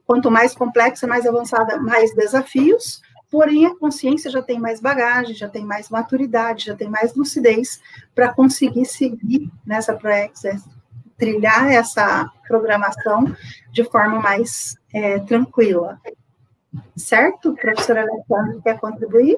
quanto 0.05 0.29
mais 0.29 0.53
complexa, 0.55 1.07
mais 1.07 1.25
avançada, 1.25 1.77
mais 1.77 2.13
desafios, 2.13 3.01
porém 3.29 3.65
a 3.65 3.75
consciência 3.75 4.29
já 4.29 4.41
tem 4.41 4.59
mais 4.59 4.81
bagagem, 4.81 5.33
já 5.33 5.47
tem 5.47 5.65
mais 5.65 5.89
maturidade, 5.89 6.65
já 6.65 6.75
tem 6.75 6.89
mais 6.89 7.15
lucidez 7.15 7.81
para 8.13 8.33
conseguir 8.33 8.85
seguir 8.85 9.49
nessa 9.65 9.93
proex, 9.93 10.43
é, 10.45 10.57
trilhar 11.17 11.71
essa 11.71 12.29
programação 12.47 13.25
de 13.71 13.83
forma 13.83 14.19
mais 14.19 14.75
é, 14.93 15.19
tranquila. 15.19 15.99
Certo? 16.95 17.53
Professora 17.53 18.01
Alexandre, 18.01 18.61
quer 18.61 18.79
contribuir? 18.79 19.37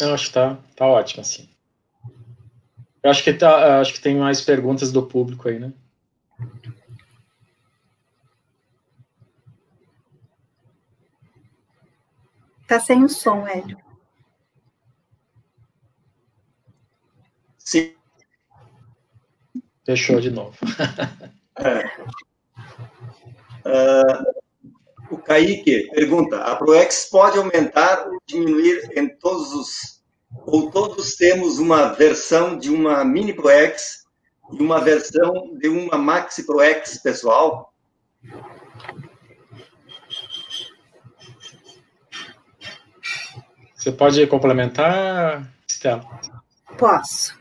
Eu 0.00 0.14
acho 0.14 0.24
que 0.24 0.30
está 0.30 0.58
tá 0.76 0.86
ótimo, 0.86 1.22
assim. 1.22 1.48
Eu 3.02 3.10
acho 3.10 3.24
que, 3.24 3.32
tá, 3.32 3.80
acho 3.80 3.94
que 3.94 4.00
tem 4.00 4.16
mais 4.16 4.40
perguntas 4.40 4.92
do 4.92 5.04
público 5.04 5.48
aí, 5.48 5.58
né? 5.58 5.72
Tá 12.66 12.80
sem 12.80 13.04
o 13.04 13.08
som, 13.08 13.46
Hélio. 13.46 13.76
Sim. 17.58 17.94
Fechou 19.84 20.20
de 20.20 20.30
novo. 20.30 20.56
é. 21.58 21.86
uh, 23.66 24.42
o 25.10 25.18
Kaique 25.18 25.90
pergunta: 25.90 26.38
a 26.42 26.56
ProEx 26.56 27.08
pode 27.10 27.36
aumentar 27.38 28.06
ou 28.06 28.18
diminuir 28.26 28.90
em 28.96 29.08
todos 29.18 29.52
os. 29.52 30.01
Ou 30.34 30.70
todos 30.70 31.14
temos 31.14 31.58
uma 31.58 31.88
versão 31.88 32.56
de 32.56 32.70
uma 32.70 33.04
mini 33.04 33.32
ProEx 33.32 34.04
e 34.52 34.62
uma 34.62 34.80
versão 34.80 35.56
de 35.58 35.68
uma 35.68 35.96
Maxi 35.96 36.44
ProEx 36.44 36.98
pessoal? 36.98 37.72
Você 43.74 43.90
pode 43.90 44.24
complementar, 44.28 45.52
Stella? 45.68 46.04
Posso. 46.78 47.36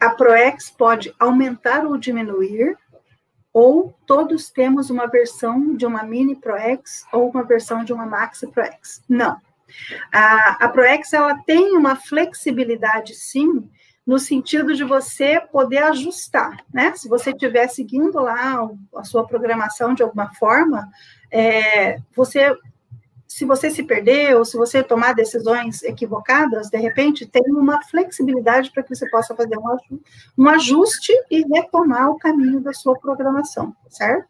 A 0.00 0.10
ProEx 0.10 0.70
pode 0.70 1.14
aumentar 1.18 1.84
ou 1.84 1.96
diminuir, 1.96 2.76
ou 3.52 3.94
todos 4.06 4.50
temos 4.50 4.90
uma 4.90 5.06
versão 5.06 5.76
de 5.76 5.84
uma 5.84 6.02
Mini 6.02 6.34
ProEx 6.34 7.04
ou 7.12 7.30
uma 7.30 7.42
versão 7.42 7.84
de 7.84 7.92
uma 7.92 8.06
Maxi 8.06 8.46
ProEx. 8.46 9.02
Não. 9.08 9.36
A, 10.12 10.64
a 10.64 10.68
ProEx 10.68 11.12
ela 11.12 11.36
tem 11.46 11.76
uma 11.76 11.96
flexibilidade, 11.96 13.14
sim, 13.14 13.68
no 14.06 14.18
sentido 14.18 14.74
de 14.74 14.82
você 14.82 15.40
poder 15.40 15.78
ajustar, 15.84 16.64
né? 16.72 16.92
Se 16.96 17.08
você 17.08 17.30
estiver 17.30 17.68
seguindo 17.68 18.18
lá 18.20 18.68
a 18.96 19.04
sua 19.04 19.26
programação 19.26 19.94
de 19.94 20.02
alguma 20.02 20.32
forma, 20.34 20.88
é, 21.30 21.98
você 22.14 22.56
se 23.30 23.44
você 23.44 23.70
se 23.70 23.84
perder 23.84 24.36
ou 24.36 24.44
se 24.44 24.56
você 24.56 24.82
tomar 24.82 25.14
decisões 25.14 25.84
equivocadas, 25.84 26.68
de 26.68 26.76
repente, 26.76 27.24
tem 27.24 27.44
uma 27.46 27.80
flexibilidade 27.84 28.72
para 28.72 28.82
que 28.82 28.92
você 28.92 29.08
possa 29.08 29.36
fazer 29.36 29.56
um 30.36 30.48
ajuste 30.48 31.12
e 31.30 31.46
retomar 31.46 32.10
o 32.10 32.18
caminho 32.18 32.60
da 32.60 32.72
sua 32.72 32.98
programação, 32.98 33.72
certo? 33.88 34.28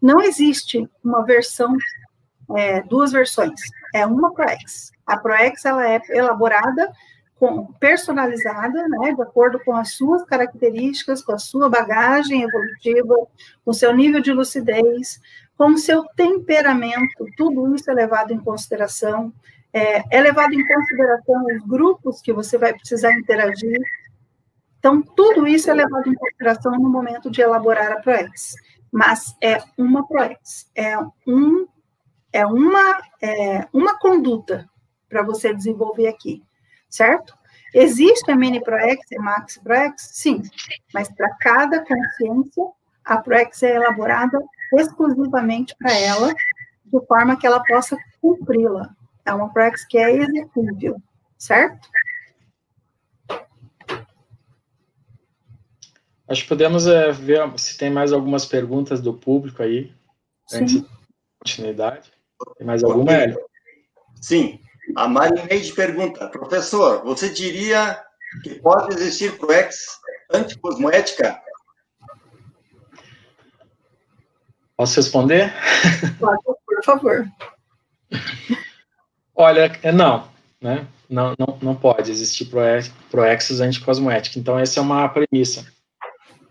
Não 0.00 0.20
existe 0.20 0.86
uma 1.02 1.24
versão, 1.24 1.74
é, 2.56 2.82
duas 2.82 3.12
versões, 3.12 3.60
é 3.94 4.04
uma 4.04 4.32
ProEx. 4.32 4.92
A 5.06 5.16
ProEx, 5.16 5.64
ela 5.64 5.88
é 5.88 6.00
elaborada 6.10 6.92
com, 7.36 7.66
personalizada, 7.74 8.88
né, 8.88 9.12
de 9.12 9.22
acordo 9.22 9.58
com 9.64 9.76
as 9.76 9.92
suas 9.92 10.24
características, 10.24 11.22
com 11.22 11.32
a 11.32 11.38
sua 11.38 11.68
bagagem 11.68 12.42
evolutiva, 12.42 13.14
com 13.64 13.70
o 13.70 13.74
seu 13.74 13.94
nível 13.94 14.20
de 14.20 14.32
lucidez, 14.32 15.20
com 15.56 15.76
seu 15.76 16.04
temperamento, 16.16 17.26
tudo 17.36 17.74
isso 17.74 17.90
é 17.90 17.94
levado 17.94 18.32
em 18.32 18.38
consideração. 18.38 19.32
É, 19.72 20.16
é 20.16 20.20
levado 20.20 20.52
em 20.54 20.66
consideração 20.66 21.44
os 21.46 21.66
grupos 21.66 22.20
que 22.20 22.32
você 22.32 22.56
vai 22.56 22.72
precisar 22.72 23.12
interagir. 23.12 23.80
Então, 24.78 25.02
tudo 25.02 25.46
isso 25.46 25.70
é 25.70 25.74
levado 25.74 26.08
em 26.08 26.14
consideração 26.14 26.72
no 26.72 26.88
momento 26.88 27.30
de 27.30 27.40
elaborar 27.40 27.92
a 27.92 28.00
ProEx. 28.00 28.54
Mas 28.92 29.34
é 29.42 29.58
uma 29.76 30.06
ProEx, 30.06 30.70
é, 30.76 30.96
um, 31.26 31.66
é, 32.34 32.44
uma, 32.44 33.00
é 33.22 33.68
uma 33.72 33.96
conduta 33.96 34.68
para 35.08 35.22
você 35.22 35.54
desenvolver 35.54 36.08
aqui, 36.08 36.42
certo? 36.90 37.32
Existe 37.72 38.28
a 38.28 38.36
mini 38.36 38.60
ProEx 38.60 39.10
e 39.12 39.18
Max 39.18 39.56
ProEx? 39.58 40.10
Sim, 40.12 40.42
mas 40.92 41.08
para 41.12 41.32
cada 41.36 41.84
consciência, 41.84 42.64
a 43.04 43.18
ProEx 43.18 43.62
é 43.62 43.76
elaborada 43.76 44.42
exclusivamente 44.76 45.76
para 45.78 45.92
ela, 45.92 46.34
de 46.84 47.06
forma 47.06 47.38
que 47.38 47.46
ela 47.46 47.62
possa 47.62 47.96
cumpri-la. 48.20 48.90
É 49.24 49.32
uma 49.32 49.52
praxis 49.52 49.86
que 49.86 49.96
é 49.96 50.16
executível, 50.16 51.00
certo? 51.38 51.88
Acho 56.26 56.42
que 56.42 56.48
podemos 56.48 56.86
é, 56.86 57.12
ver 57.12 57.40
se 57.58 57.78
tem 57.78 57.90
mais 57.90 58.12
algumas 58.12 58.44
perguntas 58.44 59.00
do 59.00 59.14
público 59.14 59.62
aí, 59.62 59.94
antes 60.52 60.82
da 60.82 60.88
continuidade. 61.38 62.13
Tem 62.56 62.66
mais 62.66 62.82
alguma, 62.84 63.12
Hélio? 63.12 63.38
Sim. 64.20 64.60
A 64.96 65.08
Marineide 65.08 65.72
pergunta, 65.72 66.28
professor, 66.28 67.02
você 67.04 67.30
diria 67.30 68.00
que 68.42 68.56
pode 68.56 68.94
existir 68.94 69.38
ProEx 69.38 69.98
anticosmoética 70.32 71.40
Posso 74.76 74.96
responder? 74.96 75.52
Por 76.18 76.84
favor. 76.84 77.28
Olha, 79.34 79.72
é, 79.82 79.92
não, 79.92 80.28
né? 80.60 80.86
Não, 81.08 81.34
não, 81.38 81.58
não 81.62 81.74
pode 81.76 82.10
existir 82.10 82.50
proexis 83.10 83.60
anticosmoética. 83.60 84.38
Então, 84.38 84.58
essa 84.58 84.80
é 84.80 84.82
uma 84.82 85.08
premissa. 85.08 85.66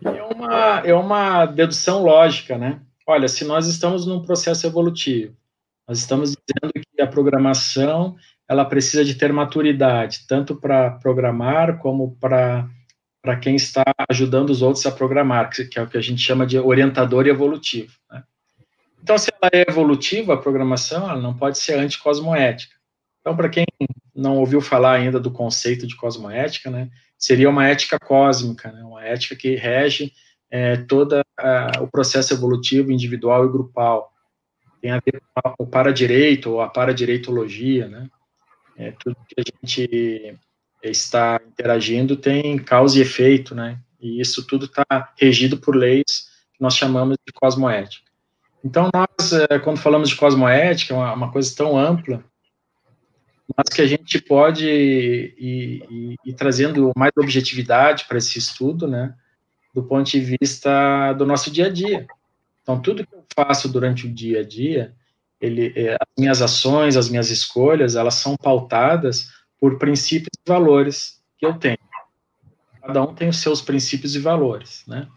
É 0.02 0.22
uma, 0.22 0.78
é 0.80 0.94
uma 0.94 1.46
dedução 1.46 2.02
lógica, 2.02 2.56
né? 2.56 2.80
Olha, 3.06 3.28
se 3.28 3.44
nós 3.44 3.66
estamos 3.66 4.06
num 4.06 4.24
processo 4.24 4.66
evolutivo, 4.66 5.36
nós 5.86 5.98
estamos 5.98 6.30
dizendo 6.30 6.72
que 6.72 7.02
a 7.02 7.06
programação 7.06 8.16
ela 8.48 8.64
precisa 8.64 9.04
de 9.04 9.14
ter 9.14 9.32
maturidade, 9.32 10.26
tanto 10.26 10.56
para 10.56 10.92
programar 10.92 11.78
como 11.78 12.16
para 12.16 12.68
para 13.22 13.38
quem 13.38 13.56
está 13.56 13.82
ajudando 14.10 14.50
os 14.50 14.60
outros 14.60 14.84
a 14.84 14.92
programar, 14.92 15.48
que 15.48 15.78
é 15.78 15.82
o 15.82 15.86
que 15.88 15.96
a 15.96 16.02
gente 16.02 16.20
chama 16.20 16.46
de 16.46 16.58
orientador 16.58 17.26
evolutivo. 17.26 17.90
Né? 18.10 18.22
Então, 19.02 19.16
se 19.16 19.32
ela 19.40 19.50
é 19.50 19.64
evolutiva, 19.66 20.34
a 20.34 20.36
programação, 20.36 21.08
ela 21.08 21.18
não 21.18 21.34
pode 21.34 21.56
ser 21.56 21.78
anticosmoética. 21.78 22.74
Então, 23.20 23.34
para 23.34 23.48
quem 23.48 23.64
não 24.14 24.36
ouviu 24.36 24.60
falar 24.60 24.92
ainda 24.92 25.18
do 25.18 25.30
conceito 25.30 25.86
de 25.86 25.96
cosmoética, 25.96 26.70
né, 26.70 26.90
seria 27.18 27.48
uma 27.48 27.66
ética 27.66 27.98
cósmica, 27.98 28.70
né, 28.70 28.84
uma 28.84 29.02
ética 29.02 29.34
que 29.34 29.56
rege 29.56 30.12
é, 30.50 30.76
todo 30.76 31.22
o 31.80 31.86
processo 31.86 32.34
evolutivo 32.34 32.92
individual 32.92 33.46
e 33.46 33.50
grupal. 33.50 34.12
Tem 34.84 34.92
a 34.92 35.00
ver 35.00 35.22
com 35.34 35.64
o 35.64 35.66
para-direito 35.66 36.50
ou 36.50 36.60
a 36.60 36.68
para-direitologia, 36.68 37.88
né, 37.88 38.06
é, 38.76 38.92
tudo 39.02 39.16
que 39.26 39.40
a 39.40 39.42
gente 39.42 40.38
está 40.82 41.40
interagindo 41.46 42.18
tem 42.18 42.58
causa 42.58 42.98
e 42.98 43.00
efeito, 43.00 43.54
né? 43.54 43.78
E 43.98 44.20
isso 44.20 44.46
tudo 44.46 44.66
está 44.66 44.84
regido 45.18 45.56
por 45.56 45.74
leis 45.74 46.28
que 46.52 46.60
nós 46.60 46.76
chamamos 46.76 47.16
de 47.26 47.32
cosmoética. 47.32 48.04
Então, 48.62 48.90
nós, 48.92 49.32
eh, 49.32 49.58
quando 49.60 49.78
falamos 49.78 50.10
de 50.10 50.16
cosmoética, 50.16 50.92
é 50.92 50.96
uma, 50.98 51.14
uma 51.14 51.32
coisa 51.32 51.56
tão 51.56 51.78
ampla, 51.78 52.22
mas 53.56 53.74
que 53.74 53.80
a 53.80 53.86
gente 53.86 54.20
pode 54.20 54.68
ir, 54.68 55.86
ir, 55.90 56.16
ir 56.26 56.34
trazendo 56.34 56.92
mais 56.94 57.12
objetividade 57.16 58.04
para 58.06 58.18
esse 58.18 58.38
estudo, 58.38 58.86
né? 58.86 59.14
Do 59.74 59.82
ponto 59.82 60.10
de 60.10 60.20
vista 60.20 61.14
do 61.14 61.24
nosso 61.24 61.50
dia 61.50 61.68
a 61.68 61.70
dia. 61.70 62.06
Então, 62.64 62.80
tudo 62.80 63.06
que 63.06 63.14
eu 63.14 63.22
faço 63.36 63.68
durante 63.68 64.06
o 64.06 64.12
dia 64.12 64.40
a 64.40 64.42
dia, 64.42 64.94
ele, 65.38 65.72
eh, 65.76 65.94
as 66.00 66.08
minhas 66.18 66.40
ações, 66.40 66.96
as 66.96 67.10
minhas 67.10 67.30
escolhas, 67.30 67.94
elas 67.94 68.14
são 68.14 68.36
pautadas 68.36 69.28
por 69.60 69.78
princípios 69.78 70.30
e 70.34 70.48
valores 70.48 71.22
que 71.38 71.44
eu 71.44 71.54
tenho. 71.54 71.78
cada 72.80 73.02
um 73.02 73.14
tem 73.14 73.28
os 73.28 73.38
seus 73.38 73.62
princípios 73.62 74.16
e 74.16 74.18
valores, 74.18 74.82
né? 74.86 75.08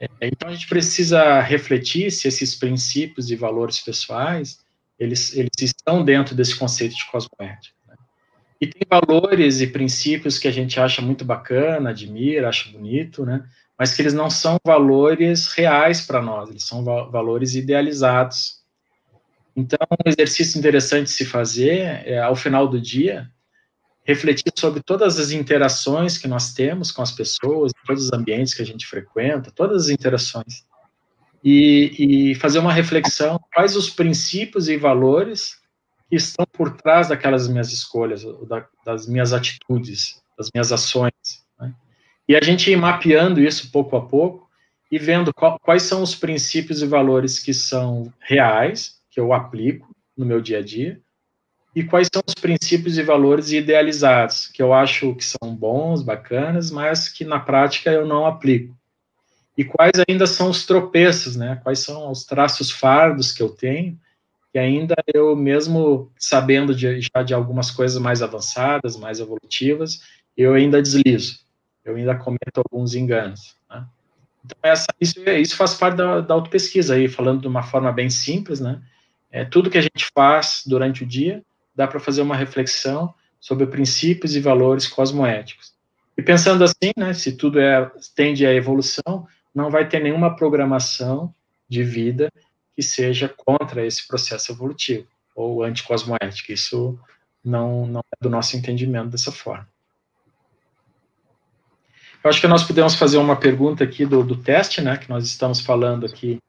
É, 0.00 0.08
então 0.22 0.48
a 0.48 0.52
gente 0.52 0.68
precisa 0.68 1.40
refletir 1.40 2.10
se 2.10 2.28
esses 2.28 2.54
princípios 2.54 3.30
e 3.30 3.36
valores 3.36 3.80
pessoais 3.80 4.58
eles, 4.98 5.34
eles 5.36 5.50
estão 5.60 6.04
dentro 6.04 6.34
desse 6.34 6.56
conceito 6.56 6.94
de 6.94 7.06
cosmoética. 7.06 7.76
Né? 7.86 7.96
E 8.60 8.66
tem 8.66 8.82
valores 8.88 9.60
e 9.60 9.66
princípios 9.66 10.38
que 10.38 10.48
a 10.48 10.52
gente 10.52 10.78
acha 10.78 11.02
muito 11.02 11.24
bacana, 11.24 11.90
admira, 11.90 12.48
acha 12.48 12.70
bonito, 12.70 13.24
né? 13.24 13.44
Mas 13.78 13.94
que 13.94 14.02
eles 14.02 14.14
não 14.14 14.30
são 14.30 14.56
valores 14.64 15.48
reais 15.48 16.00
para 16.00 16.22
nós, 16.22 16.48
eles 16.48 16.62
são 16.62 16.84
va 16.84 17.04
valores 17.04 17.54
idealizados. 17.54 18.62
Então, 19.56 19.78
um 19.90 20.08
exercício 20.08 20.58
interessante 20.58 21.10
se 21.10 21.24
fazer 21.24 22.06
é, 22.06 22.18
ao 22.18 22.36
final 22.36 22.68
do 22.68 22.80
dia, 22.80 23.30
refletir 24.04 24.52
sobre 24.56 24.82
todas 24.82 25.18
as 25.18 25.30
interações 25.30 26.18
que 26.18 26.28
nós 26.28 26.52
temos 26.52 26.92
com 26.92 27.02
as 27.02 27.10
pessoas, 27.10 27.72
todos 27.86 28.04
os 28.04 28.12
ambientes 28.12 28.54
que 28.54 28.62
a 28.62 28.66
gente 28.66 28.86
frequenta, 28.86 29.50
todas 29.50 29.84
as 29.84 29.88
interações, 29.88 30.64
e, 31.42 32.30
e 32.30 32.34
fazer 32.36 32.58
uma 32.58 32.72
reflexão 32.72 33.38
quais 33.52 33.76
os 33.76 33.90
princípios 33.90 34.68
e 34.68 34.76
valores 34.76 35.56
que 36.08 36.16
estão 36.16 36.46
por 36.50 36.74
trás 36.76 37.08
daquelas 37.08 37.48
minhas 37.48 37.72
escolhas, 37.72 38.24
das 38.84 39.06
minhas 39.06 39.32
atitudes, 39.32 40.22
das 40.38 40.50
minhas 40.54 40.72
ações. 40.72 41.43
E 42.28 42.34
a 42.34 42.40
gente 42.42 42.70
ir 42.70 42.76
mapeando 42.76 43.40
isso 43.40 43.70
pouco 43.70 43.96
a 43.96 44.00
pouco 44.00 44.48
e 44.90 44.98
vendo 44.98 45.32
qual, 45.34 45.58
quais 45.58 45.82
são 45.82 46.02
os 46.02 46.14
princípios 46.14 46.80
e 46.80 46.86
valores 46.86 47.38
que 47.38 47.52
são 47.52 48.12
reais, 48.20 48.96
que 49.10 49.20
eu 49.20 49.32
aplico 49.32 49.94
no 50.16 50.24
meu 50.24 50.40
dia 50.40 50.58
a 50.58 50.62
dia, 50.62 51.00
e 51.74 51.82
quais 51.82 52.08
são 52.12 52.22
os 52.26 52.34
princípios 52.34 52.96
e 52.96 53.02
valores 53.02 53.50
idealizados, 53.50 54.46
que 54.46 54.62
eu 54.62 54.72
acho 54.72 55.14
que 55.16 55.24
são 55.24 55.54
bons, 55.54 56.02
bacanas, 56.02 56.70
mas 56.70 57.08
que 57.08 57.24
na 57.24 57.40
prática 57.40 57.90
eu 57.90 58.06
não 58.06 58.24
aplico. 58.24 58.76
E 59.58 59.64
quais 59.64 59.92
ainda 60.08 60.26
são 60.26 60.50
os 60.50 60.64
tropeços, 60.64 61.36
né? 61.36 61.60
Quais 61.62 61.80
são 61.80 62.10
os 62.10 62.24
traços 62.24 62.70
fardos 62.70 63.32
que 63.32 63.42
eu 63.42 63.48
tenho, 63.48 63.98
que 64.52 64.58
ainda 64.58 64.94
eu 65.12 65.34
mesmo 65.34 66.12
sabendo 66.16 66.74
de, 66.74 67.00
já 67.00 67.22
de 67.24 67.34
algumas 67.34 67.70
coisas 67.72 68.00
mais 68.00 68.22
avançadas, 68.22 68.96
mais 68.96 69.18
evolutivas, 69.18 70.00
eu 70.36 70.54
ainda 70.54 70.80
deslizo, 70.80 71.40
eu 71.84 71.96
ainda 71.96 72.16
cometo 72.16 72.58
alguns 72.58 72.94
enganos. 72.94 73.56
Né? 73.70 73.84
Então, 74.44 74.58
essa, 74.62 74.86
isso, 75.00 75.20
isso 75.20 75.56
faz 75.56 75.74
parte 75.74 75.96
da, 75.96 76.20
da 76.20 76.34
autopesquisa, 76.34 76.94
aí, 76.94 77.08
falando 77.08 77.42
de 77.42 77.48
uma 77.48 77.62
forma 77.62 77.92
bem 77.92 78.10
simples, 78.10 78.60
né? 78.60 78.80
É, 79.30 79.44
tudo 79.44 79.70
que 79.70 79.78
a 79.78 79.82
gente 79.82 80.08
faz 80.14 80.62
durante 80.64 81.02
o 81.02 81.06
dia, 81.06 81.42
dá 81.74 81.88
para 81.88 81.98
fazer 81.98 82.22
uma 82.22 82.36
reflexão 82.36 83.12
sobre 83.40 83.66
princípios 83.66 84.36
e 84.36 84.40
valores 84.40 84.86
cosmoéticos. 84.86 85.74
E 86.16 86.22
pensando 86.22 86.62
assim, 86.62 86.92
né, 86.96 87.12
se 87.12 87.32
tudo 87.32 87.58
é, 87.58 87.90
tende 88.14 88.46
à 88.46 88.54
evolução, 88.54 89.26
não 89.54 89.70
vai 89.70 89.88
ter 89.88 90.00
nenhuma 90.00 90.36
programação 90.36 91.34
de 91.68 91.82
vida 91.82 92.30
que 92.76 92.82
seja 92.82 93.28
contra 93.28 93.84
esse 93.84 94.06
processo 94.06 94.52
evolutivo 94.52 95.06
ou 95.34 95.64
anticosmoético. 95.64 96.52
Isso 96.52 96.98
não, 97.44 97.86
não 97.86 98.00
é 98.00 98.22
do 98.22 98.30
nosso 98.30 98.56
entendimento 98.56 99.10
dessa 99.10 99.32
forma. 99.32 99.68
Eu 102.24 102.30
acho 102.30 102.40
que 102.40 102.48
nós 102.48 102.64
podemos 102.64 102.94
fazer 102.94 103.18
uma 103.18 103.36
pergunta 103.36 103.84
aqui 103.84 104.06
do, 104.06 104.24
do 104.24 104.34
teste, 104.34 104.80
né, 104.80 104.96
que 104.96 105.10
nós 105.10 105.26
estamos 105.26 105.60
falando 105.60 106.06
aqui 106.06 106.40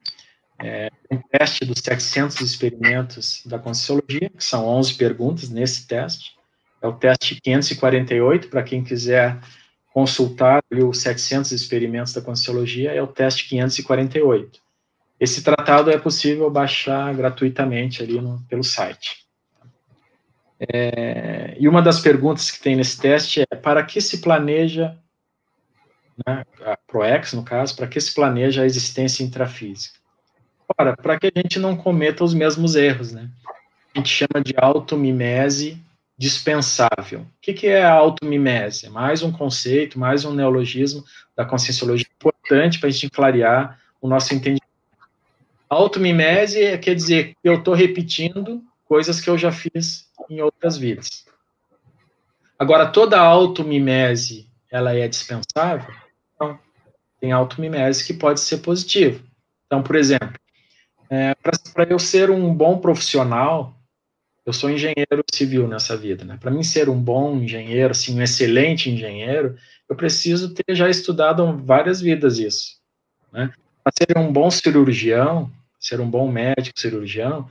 é, 0.64 0.90
um 1.12 1.18
teste 1.18 1.66
dos 1.66 1.80
700 1.80 2.40
experimentos 2.40 3.44
da 3.46 3.60
Conscienciologia, 3.60 4.30
que 4.30 4.42
são 4.42 4.66
11 4.66 4.94
perguntas 4.94 5.50
nesse 5.50 5.86
teste. 5.86 6.32
É 6.82 6.88
o 6.88 6.94
teste 6.94 7.42
548, 7.42 8.48
para 8.48 8.64
quem 8.64 8.86
quiser 8.86 9.38
consultar 9.94 10.64
os 10.72 11.00
700 11.00 11.52
experimentos 11.52 12.14
da 12.14 12.22
Conscienciologia, 12.22 12.94
é 12.94 13.02
o 13.02 13.08
teste 13.08 13.50
548. 13.50 14.62
Esse 15.20 15.44
tratado 15.44 15.92
é 15.92 15.98
possível 15.98 16.50
baixar 16.50 17.14
gratuitamente 17.14 18.02
ali 18.02 18.22
no, 18.22 18.42
pelo 18.48 18.64
site. 18.64 19.26
É, 20.58 21.58
e 21.60 21.68
uma 21.68 21.82
das 21.82 22.00
perguntas 22.00 22.50
que 22.50 22.62
tem 22.62 22.78
nesse 22.78 22.98
teste 22.98 23.42
é: 23.42 23.56
para 23.58 23.84
que 23.84 24.00
se 24.00 24.20
planeja, 24.20 24.98
né, 26.26 26.46
a 26.64 26.78
ProEx 26.78 27.34
no 27.34 27.44
caso, 27.44 27.76
para 27.76 27.88
que 27.88 28.00
se 28.00 28.14
planeja 28.14 28.62
a 28.62 28.66
existência 28.66 29.24
intrafísica? 29.24 30.00
Ora, 30.78 30.96
para 30.96 31.20
que 31.20 31.28
a 31.28 31.40
gente 31.40 31.60
não 31.60 31.76
cometa 31.76 32.24
os 32.24 32.34
mesmos 32.34 32.76
erros, 32.76 33.12
né? 33.12 33.30
A 33.94 34.00
gente 34.00 34.10
chama 34.10 34.44
de 34.44 34.54
automimese 34.58 35.82
dispensável. 36.18 37.22
O 37.22 37.28
que, 37.42 37.54
que 37.54 37.68
é 37.68 37.84
a 37.84 37.94
automimese? 37.94 38.90
Mais 38.90 39.22
um 39.22 39.32
conceito, 39.32 40.00
mais 40.00 40.26
um 40.26 40.34
neologismo 40.34 41.04
da 41.36 41.46
conscienciologia 41.46 42.08
importante 42.16 42.80
para 42.80 42.88
a 42.88 42.92
gente 42.92 43.10
clarear 43.10 43.80
o 44.02 44.08
nosso 44.08 44.34
entendimento. 44.34 44.64
Automimese 45.70 46.78
quer 46.78 46.96
dizer 46.96 47.36
que 47.42 47.50
eu 47.50 47.56
estou 47.56 47.74
repetindo 47.74 48.64
coisas 48.86 49.20
que 49.20 49.30
eu 49.30 49.38
já 49.38 49.52
fiz 49.52 50.10
em 50.30 50.42
outras 50.42 50.78
vidas. 50.78 51.26
Agora, 52.58 52.88
toda 52.88 53.20
automimese, 53.20 54.48
ela 54.72 54.96
é 54.96 55.08
dispensável? 55.08 55.94
Tem 57.26 57.32
automimese 57.32 58.06
que 58.06 58.14
pode 58.14 58.40
ser 58.40 58.58
positivo. 58.60 59.20
Então, 59.66 59.82
por 59.82 59.96
exemplo, 59.96 60.40
é, 61.10 61.34
para 61.74 61.90
eu 61.90 61.98
ser 61.98 62.30
um 62.30 62.54
bom 62.54 62.78
profissional, 62.78 63.76
eu 64.46 64.54
sou 64.54 64.70
engenheiro 64.70 65.24
civil 65.34 65.68
nessa 65.68 65.98
vida, 65.98 66.24
né? 66.24 66.38
Para 66.40 66.52
mim 66.52 66.62
ser 66.62 66.88
um 66.88 67.02
bom 67.02 67.36
engenheiro, 67.38 67.90
assim, 67.90 68.16
um 68.16 68.22
excelente 68.22 68.92
engenheiro, 68.92 69.58
eu 69.90 69.96
preciso 69.96 70.54
ter 70.54 70.76
já 70.76 70.88
estudado 70.88 71.58
várias 71.66 72.00
vidas 72.00 72.38
isso, 72.38 72.76
né? 73.34 73.52
Para 73.84 73.94
ser 73.98 74.16
um 74.16 74.32
bom 74.32 74.52
cirurgião, 74.52 75.52
ser 75.80 76.00
um 76.00 76.08
bom 76.08 76.32
médico 76.32 76.80
cirurgião, 76.80 77.50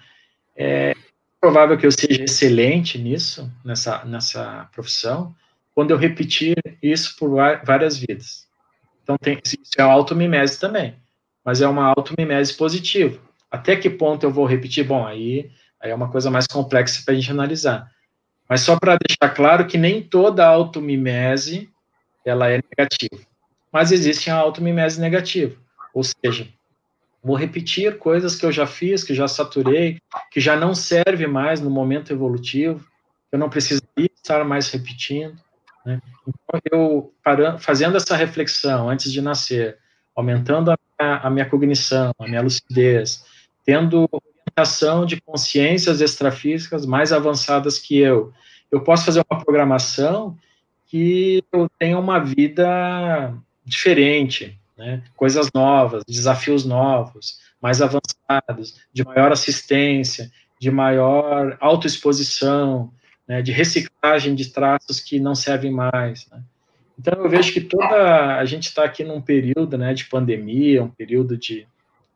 é 0.56 0.94
provável 1.40 1.76
que 1.76 1.84
eu 1.84 1.90
seja 1.90 2.22
excelente 2.22 2.96
nisso, 2.96 3.52
nessa, 3.64 4.04
nessa 4.04 4.68
profissão, 4.72 5.34
quando 5.74 5.90
eu 5.90 5.96
repetir 5.96 6.54
isso 6.80 7.16
por 7.16 7.34
várias 7.64 7.98
vidas. 7.98 8.44
Então, 9.04 9.16
tem, 9.18 9.38
isso 9.44 9.74
é 9.78 9.82
automimese 9.82 10.58
também, 10.58 10.94
mas 11.44 11.60
é 11.60 11.68
uma 11.68 11.92
automimese 11.96 12.54
positiva. 12.54 13.20
Até 13.50 13.76
que 13.76 13.88
ponto 13.88 14.24
eu 14.24 14.30
vou 14.32 14.46
repetir? 14.46 14.84
Bom, 14.84 15.06
aí, 15.06 15.50
aí 15.80 15.90
é 15.90 15.94
uma 15.94 16.10
coisa 16.10 16.30
mais 16.30 16.46
complexa 16.46 17.02
para 17.04 17.12
a 17.12 17.16
gente 17.16 17.30
analisar. 17.30 17.88
Mas 18.48 18.62
só 18.62 18.78
para 18.78 18.96
deixar 18.96 19.34
claro 19.34 19.66
que 19.66 19.78
nem 19.78 20.02
toda 20.02 20.46
automimese 20.46 21.70
ela 22.24 22.50
é 22.50 22.60
negativa. 22.76 23.22
Mas 23.70 23.92
existe 23.92 24.30
a 24.30 24.36
automimese 24.36 25.00
negativa. 25.00 25.54
Ou 25.92 26.02
seja, 26.02 26.48
vou 27.22 27.36
repetir 27.36 27.98
coisas 27.98 28.36
que 28.36 28.46
eu 28.46 28.52
já 28.52 28.66
fiz, 28.66 29.04
que 29.04 29.14
já 29.14 29.28
saturei, 29.28 29.98
que 30.30 30.40
já 30.40 30.56
não 30.56 30.74
serve 30.74 31.26
mais 31.26 31.60
no 31.60 31.70
momento 31.70 32.12
evolutivo, 32.12 32.84
eu 33.30 33.38
não 33.38 33.50
precisaria 33.50 34.10
estar 34.16 34.44
mais 34.44 34.70
repetindo. 34.70 35.36
Né? 35.84 36.00
Então, 36.26 36.60
eu 36.72 37.14
parando, 37.22 37.58
fazendo 37.58 37.96
essa 37.96 38.16
reflexão 38.16 38.88
antes 38.88 39.12
de 39.12 39.20
nascer, 39.20 39.78
aumentando 40.14 40.70
a 40.70 40.78
minha, 40.98 41.16
a 41.18 41.30
minha 41.30 41.46
cognição, 41.48 42.12
a 42.18 42.26
minha 42.26 42.42
lucidez, 42.42 43.24
tendo 43.64 44.08
orientação 44.12 45.04
de 45.04 45.20
consciências 45.20 46.00
extrafísicas 46.00 46.86
mais 46.86 47.12
avançadas 47.12 47.78
que 47.78 47.98
eu. 47.98 48.32
Eu 48.70 48.82
posso 48.82 49.04
fazer 49.04 49.24
uma 49.28 49.42
programação 49.42 50.36
que 50.86 51.42
eu 51.52 51.68
tenha 51.78 51.98
uma 51.98 52.20
vida 52.20 53.34
diferente, 53.64 54.58
né? 54.76 55.02
coisas 55.16 55.50
novas, 55.52 56.04
desafios 56.06 56.64
novos, 56.64 57.40
mais 57.60 57.80
avançados, 57.80 58.80
de 58.92 59.04
maior 59.04 59.32
assistência, 59.32 60.30
de 60.60 60.70
maior 60.70 61.56
autoexposição, 61.60 62.92
né? 63.26 63.42
de 63.42 63.52
reciclagem 63.52 64.34
de 64.34 64.50
traços 64.50 65.00
que 65.00 65.18
não 65.18 65.34
servem 65.34 65.70
mais. 65.70 66.26
Né? 66.30 66.42
Então 66.98 67.22
eu 67.22 67.28
vejo 67.28 67.52
que 67.52 67.60
toda 67.60 68.36
a 68.36 68.44
gente 68.44 68.68
está 68.68 68.84
aqui 68.84 69.04
num 69.04 69.20
período 69.20 69.76
né, 69.76 69.94
de 69.94 70.04
pandemia, 70.06 70.82
um 70.82 70.90
período 70.90 71.36
de 71.36 71.66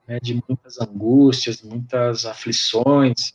né, 0.09 0.19
de 0.19 0.43
muitas 0.49 0.81
angústias, 0.81 1.63
muitas 1.63 2.25
aflições. 2.25 3.35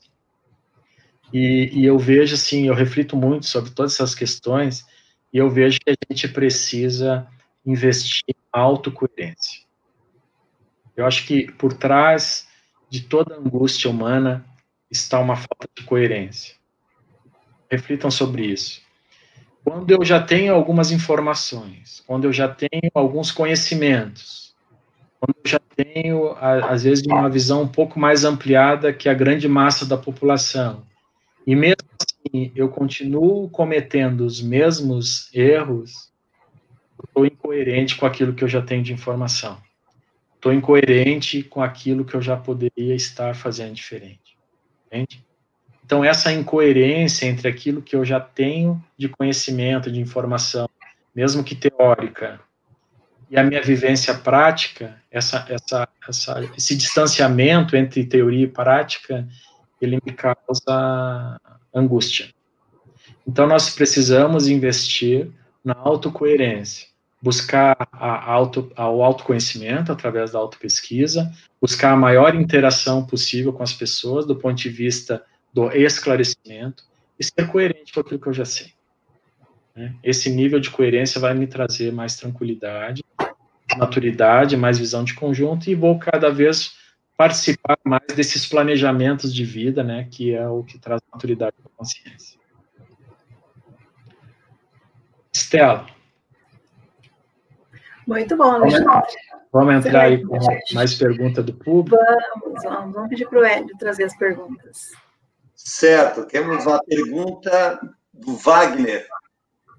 E, 1.31 1.69
e, 1.71 1.85
eu 1.85 1.99
vejo, 1.99 2.33
assim, 2.33 2.67
eu 2.67 2.73
reflito 2.73 3.15
muito 3.15 3.45
sobre 3.45 3.69
todas 3.69 3.93
essas 3.93 4.15
questões 4.15 4.83
e 5.31 5.37
eu 5.37 5.49
vejo 5.49 5.79
que 5.79 5.91
a 5.91 5.95
gente 6.09 6.27
precisa 6.27 7.27
investir 7.65 8.23
em 8.27 8.35
autocoerência. 8.51 9.61
Eu 10.97 11.05
acho 11.05 11.25
que 11.25 11.51
por 11.53 11.73
trás 11.73 12.47
de 12.89 13.01
toda 13.01 13.35
angústia 13.35 13.89
humana 13.89 14.45
está 14.91 15.19
uma 15.19 15.35
falta 15.35 15.67
de 15.75 15.83
coerência. 15.83 16.55
Reflitam 17.73 18.11
sobre 18.11 18.45
isso. 18.45 18.83
Quando 19.65 19.89
eu 19.89 20.05
já 20.05 20.21
tenho 20.21 20.53
algumas 20.53 20.91
informações, 20.91 22.03
quando 22.05 22.25
eu 22.25 22.31
já 22.31 22.47
tenho 22.47 22.91
alguns 22.93 23.31
conhecimentos, 23.31 24.53
quando 25.19 25.35
eu 25.43 25.49
já 25.49 25.59
tenho, 25.75 26.35
às 26.37 26.83
vezes, 26.83 27.03
uma 27.07 27.27
visão 27.27 27.63
um 27.63 27.67
pouco 27.67 27.99
mais 27.99 28.25
ampliada 28.25 28.93
que 28.93 29.09
a 29.09 29.13
grande 29.15 29.47
massa 29.47 29.87
da 29.87 29.97
população. 29.97 30.83
E 31.47 31.55
mesmo 31.55 31.87
assim, 31.99 32.51
eu 32.55 32.69
continuo 32.69 33.49
cometendo 33.49 34.21
os 34.21 34.39
mesmos 34.39 35.33
erros, 35.33 36.11
estou 37.03 37.25
incoerente 37.25 37.95
com 37.95 38.05
aquilo 38.05 38.33
que 38.33 38.43
eu 38.43 38.47
já 38.47 38.61
tenho 38.61 38.83
de 38.83 38.93
informação. 38.93 39.57
Estou 40.35 40.53
incoerente 40.53 41.41
com 41.41 41.63
aquilo 41.63 42.05
que 42.05 42.13
eu 42.13 42.21
já 42.21 42.37
poderia 42.37 42.93
estar 42.93 43.35
fazendo 43.35 43.73
diferente. 43.73 44.37
Entende? 44.85 45.25
Então, 45.85 46.03
essa 46.03 46.31
incoerência 46.31 47.25
entre 47.25 47.47
aquilo 47.47 47.81
que 47.81 47.95
eu 47.95 48.05
já 48.05 48.19
tenho 48.19 48.81
de 48.97 49.09
conhecimento, 49.09 49.91
de 49.91 49.99
informação, 49.99 50.69
mesmo 51.13 51.43
que 51.43 51.55
teórica, 51.55 52.39
e 53.29 53.37
a 53.37 53.43
minha 53.43 53.61
vivência 53.61 54.13
prática, 54.13 54.95
essa, 55.11 55.45
essa, 55.49 55.87
essa, 56.07 56.49
esse 56.55 56.75
distanciamento 56.75 57.75
entre 57.75 58.05
teoria 58.05 58.45
e 58.45 58.47
prática, 58.47 59.27
ele 59.81 59.99
me 60.05 60.13
causa 60.13 61.39
angústia. 61.73 62.27
Então, 63.27 63.47
nós 63.47 63.69
precisamos 63.69 64.47
investir 64.47 65.29
na 65.63 65.73
autocoerência, 65.73 66.87
buscar 67.21 67.75
a 67.91 68.31
auto, 68.31 68.71
o 68.77 69.03
autoconhecimento 69.03 69.91
através 69.91 70.31
da 70.31 70.39
autopesquisa, 70.39 71.31
buscar 71.61 71.91
a 71.93 71.97
maior 71.97 72.35
interação 72.35 73.05
possível 73.05 73.51
com 73.51 73.63
as 73.63 73.73
pessoas 73.73 74.25
do 74.25 74.35
ponto 74.35 74.55
de 74.55 74.69
vista 74.69 75.23
do 75.53 75.71
esclarecimento 75.71 76.83
e 77.19 77.23
ser 77.23 77.47
coerente 77.47 77.93
com 77.93 77.99
aquilo 77.99 78.19
que 78.19 78.27
eu 78.27 78.33
já 78.33 78.45
sei. 78.45 78.73
Né? 79.75 79.95
Esse 80.03 80.29
nível 80.29 80.59
de 80.59 80.69
coerência 80.69 81.21
vai 81.21 81.33
me 81.33 81.47
trazer 81.47 81.91
mais 81.91 82.15
tranquilidade, 82.15 83.03
maturidade, 83.77 84.57
mais 84.57 84.77
visão 84.77 85.03
de 85.03 85.13
conjunto 85.13 85.69
e 85.69 85.75
vou 85.75 85.97
cada 85.99 86.29
vez 86.29 86.73
participar 87.17 87.77
mais 87.83 88.07
desses 88.15 88.45
planejamentos 88.45 89.33
de 89.33 89.45
vida, 89.45 89.83
né, 89.83 90.07
que 90.11 90.33
é 90.33 90.47
o 90.47 90.63
que 90.63 90.79
traz 90.79 90.99
maturidade 91.11 91.55
para 91.61 91.71
a 91.71 91.77
consciência. 91.77 92.39
Estela. 95.31 95.85
Muito 98.07 98.35
bom, 98.35 98.51
Alexandre. 98.51 99.15
Vamos 99.51 99.85
entrar 99.85 100.05
aí 100.05 100.23
com 100.25 100.37
mais 100.73 100.95
pergunta 100.95 101.41
do 101.41 101.53
público? 101.53 101.95
Vamos, 102.43 102.63
vamos, 102.63 102.93
vamos 102.93 103.09
pedir 103.09 103.29
para 103.29 103.39
o 103.39 103.43
Hélio 103.43 103.77
trazer 103.77 104.03
as 104.03 104.17
perguntas. 104.17 104.91
Certo, 105.55 106.25
temos 106.25 106.65
uma 106.65 106.83
pergunta 106.83 107.79
do 108.11 108.35
Wagner. 108.35 109.07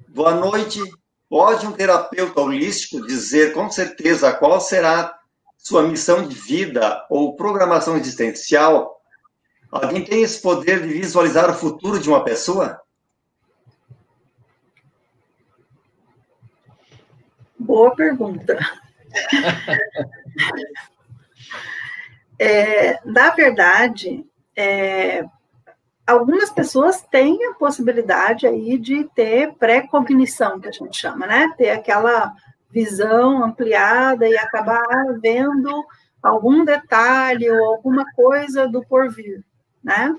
Boa 0.09 0.35
noite. 0.35 0.81
Pode 1.29 1.67
um 1.67 1.73
terapeuta 1.73 2.41
holístico 2.41 3.05
dizer 3.07 3.53
com 3.53 3.69
certeza 3.69 4.33
qual 4.33 4.61
será 4.61 5.19
sua 5.59 5.83
missão 5.83 6.29
de 6.29 6.35
vida 6.35 7.05
ou 7.11 7.35
programação 7.35 7.97
existencial? 7.97 9.01
Alguém 9.71 10.05
tem 10.05 10.23
esse 10.23 10.41
poder 10.41 10.83
de 10.83 10.89
visualizar 10.89 11.51
o 11.51 11.55
futuro 11.55 11.99
de 11.99 12.09
uma 12.09 12.23
pessoa? 12.23 12.81
Boa 17.59 17.97
pergunta. 17.97 18.57
é, 22.39 23.01
na 23.05 23.31
verdade, 23.31 24.25
é, 24.55 25.25
algumas 26.07 26.51
pessoas 26.51 27.03
têm 27.03 27.47
a 27.47 27.55
possibilidade 27.55 28.47
aí 28.47 28.79
de 28.79 29.05
ter 29.15 29.53
pré-cognição, 29.55 30.61
que 30.61 30.69
a 30.69 30.73
gente 30.73 30.97
chama, 30.97 31.27
né? 31.27 31.53
Ter 31.57 31.71
aquela 31.71 32.33
visão 32.71 33.45
ampliada 33.45 34.29
e 34.29 34.37
acabar 34.37 34.83
vendo 35.21 35.85
algum 36.23 36.65
detalhe 36.65 37.51
ou 37.51 37.75
alguma 37.75 38.05
coisa 38.15 38.67
do 38.67 38.85
porvir, 38.85 39.45
né? 39.83 40.15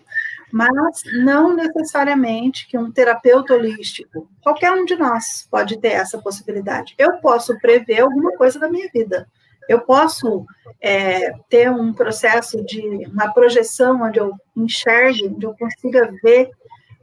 Mas 0.56 1.02
não 1.22 1.54
necessariamente 1.54 2.66
que 2.66 2.78
um 2.78 2.90
terapeuta 2.90 3.54
holístico, 3.54 4.30
qualquer 4.42 4.72
um 4.72 4.86
de 4.86 4.96
nós 4.96 5.46
pode 5.52 5.78
ter 5.82 5.90
essa 5.90 6.18
possibilidade. 6.18 6.96
Eu 6.98 7.18
posso 7.18 7.60
prever 7.60 8.00
alguma 8.00 8.32
coisa 8.38 8.58
da 8.58 8.70
minha 8.70 8.90
vida. 8.90 9.28
Eu 9.68 9.82
posso 9.82 10.46
é, 10.80 11.34
ter 11.50 11.70
um 11.70 11.92
processo 11.92 12.64
de 12.64 13.06
uma 13.06 13.34
projeção 13.34 14.02
onde 14.04 14.18
eu 14.18 14.32
enxergue, 14.56 15.28
onde 15.28 15.46
eu 15.46 15.54
consiga 15.60 16.10
ver 16.24 16.50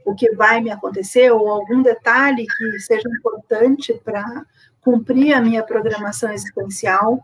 o 0.03 0.15
que 0.15 0.31
vai 0.31 0.59
me 0.59 0.71
acontecer 0.71 1.29
ou 1.29 1.47
algum 1.47 1.83
detalhe 1.83 2.47
que 2.47 2.79
seja 2.79 3.07
importante 3.07 3.93
para 4.03 4.43
cumprir 4.81 5.31
a 5.31 5.39
minha 5.39 5.61
programação 5.61 6.31
existencial. 6.31 7.23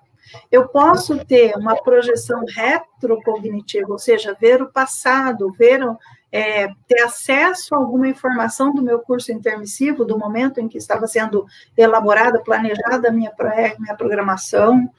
Eu 0.51 0.67
posso 0.67 1.25
ter 1.25 1.55
uma 1.57 1.75
projeção 1.75 2.45
retrocognitiva, 2.47 3.91
ou 3.91 3.97
seja, 3.97 4.37
ver 4.39 4.61
o 4.61 4.71
passado, 4.71 5.51
ver 5.57 5.83
é, 6.31 6.67
ter 6.87 7.01
acesso 7.01 7.73
a 7.73 7.77
alguma 7.77 8.07
informação 8.07 8.73
do 8.73 8.81
meu 8.81 8.99
curso 8.99 9.31
intermissivo, 9.31 10.05
do 10.05 10.17
momento 10.17 10.59
em 10.59 10.67
que 10.67 10.77
estava 10.77 11.07
sendo 11.07 11.45
elaborada, 11.75 12.41
planejada 12.43 13.09
a 13.09 13.11
minha, 13.11 13.33
minha 13.79 13.95
programação, 13.95 14.89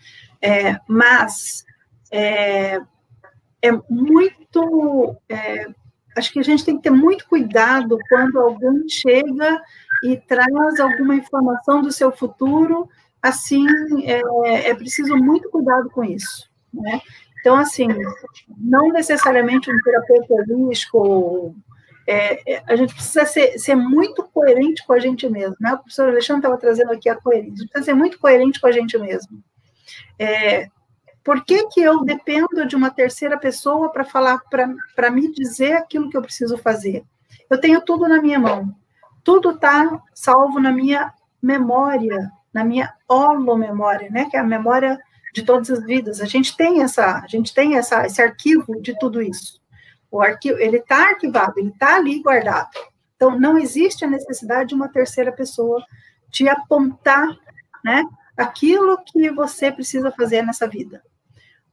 é, 0.43 0.79
mas 0.89 1.65
é, 2.11 2.81
é 3.63 3.73
muito. 3.89 5.17
É, 5.29 5.67
acho 6.17 6.33
que 6.33 6.41
a 6.41 6.45
gente 6.45 6.65
tem 6.65 6.77
que 6.77 6.83
ter 6.83 6.91
muito 6.91 7.27
cuidado 7.29 7.97
quando 8.09 8.41
alguém 8.41 8.89
chega 8.89 9.63
e 10.03 10.17
traz 10.17 10.81
alguma 10.81 11.15
informação 11.15 11.81
do 11.83 11.93
seu 11.93 12.11
futuro, 12.11 12.89
assim, 13.23 13.67
é, 14.05 14.71
é 14.71 14.75
preciso 14.75 15.17
muito 15.17 15.49
cuidado 15.51 15.89
com 15.91 16.03
isso. 16.03 16.51
Né? 16.73 17.01
Então, 17.41 17.57
assim, 17.57 17.89
não 18.57 18.89
necessariamente 18.89 19.71
um 19.71 19.77
terapeuta 19.83 20.35
holístico, 20.35 21.55
é, 22.07 22.55
é, 22.55 22.63
a 22.67 22.77
gente 22.77 22.95
precisa 22.95 23.25
ser, 23.25 23.59
ser, 23.59 23.75
muito 23.75 24.25
coerente 24.25 24.85
com 24.87 24.93
a 24.93 24.99
gente 24.99 25.29
mesmo, 25.29 25.57
né? 25.61 25.75
O 25.75 25.79
professor 25.79 26.09
Alexandre 26.09 26.41
estava 26.41 26.59
trazendo 26.59 26.93
aqui 26.93 27.09
a 27.09 27.15
coerência, 27.15 27.53
a 27.53 27.57
gente 27.57 27.69
precisa 27.71 27.85
ser 27.85 27.95
muito 27.95 28.19
coerente 28.19 28.61
com 28.61 28.67
a 28.67 28.73
gente 28.73 28.99
mesmo. 28.99 29.43
É, 30.19 30.69
por 31.23 31.45
que, 31.45 31.69
que 31.69 31.81
eu 31.81 32.05
dependo 32.05 32.67
de 32.67 32.75
uma 32.75 32.91
terceira 32.91 33.39
pessoa 33.39 33.91
para 33.91 34.05
falar, 34.05 34.41
para 34.95 35.11
me 35.11 35.31
dizer 35.33 35.75
aquilo 35.75 36.11
que 36.11 36.17
eu 36.17 36.23
preciso 36.23 36.59
fazer? 36.59 37.05
Eu 37.49 37.61
tenho 37.61 37.81
tudo 37.83 38.09
na 38.09 38.21
minha 38.21 38.39
mão, 38.39 38.75
tudo 39.23 39.51
está 39.51 40.03
salvo 40.15 40.61
na 40.61 40.73
minha 40.73 41.13
memória, 41.43 42.31
na 42.53 42.65
minha 42.65 42.93
holomemória, 43.09 44.11
né? 44.11 44.27
Que 44.31 44.37
é 44.37 44.41
a 44.41 44.45
memória 44.45 44.99
de 45.33 45.43
todas 45.43 45.71
as 45.71 45.85
vidas. 45.85 46.21
A 46.21 46.27
gente 46.27 46.57
tem 46.57 46.83
essa, 46.83 47.19
a 47.19 47.27
gente 47.27 47.55
tem 47.55 47.77
essa, 47.77 48.07
esse 48.07 48.21
arquivo 48.21 48.81
de 48.81 48.99
tudo 48.99 49.23
isso. 49.23 49.61
O 50.11 50.21
arquivo, 50.21 50.59
ele 50.59 50.79
está 50.79 51.11
arquivado, 51.11 51.55
ele 51.57 51.69
está 51.69 51.97
ali 51.97 52.21
guardado. 52.21 52.71
Então, 53.15 53.39
não 53.39 53.59
existe 53.59 54.05
a 54.05 54.09
necessidade 54.09 54.71
de 54.71 54.75
uma 54.75 54.89
terceira 54.89 55.31
pessoa 55.31 55.85
te 56.31 56.49
apontar, 56.49 57.29
né, 57.85 58.05
aquilo 58.37 58.99
que 59.05 59.31
você 59.31 59.71
precisa 59.71 60.11
fazer 60.11 60.43
nessa 60.43 60.67
vida. 60.67 61.03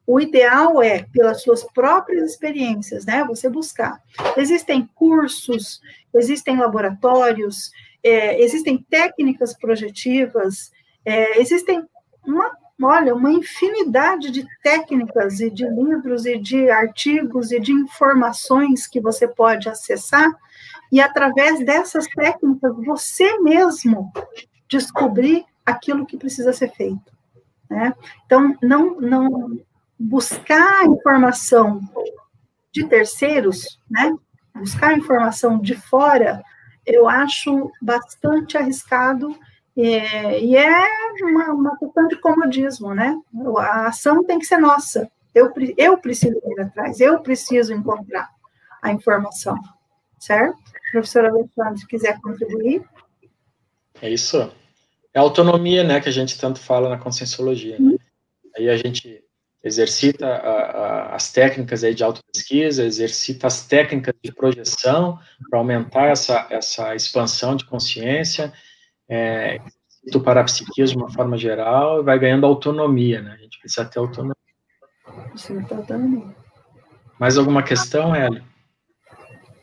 O 0.06 0.20
ideal 0.20 0.82
é, 0.82 1.04
pelas 1.12 1.42
suas 1.42 1.64
próprias 1.64 2.32
experiências, 2.32 3.06
né, 3.06 3.24
você 3.24 3.50
buscar. 3.50 4.02
Existem 4.36 4.88
cursos, 4.96 5.82
existem 6.14 6.58
laboratórios, 6.58 7.72
é, 8.04 8.42
existem 8.42 8.78
técnicas 8.90 9.54
projetivas, 9.58 10.72
é, 11.06 11.40
existem 11.40 11.86
uma 12.26 12.52
olha, 12.82 13.16
uma 13.16 13.32
infinidade 13.32 14.30
de 14.30 14.46
técnicas 14.62 15.40
e 15.40 15.50
de 15.50 15.68
livros 15.68 16.26
e 16.26 16.38
de 16.38 16.70
artigos 16.70 17.52
e 17.52 17.60
de 17.60 17.72
informações 17.72 18.86
que 18.86 19.02
você 19.02 19.28
pode 19.28 19.68
acessar 19.68 20.32
e 20.92 21.02
através 21.02 21.66
dessas 21.66 22.06
técnicas 22.08 22.76
você 22.86 23.40
mesmo 23.40 24.12
descobrir 24.70 25.46
aquilo 25.66 26.06
que 26.06 26.18
precisa 26.18 26.54
ser 26.54 26.72
feito. 26.72 27.12
Né? 27.70 27.94
Então, 28.26 28.56
não, 28.62 29.00
não 29.02 29.60
buscar 30.00 30.86
informação 30.86 31.82
de 32.72 32.86
terceiros, 32.86 33.80
né? 33.90 34.14
buscar 34.56 34.98
informação 34.98 35.60
de 35.60 35.76
fora, 35.76 36.42
eu 36.86 37.10
acho 37.10 37.72
bastante 37.82 38.58
arriscado 38.58 39.38
é, 39.78 40.44
e 40.44 40.56
é 40.56 40.88
uma, 41.22 41.54
uma 41.54 41.78
questão 41.78 42.08
de 42.08 42.16
comodismo, 42.16 42.94
né? 42.96 43.16
A 43.60 43.88
ação 43.88 44.24
tem 44.24 44.40
que 44.40 44.46
ser 44.46 44.58
nossa. 44.58 45.10
Eu, 45.36 45.54
eu 45.78 45.98
preciso 45.98 46.42
ir 46.46 46.62
atrás, 46.62 47.00
eu 47.00 47.20
preciso 47.20 47.74
encontrar 47.74 48.28
a 48.82 48.92
informação, 48.92 49.56
certo? 50.20 50.58
Professor 50.92 51.26
Alexandre, 51.26 51.80
se 51.80 51.88
quiser 51.88 52.20
contribuir. 52.22 52.84
É 54.02 54.10
isso. 54.10 54.52
É 55.14 55.20
a 55.20 55.22
autonomia, 55.22 55.84
né, 55.84 56.00
que 56.00 56.10
a 56.10 56.12
gente 56.12 56.40
tanto 56.40 56.60
fala 56.60 56.90
na 56.90 56.98
conscienciologia. 56.98 57.78
Né? 57.80 57.92
Uhum. 57.92 57.98
Aí 58.56 58.70
a 58.70 58.78
gente 58.78 59.24
exercita 59.64 60.26
a, 60.28 60.62
a, 61.12 61.16
as 61.16 61.32
técnicas 61.32 61.84
aí 61.84 61.94
de 61.94 62.04
autopesquisa, 62.04 62.84
exercita 62.84 63.48
as 63.48 63.66
técnicas 63.66 64.16
de 64.24 64.32
projeção 64.32 65.20
para 65.50 65.60
aumentar 65.60 66.08
essa, 66.08 66.48
essa 66.50 66.96
expansão 66.96 67.56
de 67.56 67.66
consciência, 67.66 68.54
é, 69.10 69.62
do 70.12 70.22
parapsiquismo 70.22 70.98
de 70.98 71.04
uma 71.04 71.12
forma 71.12 71.38
geral, 71.38 72.04
vai 72.04 72.18
ganhando 72.18 72.46
autonomia, 72.46 73.22
né? 73.22 73.34
A 73.34 73.38
gente 73.38 73.60
precisa 73.60 73.86
ter 73.86 74.00
autonomia. 74.00 74.36
Precisa 75.30 75.64
ter 75.64 75.76
autonomia. 75.76 76.36
Mais 77.20 77.38
alguma 77.38 77.64
questão, 77.64 78.16
Hélio? 78.16 78.44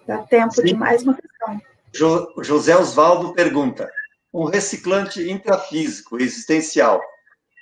Dá 0.07 0.18
tempo 0.18 0.55
Sim. 0.55 0.64
de 0.64 0.74
mais 0.74 1.03
uma 1.03 1.14
questão. 1.14 1.61
Jo 1.95 2.32
José 2.42 2.76
Osvaldo 2.76 3.32
pergunta: 3.32 3.88
um 4.32 4.45
reciclante 4.45 5.30
intrafísico 5.30 6.18
existencial 6.18 7.01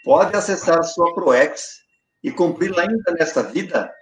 pode 0.05 0.35
acessar 0.37 0.83
sua 0.83 1.15
ProEx 1.15 1.83
e 2.23 2.31
cumpri-la 2.31 2.83
ainda 2.83 3.13
nesta 3.13 3.43
vida? 3.43 3.93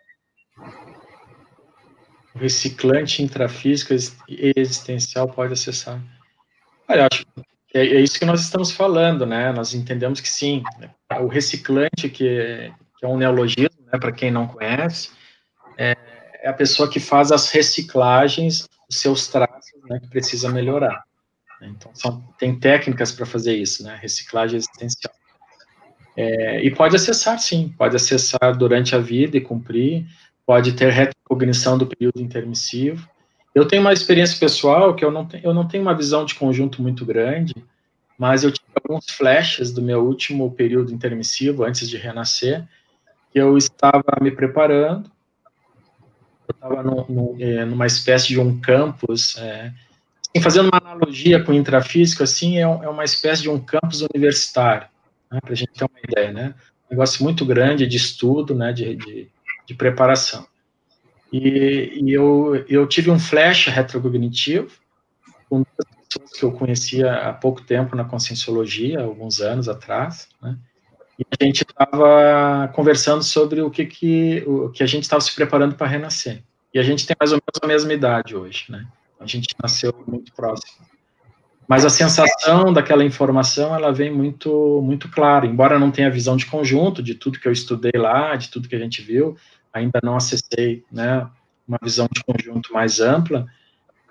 O 2.35 2.39
reciclante 2.39 3.23
intrafísico 3.23 3.93
existencial 4.29 5.29
pode 5.29 5.53
acessar. 5.53 6.01
Olha, 6.89 7.09
acho 7.11 7.27
que 7.27 7.43
é, 7.75 7.81
é, 7.81 8.01
isso 8.01 8.19
que 8.19 8.25
nós 8.25 8.41
estamos 8.41 8.71
falando, 8.71 9.25
né? 9.25 9.53
Nós 9.53 9.75
entendemos 9.75 10.21
que 10.21 10.29
sim. 10.29 10.63
O 11.21 11.27
reciclante, 11.27 12.09
que 12.09 12.29
é, 12.29 12.73
que 12.99 13.05
é 13.05 13.09
um 13.09 13.17
neologismo, 13.17 13.85
né, 13.93 13.99
para 13.99 14.13
quem 14.13 14.31
não 14.31 14.47
conhece, 14.47 15.11
é, 15.79 15.97
é, 16.43 16.49
a 16.49 16.53
pessoa 16.53 16.91
que 16.91 17.01
faz 17.01 17.33
as 17.33 17.51
reciclagens 17.51 18.69
dos 18.89 19.01
seus 19.01 19.29
traços, 19.29 19.81
né, 19.89 20.01
que 20.01 20.09
precisa 20.09 20.51
melhorar. 20.51 21.05
Então, 21.63 22.25
tem 22.39 22.59
técnicas 22.59 23.13
para 23.13 23.27
fazer 23.27 23.55
isso, 23.55 23.85
né? 23.85 23.99
Reciclagem 24.01 24.57
existencial. 24.57 25.15
É, 26.17 26.63
e 26.65 26.71
pode 26.75 26.97
acessar, 26.97 27.39
sim, 27.39 27.73
pode 27.77 27.95
acessar 27.95 28.57
durante 28.57 28.95
a 28.95 28.99
vida 28.99 29.37
e 29.37 29.41
cumprir, 29.41 30.07
pode 30.45 30.73
ter 30.73 30.91
retrocognição 30.91 31.79
do 31.79 31.87
período 31.87 32.21
intermissivo. 32.21 33.09
Eu 33.55 33.67
tenho 33.67 33.83
uma 33.83 33.93
experiência 33.93 34.39
pessoal 34.39 34.95
que 34.95 35.05
eu 35.05 35.11
não, 35.11 35.27
tenho, 35.27 35.45
eu 35.45 35.55
não 35.55 35.67
tenho 35.67 35.83
uma 35.83 35.95
visão 35.95 36.25
de 36.25 36.35
conjunto 36.35 36.81
muito 36.81 37.05
grande, 37.05 37.55
mas 38.17 38.45
eu 38.45 38.53
tive 38.53 38.69
alguns 38.75 39.07
flashes 39.11 39.73
do 39.73 39.83
meu 39.83 40.05
último 40.05 40.51
período 40.53 40.93
intermissivo, 40.93 41.65
antes 41.65 41.89
de 41.89 41.97
renascer, 41.97 42.67
que 43.33 43.41
eu 43.41 43.57
estava 43.57 44.05
me 44.21 44.31
preparando, 44.31 45.11
eu 46.47 46.53
estava 46.55 47.07
é, 47.41 47.65
numa 47.65 47.87
espécie 47.87 48.29
de 48.29 48.39
um 48.39 48.61
campus, 48.61 49.37
é, 49.39 49.73
assim, 50.29 50.43
fazendo 50.43 50.69
uma 50.69 50.79
analogia 50.79 51.43
com 51.43 51.53
o 51.53 51.55
intrafísico, 51.55 52.23
assim, 52.23 52.59
é, 52.59 52.63
é 52.63 52.89
uma 52.89 53.05
espécie 53.05 53.43
de 53.43 53.49
um 53.49 53.59
campus 53.59 54.03
universitário 54.03 54.87
né, 55.31 55.41
para 55.41 55.53
a 55.53 55.57
gente 55.57 55.73
ter 55.73 55.85
uma 55.85 56.01
ideia, 56.03 56.33
né? 56.33 56.55
Um 56.89 56.91
negócio 56.91 57.23
muito 57.23 57.45
grande 57.45 57.87
de 57.87 57.97
estudo, 57.97 58.55
né, 58.55 58.73
de, 58.73 58.97
de, 58.97 59.29
de 59.67 59.75
preparação. 59.75 60.47
E, 61.33 62.01
e, 62.03 62.13
eu, 62.13 62.65
eu 62.69 62.87
tive 62.87 63.11
um 63.11 63.19
flash 63.19 63.67
retrocognitivo 63.67 64.71
com 65.49 65.65
pessoas 65.65 66.33
que 66.33 66.45
eu 66.45 66.53
conhecia 66.53 67.13
há 67.13 67.33
pouco 67.33 67.63
tempo 67.63 67.95
na 67.95 68.05
Conscienciologia, 68.05 69.03
alguns 69.03 69.41
anos 69.41 69.69
atrás, 69.69 70.29
né? 70.43 70.57
E 71.19 71.25
a 71.39 71.45
gente 71.45 71.63
estava 71.63 72.69
conversando 72.75 73.23
sobre 73.23 73.61
o 73.61 73.71
que, 73.71 73.85
que, 73.85 74.43
o 74.47 74.71
que 74.71 74.83
a 74.83 74.87
gente 74.87 75.03
estava 75.03 75.21
se 75.21 75.35
preparando 75.35 75.75
para 75.75 75.87
renascer. 75.87 76.43
E 76.73 76.79
a 76.79 76.83
gente 76.83 77.07
tem 77.07 77.15
mais 77.21 77.31
ou 77.31 77.37
menos 77.37 77.61
a 77.63 77.67
mesma 77.67 77.93
idade 77.93 78.35
hoje, 78.35 78.65
né? 78.71 78.87
A 79.21 79.27
gente 79.27 79.49
nasceu 79.63 79.93
muito 80.07 80.33
próximo. 80.33 80.87
Mas 81.69 81.85
a 81.85 81.91
sensação 81.91 82.73
daquela 82.73 83.05
informação, 83.05 83.75
ela 83.75 83.93
vem 83.93 84.11
muito, 84.11 84.81
muito 84.83 85.09
clara, 85.11 85.47
embora 85.47 85.79
não 85.79 85.91
tenha 85.91 86.11
visão 86.11 86.37
de 86.37 86.47
conjunto 86.47 87.03
de 87.03 87.15
tudo 87.15 87.39
que 87.39 87.47
eu 87.47 87.53
estudei 87.53 87.93
lá, 87.95 88.35
de 88.35 88.51
tudo 88.51 88.69
que 88.69 88.75
a 88.75 88.79
gente 88.79 89.03
viu, 89.03 89.37
ainda 89.73 90.01
não 90.03 90.17
acessei, 90.17 90.85
né, 90.91 91.29
uma 91.67 91.79
visão 91.83 92.09
de 92.11 92.23
conjunto 92.25 92.73
mais 92.73 93.01
ampla, 93.01 93.47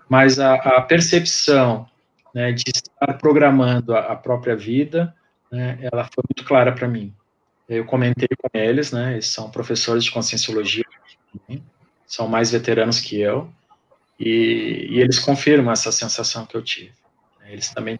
mas 0.07 0.39
a, 0.39 0.55
a 0.55 0.81
percepção, 0.81 1.87
né, 2.33 2.51
de 2.51 2.71
estar 2.73 3.13
programando 3.17 3.95
a, 3.95 3.99
a 4.11 4.15
própria 4.15 4.55
vida, 4.55 5.13
né, 5.51 5.77
ela 5.81 6.03
foi 6.05 6.23
muito 6.29 6.47
clara 6.47 6.71
para 6.71 6.87
mim. 6.87 7.13
Eu 7.67 7.85
comentei 7.85 8.27
com 8.37 8.49
eles, 8.57 8.91
né, 8.91 9.13
eles 9.13 9.27
são 9.27 9.51
professores 9.51 10.03
de 10.03 10.11
conscienciologia, 10.11 10.85
são 12.05 12.27
mais 12.27 12.51
veteranos 12.51 12.99
que 12.99 13.19
eu, 13.19 13.51
e, 14.19 14.87
e 14.89 14.99
eles 14.99 15.19
confirmam 15.19 15.71
essa 15.71 15.91
sensação 15.91 16.45
que 16.45 16.55
eu 16.55 16.61
tive. 16.61 16.91
Eles 17.47 17.69
também. 17.69 17.99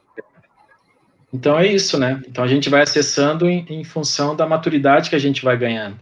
Então 1.32 1.58
é 1.58 1.68
isso, 1.68 1.98
né? 1.98 2.22
Então 2.28 2.44
a 2.44 2.48
gente 2.48 2.70
vai 2.70 2.82
acessando 2.82 3.48
em, 3.48 3.66
em, 3.70 3.84
função 3.84 4.36
da 4.36 4.46
maturidade 4.46 5.10
que 5.10 5.16
a 5.16 5.20
gente 5.20 5.44
vai 5.44 5.58
ganhando. 5.58 6.00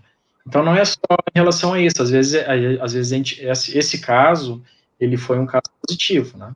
Então 0.48 0.64
não 0.64 0.74
é 0.74 0.86
só 0.86 0.98
em 1.36 1.38
relação 1.38 1.74
a 1.74 1.80
isso. 1.80 2.02
Às 2.02 2.10
vezes, 2.10 2.42
às 2.82 2.94
vezes 2.94 3.10
gente, 3.10 3.44
esse, 3.44 4.00
caso 4.00 4.64
ele 5.00 5.18
foi 5.18 5.38
um 5.38 5.46
caso 5.46 5.66
positivo, 5.86 6.38
né? 6.38 6.54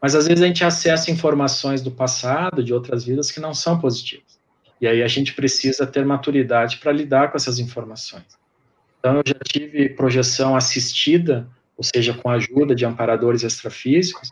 Mas 0.00 0.14
às 0.14 0.26
vezes 0.26 0.42
a 0.42 0.46
gente 0.46 0.64
acessa 0.64 1.10
informações 1.10 1.82
do 1.82 1.90
passado, 1.90 2.62
de 2.62 2.72
outras 2.72 3.04
vidas 3.04 3.30
que 3.30 3.40
não 3.40 3.52
são 3.54 3.78
positivas. 3.78 4.38
E 4.80 4.86
aí 4.86 5.02
a 5.02 5.08
gente 5.08 5.34
precisa 5.34 5.86
ter 5.86 6.04
maturidade 6.04 6.76
para 6.76 6.92
lidar 6.92 7.30
com 7.30 7.36
essas 7.36 7.58
informações. 7.58 8.24
Então 8.98 9.16
eu 9.16 9.22
já 9.26 9.38
tive 9.44 9.88
projeção 9.90 10.54
assistida, 10.54 11.48
ou 11.76 11.82
seja, 11.82 12.14
com 12.14 12.28
a 12.28 12.34
ajuda 12.34 12.74
de 12.74 12.84
amparadores 12.84 13.42
extrafísicos, 13.42 14.30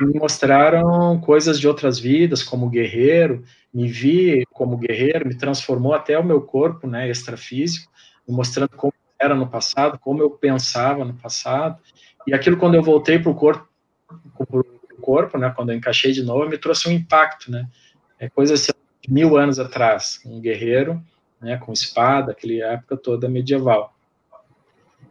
me 0.00 0.18
mostraram 0.18 1.20
coisas 1.20 1.60
de 1.60 1.68
outras 1.68 1.98
vidas, 1.98 2.42
como 2.42 2.68
guerreiro, 2.68 3.44
me 3.72 3.86
vi 3.86 4.44
como 4.50 4.76
guerreiro, 4.76 5.28
me 5.28 5.36
transformou 5.36 5.94
até 5.94 6.18
o 6.18 6.24
meu 6.24 6.40
corpo, 6.40 6.86
né, 6.86 7.08
extrafísico, 7.08 7.91
mostrando 8.28 8.70
como 8.70 8.92
era 9.18 9.34
no 9.34 9.48
passado, 9.48 9.98
como 9.98 10.22
eu 10.22 10.30
pensava 10.30 11.04
no 11.04 11.14
passado, 11.14 11.78
e 12.26 12.34
aquilo 12.34 12.56
quando 12.56 12.74
eu 12.74 12.82
voltei 12.82 13.18
para 13.18 13.30
o 13.30 13.34
corpo, 13.34 13.68
pro 14.46 14.64
corpo, 15.00 15.38
né, 15.38 15.52
quando 15.54 15.70
eu 15.70 15.76
encaixei 15.76 16.12
de 16.12 16.22
novo, 16.22 16.48
me 16.48 16.58
trouxe 16.58 16.88
um 16.88 16.92
impacto, 16.92 17.50
né, 17.50 17.68
é 18.18 18.28
coisa 18.28 18.54
assim, 18.54 18.72
mil 19.08 19.36
anos 19.36 19.58
atrás, 19.58 20.20
um 20.24 20.40
guerreiro, 20.40 21.02
né, 21.40 21.56
com 21.56 21.72
espada, 21.72 22.32
aquela 22.32 22.72
época 22.72 22.96
toda 22.96 23.28
medieval. 23.28 23.94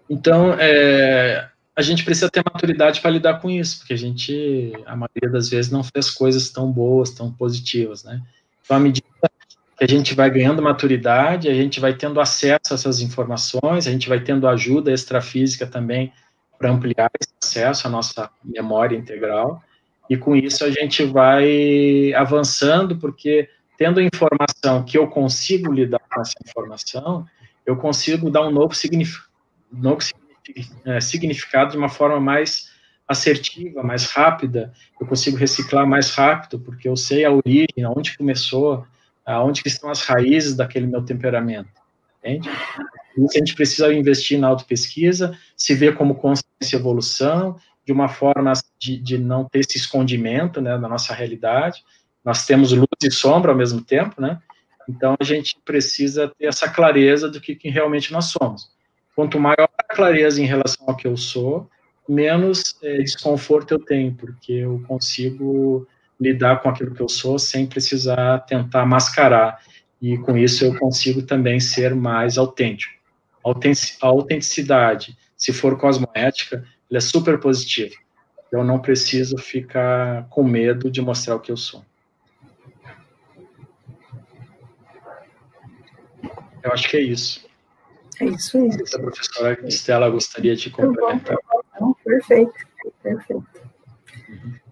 Então, 0.09 0.53
é, 0.59 1.49
a 1.75 1.81
gente 1.81 2.03
precisa 2.03 2.29
ter 2.29 2.43
maturidade 2.45 3.01
para 3.01 3.11
lidar 3.11 3.39
com 3.39 3.49
isso, 3.49 3.79
porque 3.79 3.93
a 3.93 3.97
gente, 3.97 4.73
a 4.85 4.95
maioria 4.95 5.29
das 5.31 5.49
vezes, 5.49 5.71
não 5.71 5.83
fez 5.83 6.09
coisas 6.09 6.49
tão 6.49 6.71
boas, 6.71 7.11
tão 7.11 7.31
positivas, 7.31 8.03
né? 8.03 8.21
Então, 8.63 8.77
à 8.77 8.79
medida 8.79 9.07
a 9.81 9.87
gente 9.87 10.13
vai 10.13 10.29
ganhando 10.29 10.61
maturidade, 10.61 11.49
a 11.49 11.53
gente 11.55 11.79
vai 11.79 11.95
tendo 11.95 12.21
acesso 12.21 12.71
a 12.71 12.75
essas 12.75 13.01
informações, 13.01 13.87
a 13.87 13.91
gente 13.91 14.07
vai 14.07 14.19
tendo 14.19 14.47
ajuda 14.47 14.93
extrafísica 14.93 15.65
também 15.65 16.13
para 16.59 16.69
ampliar 16.69 17.09
esse 17.19 17.33
acesso 17.41 17.87
à 17.87 17.89
nossa 17.89 18.29
memória 18.43 18.95
integral, 18.95 19.63
e 20.07 20.15
com 20.15 20.35
isso 20.35 20.63
a 20.63 20.69
gente 20.69 21.03
vai 21.03 22.13
avançando, 22.13 22.97
porque 22.97 23.49
tendo 23.75 23.99
informação 23.99 24.83
que 24.83 24.99
eu 24.99 25.07
consigo 25.07 25.73
lidar 25.73 26.01
com 26.13 26.21
essa 26.21 26.35
informação, 26.45 27.25
eu 27.65 27.75
consigo 27.75 28.29
dar 28.29 28.47
um 28.47 28.51
novo 28.51 28.75
significado, 28.75 29.31
novo 29.71 29.99
é, 30.85 31.01
significado 31.01 31.71
de 31.71 31.77
uma 31.77 31.89
forma 31.89 32.19
mais 32.19 32.69
assertiva, 33.07 33.81
mais 33.81 34.05
rápida, 34.05 34.71
eu 34.99 35.07
consigo 35.07 35.37
reciclar 35.37 35.87
mais 35.87 36.11
rápido, 36.11 36.59
porque 36.59 36.87
eu 36.87 36.95
sei 36.95 37.25
a 37.25 37.31
origem, 37.31 37.83
aonde 37.83 38.15
começou, 38.15 38.85
aonde 39.31 39.61
estão 39.65 39.89
as 39.89 40.01
raízes 40.01 40.55
daquele 40.55 40.87
meu 40.87 41.03
temperamento, 41.03 41.69
entende? 42.19 42.49
Isso 43.17 43.35
a 43.35 43.39
gente 43.39 43.55
precisa 43.55 43.93
investir 43.93 44.39
na 44.39 44.47
autopesquisa, 44.47 45.37
se 45.55 45.73
ver 45.73 45.95
como 45.95 46.15
consciência 46.15 46.75
e 46.75 46.79
evolução, 46.79 47.57
de 47.85 47.91
uma 47.91 48.07
forma 48.07 48.53
de, 48.79 48.97
de 48.97 49.17
não 49.17 49.45
ter 49.45 49.59
esse 49.59 49.77
escondimento, 49.77 50.61
né, 50.61 50.77
da 50.77 50.87
nossa 50.87 51.13
realidade, 51.13 51.83
nós 52.23 52.45
temos 52.45 52.71
luz 52.71 52.87
e 53.03 53.11
sombra 53.11 53.51
ao 53.51 53.57
mesmo 53.57 53.81
tempo, 53.81 54.21
né, 54.21 54.39
então 54.87 55.15
a 55.19 55.23
gente 55.23 55.57
precisa 55.65 56.31
ter 56.37 56.45
essa 56.45 56.69
clareza 56.69 57.29
do 57.29 57.41
que, 57.41 57.55
que 57.55 57.69
realmente 57.69 58.11
nós 58.11 58.25
somos. 58.25 58.69
Quanto 59.15 59.39
maior 59.39 59.69
a 59.77 59.83
clareza 59.83 60.41
em 60.41 60.45
relação 60.45 60.85
ao 60.87 60.95
que 60.95 61.07
eu 61.07 61.17
sou, 61.17 61.69
menos 62.07 62.75
é, 62.81 62.97
desconforto 62.97 63.71
eu 63.71 63.79
tenho, 63.79 64.13
porque 64.13 64.53
eu 64.53 64.83
consigo 64.87 65.87
lidar 66.21 66.61
com 66.61 66.69
aquilo 66.69 66.93
que 66.93 67.01
eu 67.01 67.09
sou 67.09 67.39
sem 67.39 67.65
precisar 67.65 68.39
tentar 68.41 68.85
mascarar. 68.85 69.59
E 69.99 70.17
com 70.19 70.37
isso 70.37 70.63
eu 70.63 70.77
consigo 70.77 71.23
também 71.23 71.59
ser 71.59 71.95
mais 71.95 72.37
autêntico. 72.37 72.93
A 73.43 74.07
autenticidade, 74.07 75.17
se 75.35 75.51
for 75.51 75.77
cosmoética, 75.79 76.57
ela 76.89 76.97
é 76.97 77.01
super 77.01 77.39
positiva. 77.39 77.95
Eu 78.51 78.63
não 78.63 78.79
preciso 78.79 79.37
ficar 79.37 80.27
com 80.29 80.43
medo 80.43 80.91
de 80.91 81.01
mostrar 81.01 81.35
o 81.35 81.39
que 81.39 81.51
eu 81.51 81.57
sou. 81.57 81.83
Eu 86.63 86.71
acho 86.71 86.87
que 86.87 86.97
é 86.97 87.01
isso. 87.01 87.49
É 88.19 88.25
isso 88.25 88.57
aí. 88.57 88.69
A 88.69 88.99
professora 88.99 89.67
Estela 89.67 90.09
gostaria 90.09 90.55
de 90.55 90.69
complementar. 90.69 91.37
Perfeito, 92.03 92.53
perfeito. 93.01 93.47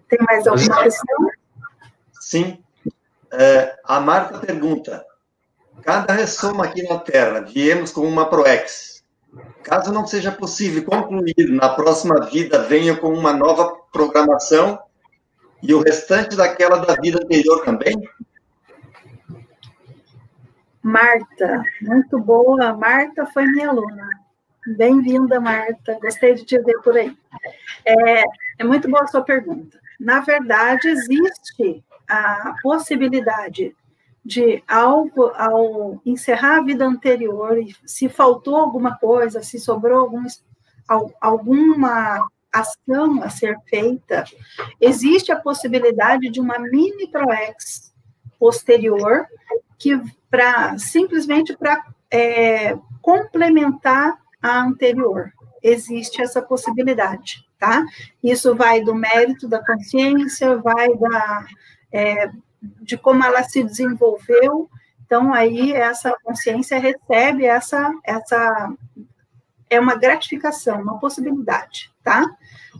Tem 0.08 0.18
mais 0.22 0.46
alguma 0.46 0.82
questão? 0.82 1.30
Sim. 2.30 2.62
É, 3.32 3.76
a 3.82 3.98
Marta 3.98 4.38
pergunta: 4.38 5.04
cada 5.82 6.14
ressoma 6.14 6.64
aqui 6.64 6.80
na 6.84 6.96
Terra, 6.96 7.40
viemos 7.40 7.90
com 7.90 8.02
uma 8.02 8.30
ProEx. 8.30 9.02
Caso 9.64 9.92
não 9.92 10.06
seja 10.06 10.30
possível 10.30 10.84
concluir 10.84 11.48
na 11.48 11.70
próxima 11.70 12.24
vida, 12.26 12.62
venha 12.62 12.96
com 12.96 13.12
uma 13.12 13.32
nova 13.32 13.74
programação 13.92 14.78
e 15.60 15.74
o 15.74 15.82
restante 15.82 16.36
daquela 16.36 16.76
da 16.76 16.94
vida 16.94 17.18
anterior 17.20 17.64
também? 17.64 18.00
Marta, 20.80 21.64
muito 21.82 22.16
boa. 22.20 22.74
Marta 22.74 23.26
foi 23.26 23.44
minha 23.46 23.70
aluna. 23.70 24.08
Bem-vinda, 24.76 25.40
Marta. 25.40 25.98
Gostei 26.00 26.34
de 26.34 26.44
te 26.44 26.56
ver 26.60 26.80
por 26.82 26.96
aí. 26.96 27.12
É, 27.84 28.22
é 28.60 28.64
muito 28.64 28.88
boa 28.88 29.02
a 29.02 29.08
sua 29.08 29.22
pergunta. 29.22 29.80
Na 29.98 30.20
verdade, 30.20 30.88
existe 30.88 31.82
a 32.10 32.54
possibilidade 32.62 33.74
de, 34.24 34.62
ao, 34.68 35.08
ao 35.36 36.00
encerrar 36.04 36.58
a 36.58 36.64
vida 36.64 36.84
anterior, 36.84 37.56
se 37.86 38.08
faltou 38.08 38.56
alguma 38.56 38.98
coisa, 38.98 39.42
se 39.42 39.58
sobrou 39.58 40.00
algum, 40.00 40.24
alguma 41.20 42.28
ação 42.52 43.22
a 43.22 43.30
ser 43.30 43.56
feita, 43.68 44.24
existe 44.80 45.30
a 45.30 45.40
possibilidade 45.40 46.28
de 46.28 46.40
uma 46.40 46.58
mini 46.58 47.08
ProEx 47.08 47.92
posterior, 48.38 49.26
que 49.78 50.00
para 50.30 50.76
simplesmente 50.78 51.56
para 51.56 51.82
é, 52.10 52.76
complementar 53.00 54.18
a 54.42 54.60
anterior. 54.62 55.32
Existe 55.62 56.22
essa 56.22 56.40
possibilidade, 56.40 57.46
tá? 57.58 57.84
Isso 58.22 58.54
vai 58.54 58.82
do 58.82 58.94
mérito 58.94 59.46
da 59.46 59.64
consciência, 59.64 60.56
vai 60.56 60.88
da, 60.96 61.46
é, 61.92 62.30
de 62.80 62.96
como 62.96 63.24
ela 63.24 63.42
se 63.42 63.62
desenvolveu. 63.62 64.68
Então, 65.04 65.32
aí, 65.32 65.72
essa 65.72 66.14
consciência 66.22 66.78
recebe 66.78 67.44
essa, 67.44 67.92
essa 68.04 68.72
é 69.68 69.78
uma 69.78 69.94
gratificação, 69.94 70.80
uma 70.82 70.98
possibilidade, 70.98 71.92
tá? 72.02 72.28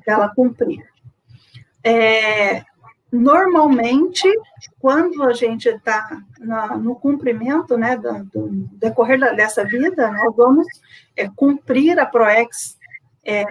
Ela 0.06 0.28
cumprir. 0.28 0.84
É, 1.82 2.62
normalmente, 3.10 4.28
quando 4.78 5.22
a 5.22 5.32
gente 5.32 5.68
está 5.68 6.20
no 6.80 6.94
cumprimento, 6.96 7.76
né, 7.76 7.96
do, 7.96 8.24
do 8.24 8.48
decorrer 8.78 9.18
dessa 9.34 9.64
vida, 9.64 10.10
nós 10.10 10.34
vamos 10.36 10.66
é, 11.16 11.28
cumprir 11.28 11.98
a 11.98 12.06
ProEx 12.06 12.78
é, 13.24 13.44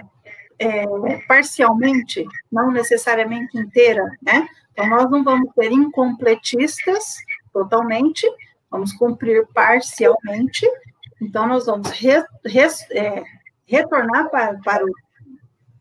é, 0.58 0.84
parcialmente, 1.26 2.24
não 2.52 2.70
necessariamente 2.70 3.58
inteira, 3.58 4.04
né? 4.22 4.46
Então, 4.80 4.88
nós 4.88 5.10
não 5.10 5.22
vamos 5.22 5.52
ser 5.52 5.70
incompletistas 5.70 7.16
totalmente, 7.52 8.26
vamos 8.70 8.94
cumprir 8.94 9.46
parcialmente. 9.52 10.66
Então, 11.20 11.46
nós 11.46 11.66
vamos 11.66 11.90
re, 11.90 12.24
re, 12.46 12.66
é, 12.92 13.22
retornar 13.66 14.30
para, 14.30 14.58
para 14.64 14.86
o 14.86 14.90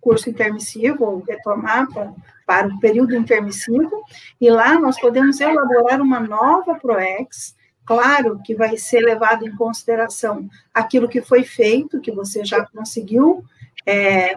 curso 0.02 0.30
intermissivo, 0.30 1.06
ou 1.06 1.24
retornar 1.24 1.88
para, 1.94 2.14
para 2.46 2.68
o 2.68 2.80
período 2.82 3.16
intermissivo, 3.16 4.04
e 4.40 4.50
lá 4.50 4.78
nós 4.78 5.00
podemos 5.00 5.40
elaborar 5.40 6.02
uma 6.02 6.20
nova 6.20 6.76
PROEX, 6.76 7.56
claro 7.86 8.42
que 8.44 8.54
vai 8.54 8.76
ser 8.76 9.00
levado 9.00 9.48
em 9.48 9.56
consideração 9.56 10.50
aquilo 10.74 11.08
que 11.08 11.22
foi 11.22 11.44
feito, 11.44 12.02
que 12.02 12.12
você 12.12 12.44
já 12.44 12.66
conseguiu 12.66 13.46
é, 13.86 14.36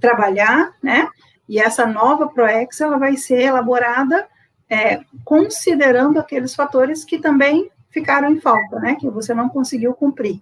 trabalhar, 0.00 0.74
né? 0.82 1.08
E 1.50 1.58
essa 1.58 1.84
nova 1.84 2.28
PROEX, 2.28 2.80
ela 2.80 2.96
vai 2.96 3.16
ser 3.16 3.40
elaborada 3.40 4.28
é, 4.68 5.00
considerando 5.24 6.20
aqueles 6.20 6.54
fatores 6.54 7.02
que 7.02 7.18
também 7.18 7.68
ficaram 7.90 8.30
em 8.30 8.40
falta, 8.40 8.78
né? 8.78 8.94
Que 8.94 9.10
você 9.10 9.34
não 9.34 9.48
conseguiu 9.48 9.92
cumprir. 9.92 10.40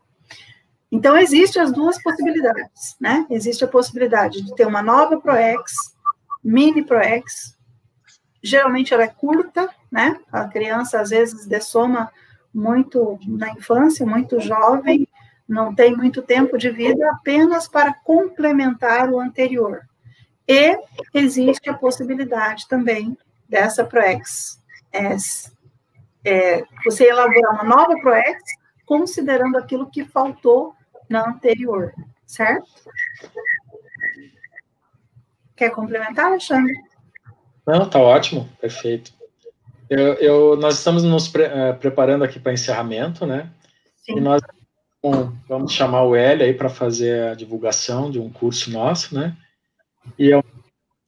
Então, 0.92 1.16
existem 1.16 1.62
as 1.62 1.72
duas 1.72 2.00
possibilidades, 2.02 2.94
né? 3.00 3.24
Existe 3.30 3.64
a 3.64 3.68
possibilidade 3.68 4.42
de 4.42 4.54
ter 4.54 4.66
uma 4.66 4.82
nova 4.82 5.18
ProEx, 5.18 5.72
mini 6.44 6.84
ProEx, 6.84 7.56
geralmente 8.42 8.92
ela 8.92 9.04
é 9.04 9.08
curta, 9.08 9.66
né? 9.90 10.20
A 10.30 10.46
criança, 10.46 11.00
às 11.00 11.08
vezes, 11.08 11.46
dessoma 11.46 12.12
muito 12.52 13.18
na 13.26 13.48
infância, 13.52 14.04
muito 14.04 14.38
jovem, 14.40 15.08
não 15.48 15.74
tem 15.74 15.96
muito 15.96 16.20
tempo 16.20 16.58
de 16.58 16.68
vida, 16.68 17.10
apenas 17.12 17.66
para 17.66 17.94
complementar 17.94 19.08
o 19.08 19.18
anterior. 19.18 19.87
E 20.48 20.78
existe 21.12 21.68
a 21.68 21.74
possibilidade 21.74 22.66
também 22.66 23.16
dessa 23.48 23.84
ProEx, 23.84 24.60
é, 24.92 25.14
é, 26.24 26.64
você 26.84 27.08
elaborar 27.08 27.54
uma 27.54 27.64
nova 27.64 27.94
ProEx, 28.00 28.42
considerando 28.86 29.58
aquilo 29.58 29.90
que 29.90 30.04
faltou 30.04 30.74
na 31.08 31.28
anterior, 31.28 31.92
certo? 32.26 32.66
Quer 35.54 35.70
complementar, 35.70 36.26
Alexandre? 36.26 36.72
Não, 37.66 37.88
tá 37.88 37.98
ótimo, 37.98 38.48
perfeito. 38.60 39.12
Eu, 39.90 40.14
eu 40.14 40.56
nós 40.56 40.78
estamos 40.78 41.02
nos 41.02 41.28
pre, 41.28 41.44
uh, 41.44 41.76
preparando 41.78 42.24
aqui 42.24 42.38
para 42.38 42.52
encerramento, 42.52 43.26
né? 43.26 43.50
Sim. 43.96 44.18
E 44.18 44.20
nós 44.20 44.40
bom, 45.02 45.32
vamos 45.48 45.72
chamar 45.72 46.04
o 46.04 46.14
Hélio 46.14 46.44
aí 46.44 46.54
para 46.54 46.68
fazer 46.68 47.28
a 47.30 47.34
divulgação 47.34 48.10
de 48.10 48.18
um 48.18 48.30
curso 48.30 48.70
nosso, 48.70 49.14
né? 49.14 49.36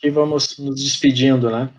E 0.03 0.11
vamos 0.11 0.59
nos 0.59 0.83
despedindo, 0.83 1.51
né? 1.51 1.71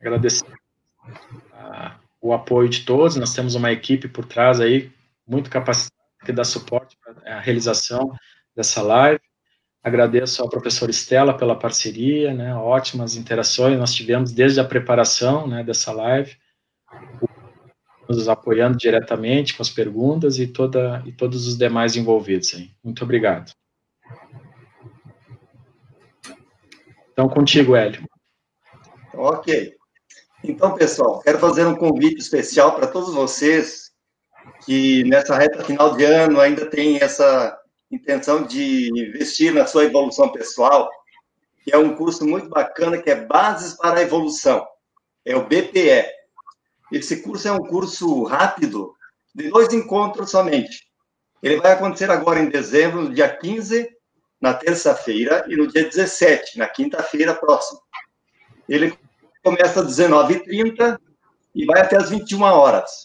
Agradecer 0.00 0.46
uh, 0.46 1.90
o 2.20 2.32
apoio 2.32 2.68
de 2.68 2.84
todos. 2.84 3.16
Nós 3.16 3.34
temos 3.34 3.54
uma 3.54 3.72
equipe 3.72 4.08
por 4.08 4.24
trás 4.24 4.60
aí 4.60 4.92
muito 5.26 5.50
capacitada 5.50 5.96
que 6.24 6.32
dá 6.32 6.44
suporte 6.44 6.96
para 7.02 7.36
a 7.36 7.40
realização 7.40 8.12
dessa 8.54 8.82
live. 8.82 9.20
Agradeço 9.82 10.42
ao 10.42 10.48
professor 10.48 10.90
Estela 10.90 11.36
pela 11.36 11.56
parceria, 11.56 12.34
né, 12.34 12.52
ótimas 12.56 13.14
interações 13.14 13.78
nós 13.78 13.94
tivemos 13.94 14.32
desde 14.32 14.58
a 14.58 14.64
preparação 14.64 15.46
né, 15.46 15.62
dessa 15.62 15.92
live, 15.92 16.36
nos 18.08 18.28
apoiando 18.28 18.76
diretamente 18.76 19.54
com 19.54 19.62
as 19.62 19.70
perguntas 19.70 20.40
e, 20.40 20.48
toda, 20.48 21.02
e 21.06 21.12
todos 21.12 21.46
os 21.46 21.56
demais 21.56 21.94
envolvidos. 21.94 22.54
Aí. 22.54 22.70
Muito 22.82 23.04
obrigado. 23.04 23.52
Então, 27.16 27.30
contigo, 27.30 27.74
Hélio. 27.74 28.06
Ok. 29.14 29.74
Então, 30.44 30.74
pessoal, 30.74 31.18
quero 31.20 31.38
fazer 31.38 31.66
um 31.66 31.74
convite 31.74 32.20
especial 32.20 32.74
para 32.74 32.86
todos 32.86 33.14
vocês 33.14 33.90
que 34.66 35.02
nessa 35.04 35.34
reta 35.34 35.64
final 35.64 35.96
de 35.96 36.04
ano 36.04 36.38
ainda 36.38 36.66
tem 36.66 36.98
essa 36.98 37.58
intenção 37.90 38.42
de 38.42 38.90
investir 38.90 39.54
na 39.54 39.66
sua 39.66 39.84
evolução 39.84 40.28
pessoal, 40.28 40.90
que 41.64 41.72
é 41.72 41.78
um 41.78 41.96
curso 41.96 42.26
muito 42.26 42.50
bacana, 42.50 43.00
que 43.00 43.08
é 43.08 43.24
Bases 43.24 43.72
para 43.72 44.00
a 44.00 44.02
Evolução. 44.02 44.66
É 45.24 45.34
o 45.34 45.46
BPE. 45.46 46.04
Esse 46.92 47.22
curso 47.22 47.48
é 47.48 47.52
um 47.52 47.64
curso 47.64 48.24
rápido, 48.24 48.94
de 49.34 49.48
dois 49.48 49.72
encontros 49.72 50.30
somente. 50.30 50.86
Ele 51.42 51.56
vai 51.62 51.72
acontecer 51.72 52.10
agora 52.10 52.40
em 52.40 52.50
dezembro, 52.50 53.04
no 53.04 53.14
dia 53.14 53.34
15, 53.34 53.95
na 54.40 54.54
terça-feira, 54.54 55.44
e 55.48 55.56
no 55.56 55.66
dia 55.66 55.84
17, 55.84 56.58
na 56.58 56.68
quinta-feira 56.68 57.34
próxima. 57.34 57.80
Ele 58.68 58.96
começa 59.42 59.80
às 59.80 59.86
19h30 59.86 60.98
e 61.54 61.64
vai 61.64 61.80
até 61.80 61.96
às 61.96 62.10
21 62.10 62.42
horas. 62.42 63.04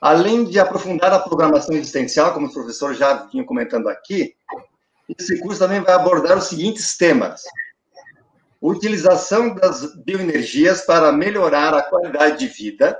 Além 0.00 0.44
de 0.44 0.58
aprofundar 0.58 1.12
a 1.12 1.20
programação 1.20 1.74
existencial, 1.74 2.34
como 2.34 2.48
o 2.48 2.52
professor 2.52 2.94
já 2.94 3.24
vinha 3.26 3.44
comentando 3.44 3.88
aqui, 3.88 4.36
esse 5.08 5.40
curso 5.40 5.60
também 5.60 5.80
vai 5.80 5.94
abordar 5.94 6.36
os 6.36 6.48
seguintes 6.48 6.96
temas: 6.96 7.42
utilização 8.60 9.54
das 9.54 9.94
bioenergias 10.04 10.82
para 10.82 11.12
melhorar 11.12 11.72
a 11.72 11.82
qualidade 11.82 12.38
de 12.38 12.48
vida, 12.48 12.98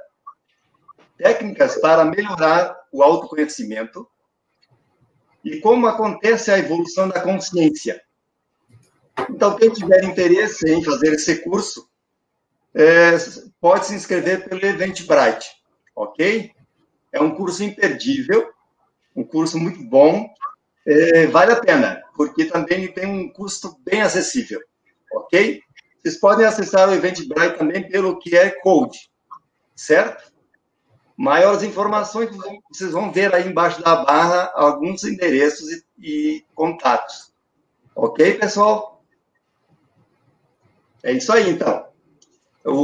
técnicas 1.18 1.76
para 1.76 2.05
melhorar 2.05 2.74
o 2.90 3.02
autoconhecimento 3.02 4.09
e 5.45 5.61
como 5.61 5.86
acontece 5.86 6.51
a 6.51 6.59
evolução 6.59 7.09
da 7.09 7.20
consciência. 7.20 8.01
Então, 9.30 9.57
quem 9.57 9.70
tiver 9.70 10.03
interesse 10.05 10.68
em 10.68 10.82
fazer 10.82 11.12
esse 11.12 11.42
curso, 11.42 11.88
é, 12.74 13.16
pode 13.61 13.86
se 13.86 13.95
inscrever 13.95 14.49
pelo 14.49 14.64
Eventbrite, 14.64 15.49
ok? 15.95 16.51
É 17.12 17.20
um 17.20 17.34
curso 17.34 17.62
imperdível, 17.62 18.51
um 19.14 19.22
curso 19.22 19.59
muito 19.59 19.84
bom, 19.84 20.28
é, 20.86 21.26
vale 21.28 21.53
a 21.53 21.61
pena, 21.61 22.03
porque 22.16 22.47
também 22.47 22.92
tem 22.92 23.07
um 23.07 23.32
custo 23.32 23.76
bem 23.84 24.03
acessível, 24.03 24.61
ok? 25.12 25.61
Vocês 26.03 26.18
podem 26.18 26.45
acessar 26.45 26.88
o 26.88 26.95
Eventbrite 26.95 27.57
também 27.57 27.88
pelo 27.88 28.18
QR 28.18 28.53
Code, 28.61 28.99
certo? 29.76 30.34
Maiores 31.16 31.62
informações, 31.62 32.30
vocês 32.68 32.90
vão 32.90 33.12
ver 33.12 33.32
aí 33.34 33.48
embaixo 33.48 33.80
da 33.82 34.04
barra 34.04 34.52
alguns 34.54 35.04
endereços 35.04 35.70
e, 35.70 35.84
e 35.98 36.44
contatos. 36.54 37.32
Ok, 37.94 38.34
pessoal? 38.34 39.02
É 41.02 41.12
isso 41.12 41.32
aí, 41.32 41.50
então. 41.50 41.86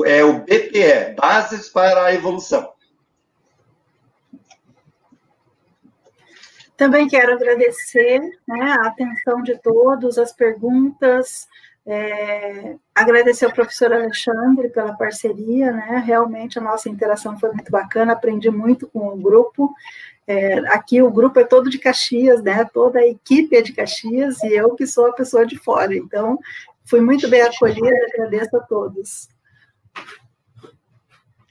É 0.07 0.23
o 0.23 0.41
BPE, 0.41 1.15
Bases 1.17 1.69
para 1.69 2.05
a 2.05 2.15
Evolução. 2.15 2.73
Também 6.77 7.09
quero 7.09 7.35
agradecer 7.35 8.21
né, 8.47 8.73
a 8.81 8.89
atenção 8.89 9.43
de 9.43 9.59
todos, 9.59 10.17
as 10.17 10.33
perguntas, 10.33 11.47
é, 11.87 12.77
agradecer 12.95 13.47
ao 13.47 13.53
professor 13.53 13.93
Alexandre 13.93 14.69
pela 14.69 14.95
parceria, 14.95 15.73
né? 15.73 16.03
Realmente 16.05 16.59
a 16.59 16.63
nossa 16.63 16.89
interação 16.89 17.39
foi 17.39 17.51
muito 17.53 17.71
bacana, 17.71 18.13
aprendi 18.13 18.51
muito 18.51 18.87
com 18.87 19.09
o 19.09 19.17
grupo. 19.17 19.73
É, 20.27 20.59
aqui 20.69 21.03
o 21.03 21.11
grupo 21.11 21.41
é 21.41 21.45
todo 21.45 21.71
de 21.71 21.79
Caxias, 21.79 22.43
né? 22.43 22.65
Toda 22.73 23.01
a 23.01 23.07
equipe 23.07 23.57
é 23.57 23.63
de 23.63 23.73
Caxias 23.73 24.43
e 24.43 24.53
eu 24.53 24.75
que 24.75 24.87
sou 24.87 25.07
a 25.07 25.13
pessoa 25.13 25.47
de 25.47 25.59
fora. 25.59 25.95
Então, 25.95 26.39
fui 26.85 27.01
muito 27.01 27.29
bem 27.29 27.43
acolhida, 27.43 27.91
agradeço 28.15 28.57
a 28.57 28.61
todos. 28.61 29.29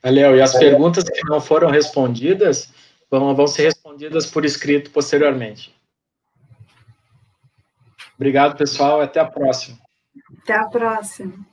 Léo, 0.04 0.36
e 0.36 0.42
as 0.42 0.58
perguntas 0.58 1.04
que 1.04 1.28
não 1.28 1.42
foram 1.42 1.70
respondidas 1.70 2.72
vão, 3.12 3.36
vão 3.36 3.48
ser 3.48 3.64
respondidas 3.64 4.26
por 4.26 4.46
escrito 4.46 4.92
posteriormente. 4.92 5.76
Obrigado, 8.16 8.56
pessoal. 8.58 9.02
Até 9.02 9.20
a 9.20 9.26
próxima. 9.26 9.78
Até 10.50 10.58
a 10.58 10.68
próxima. 10.68 11.49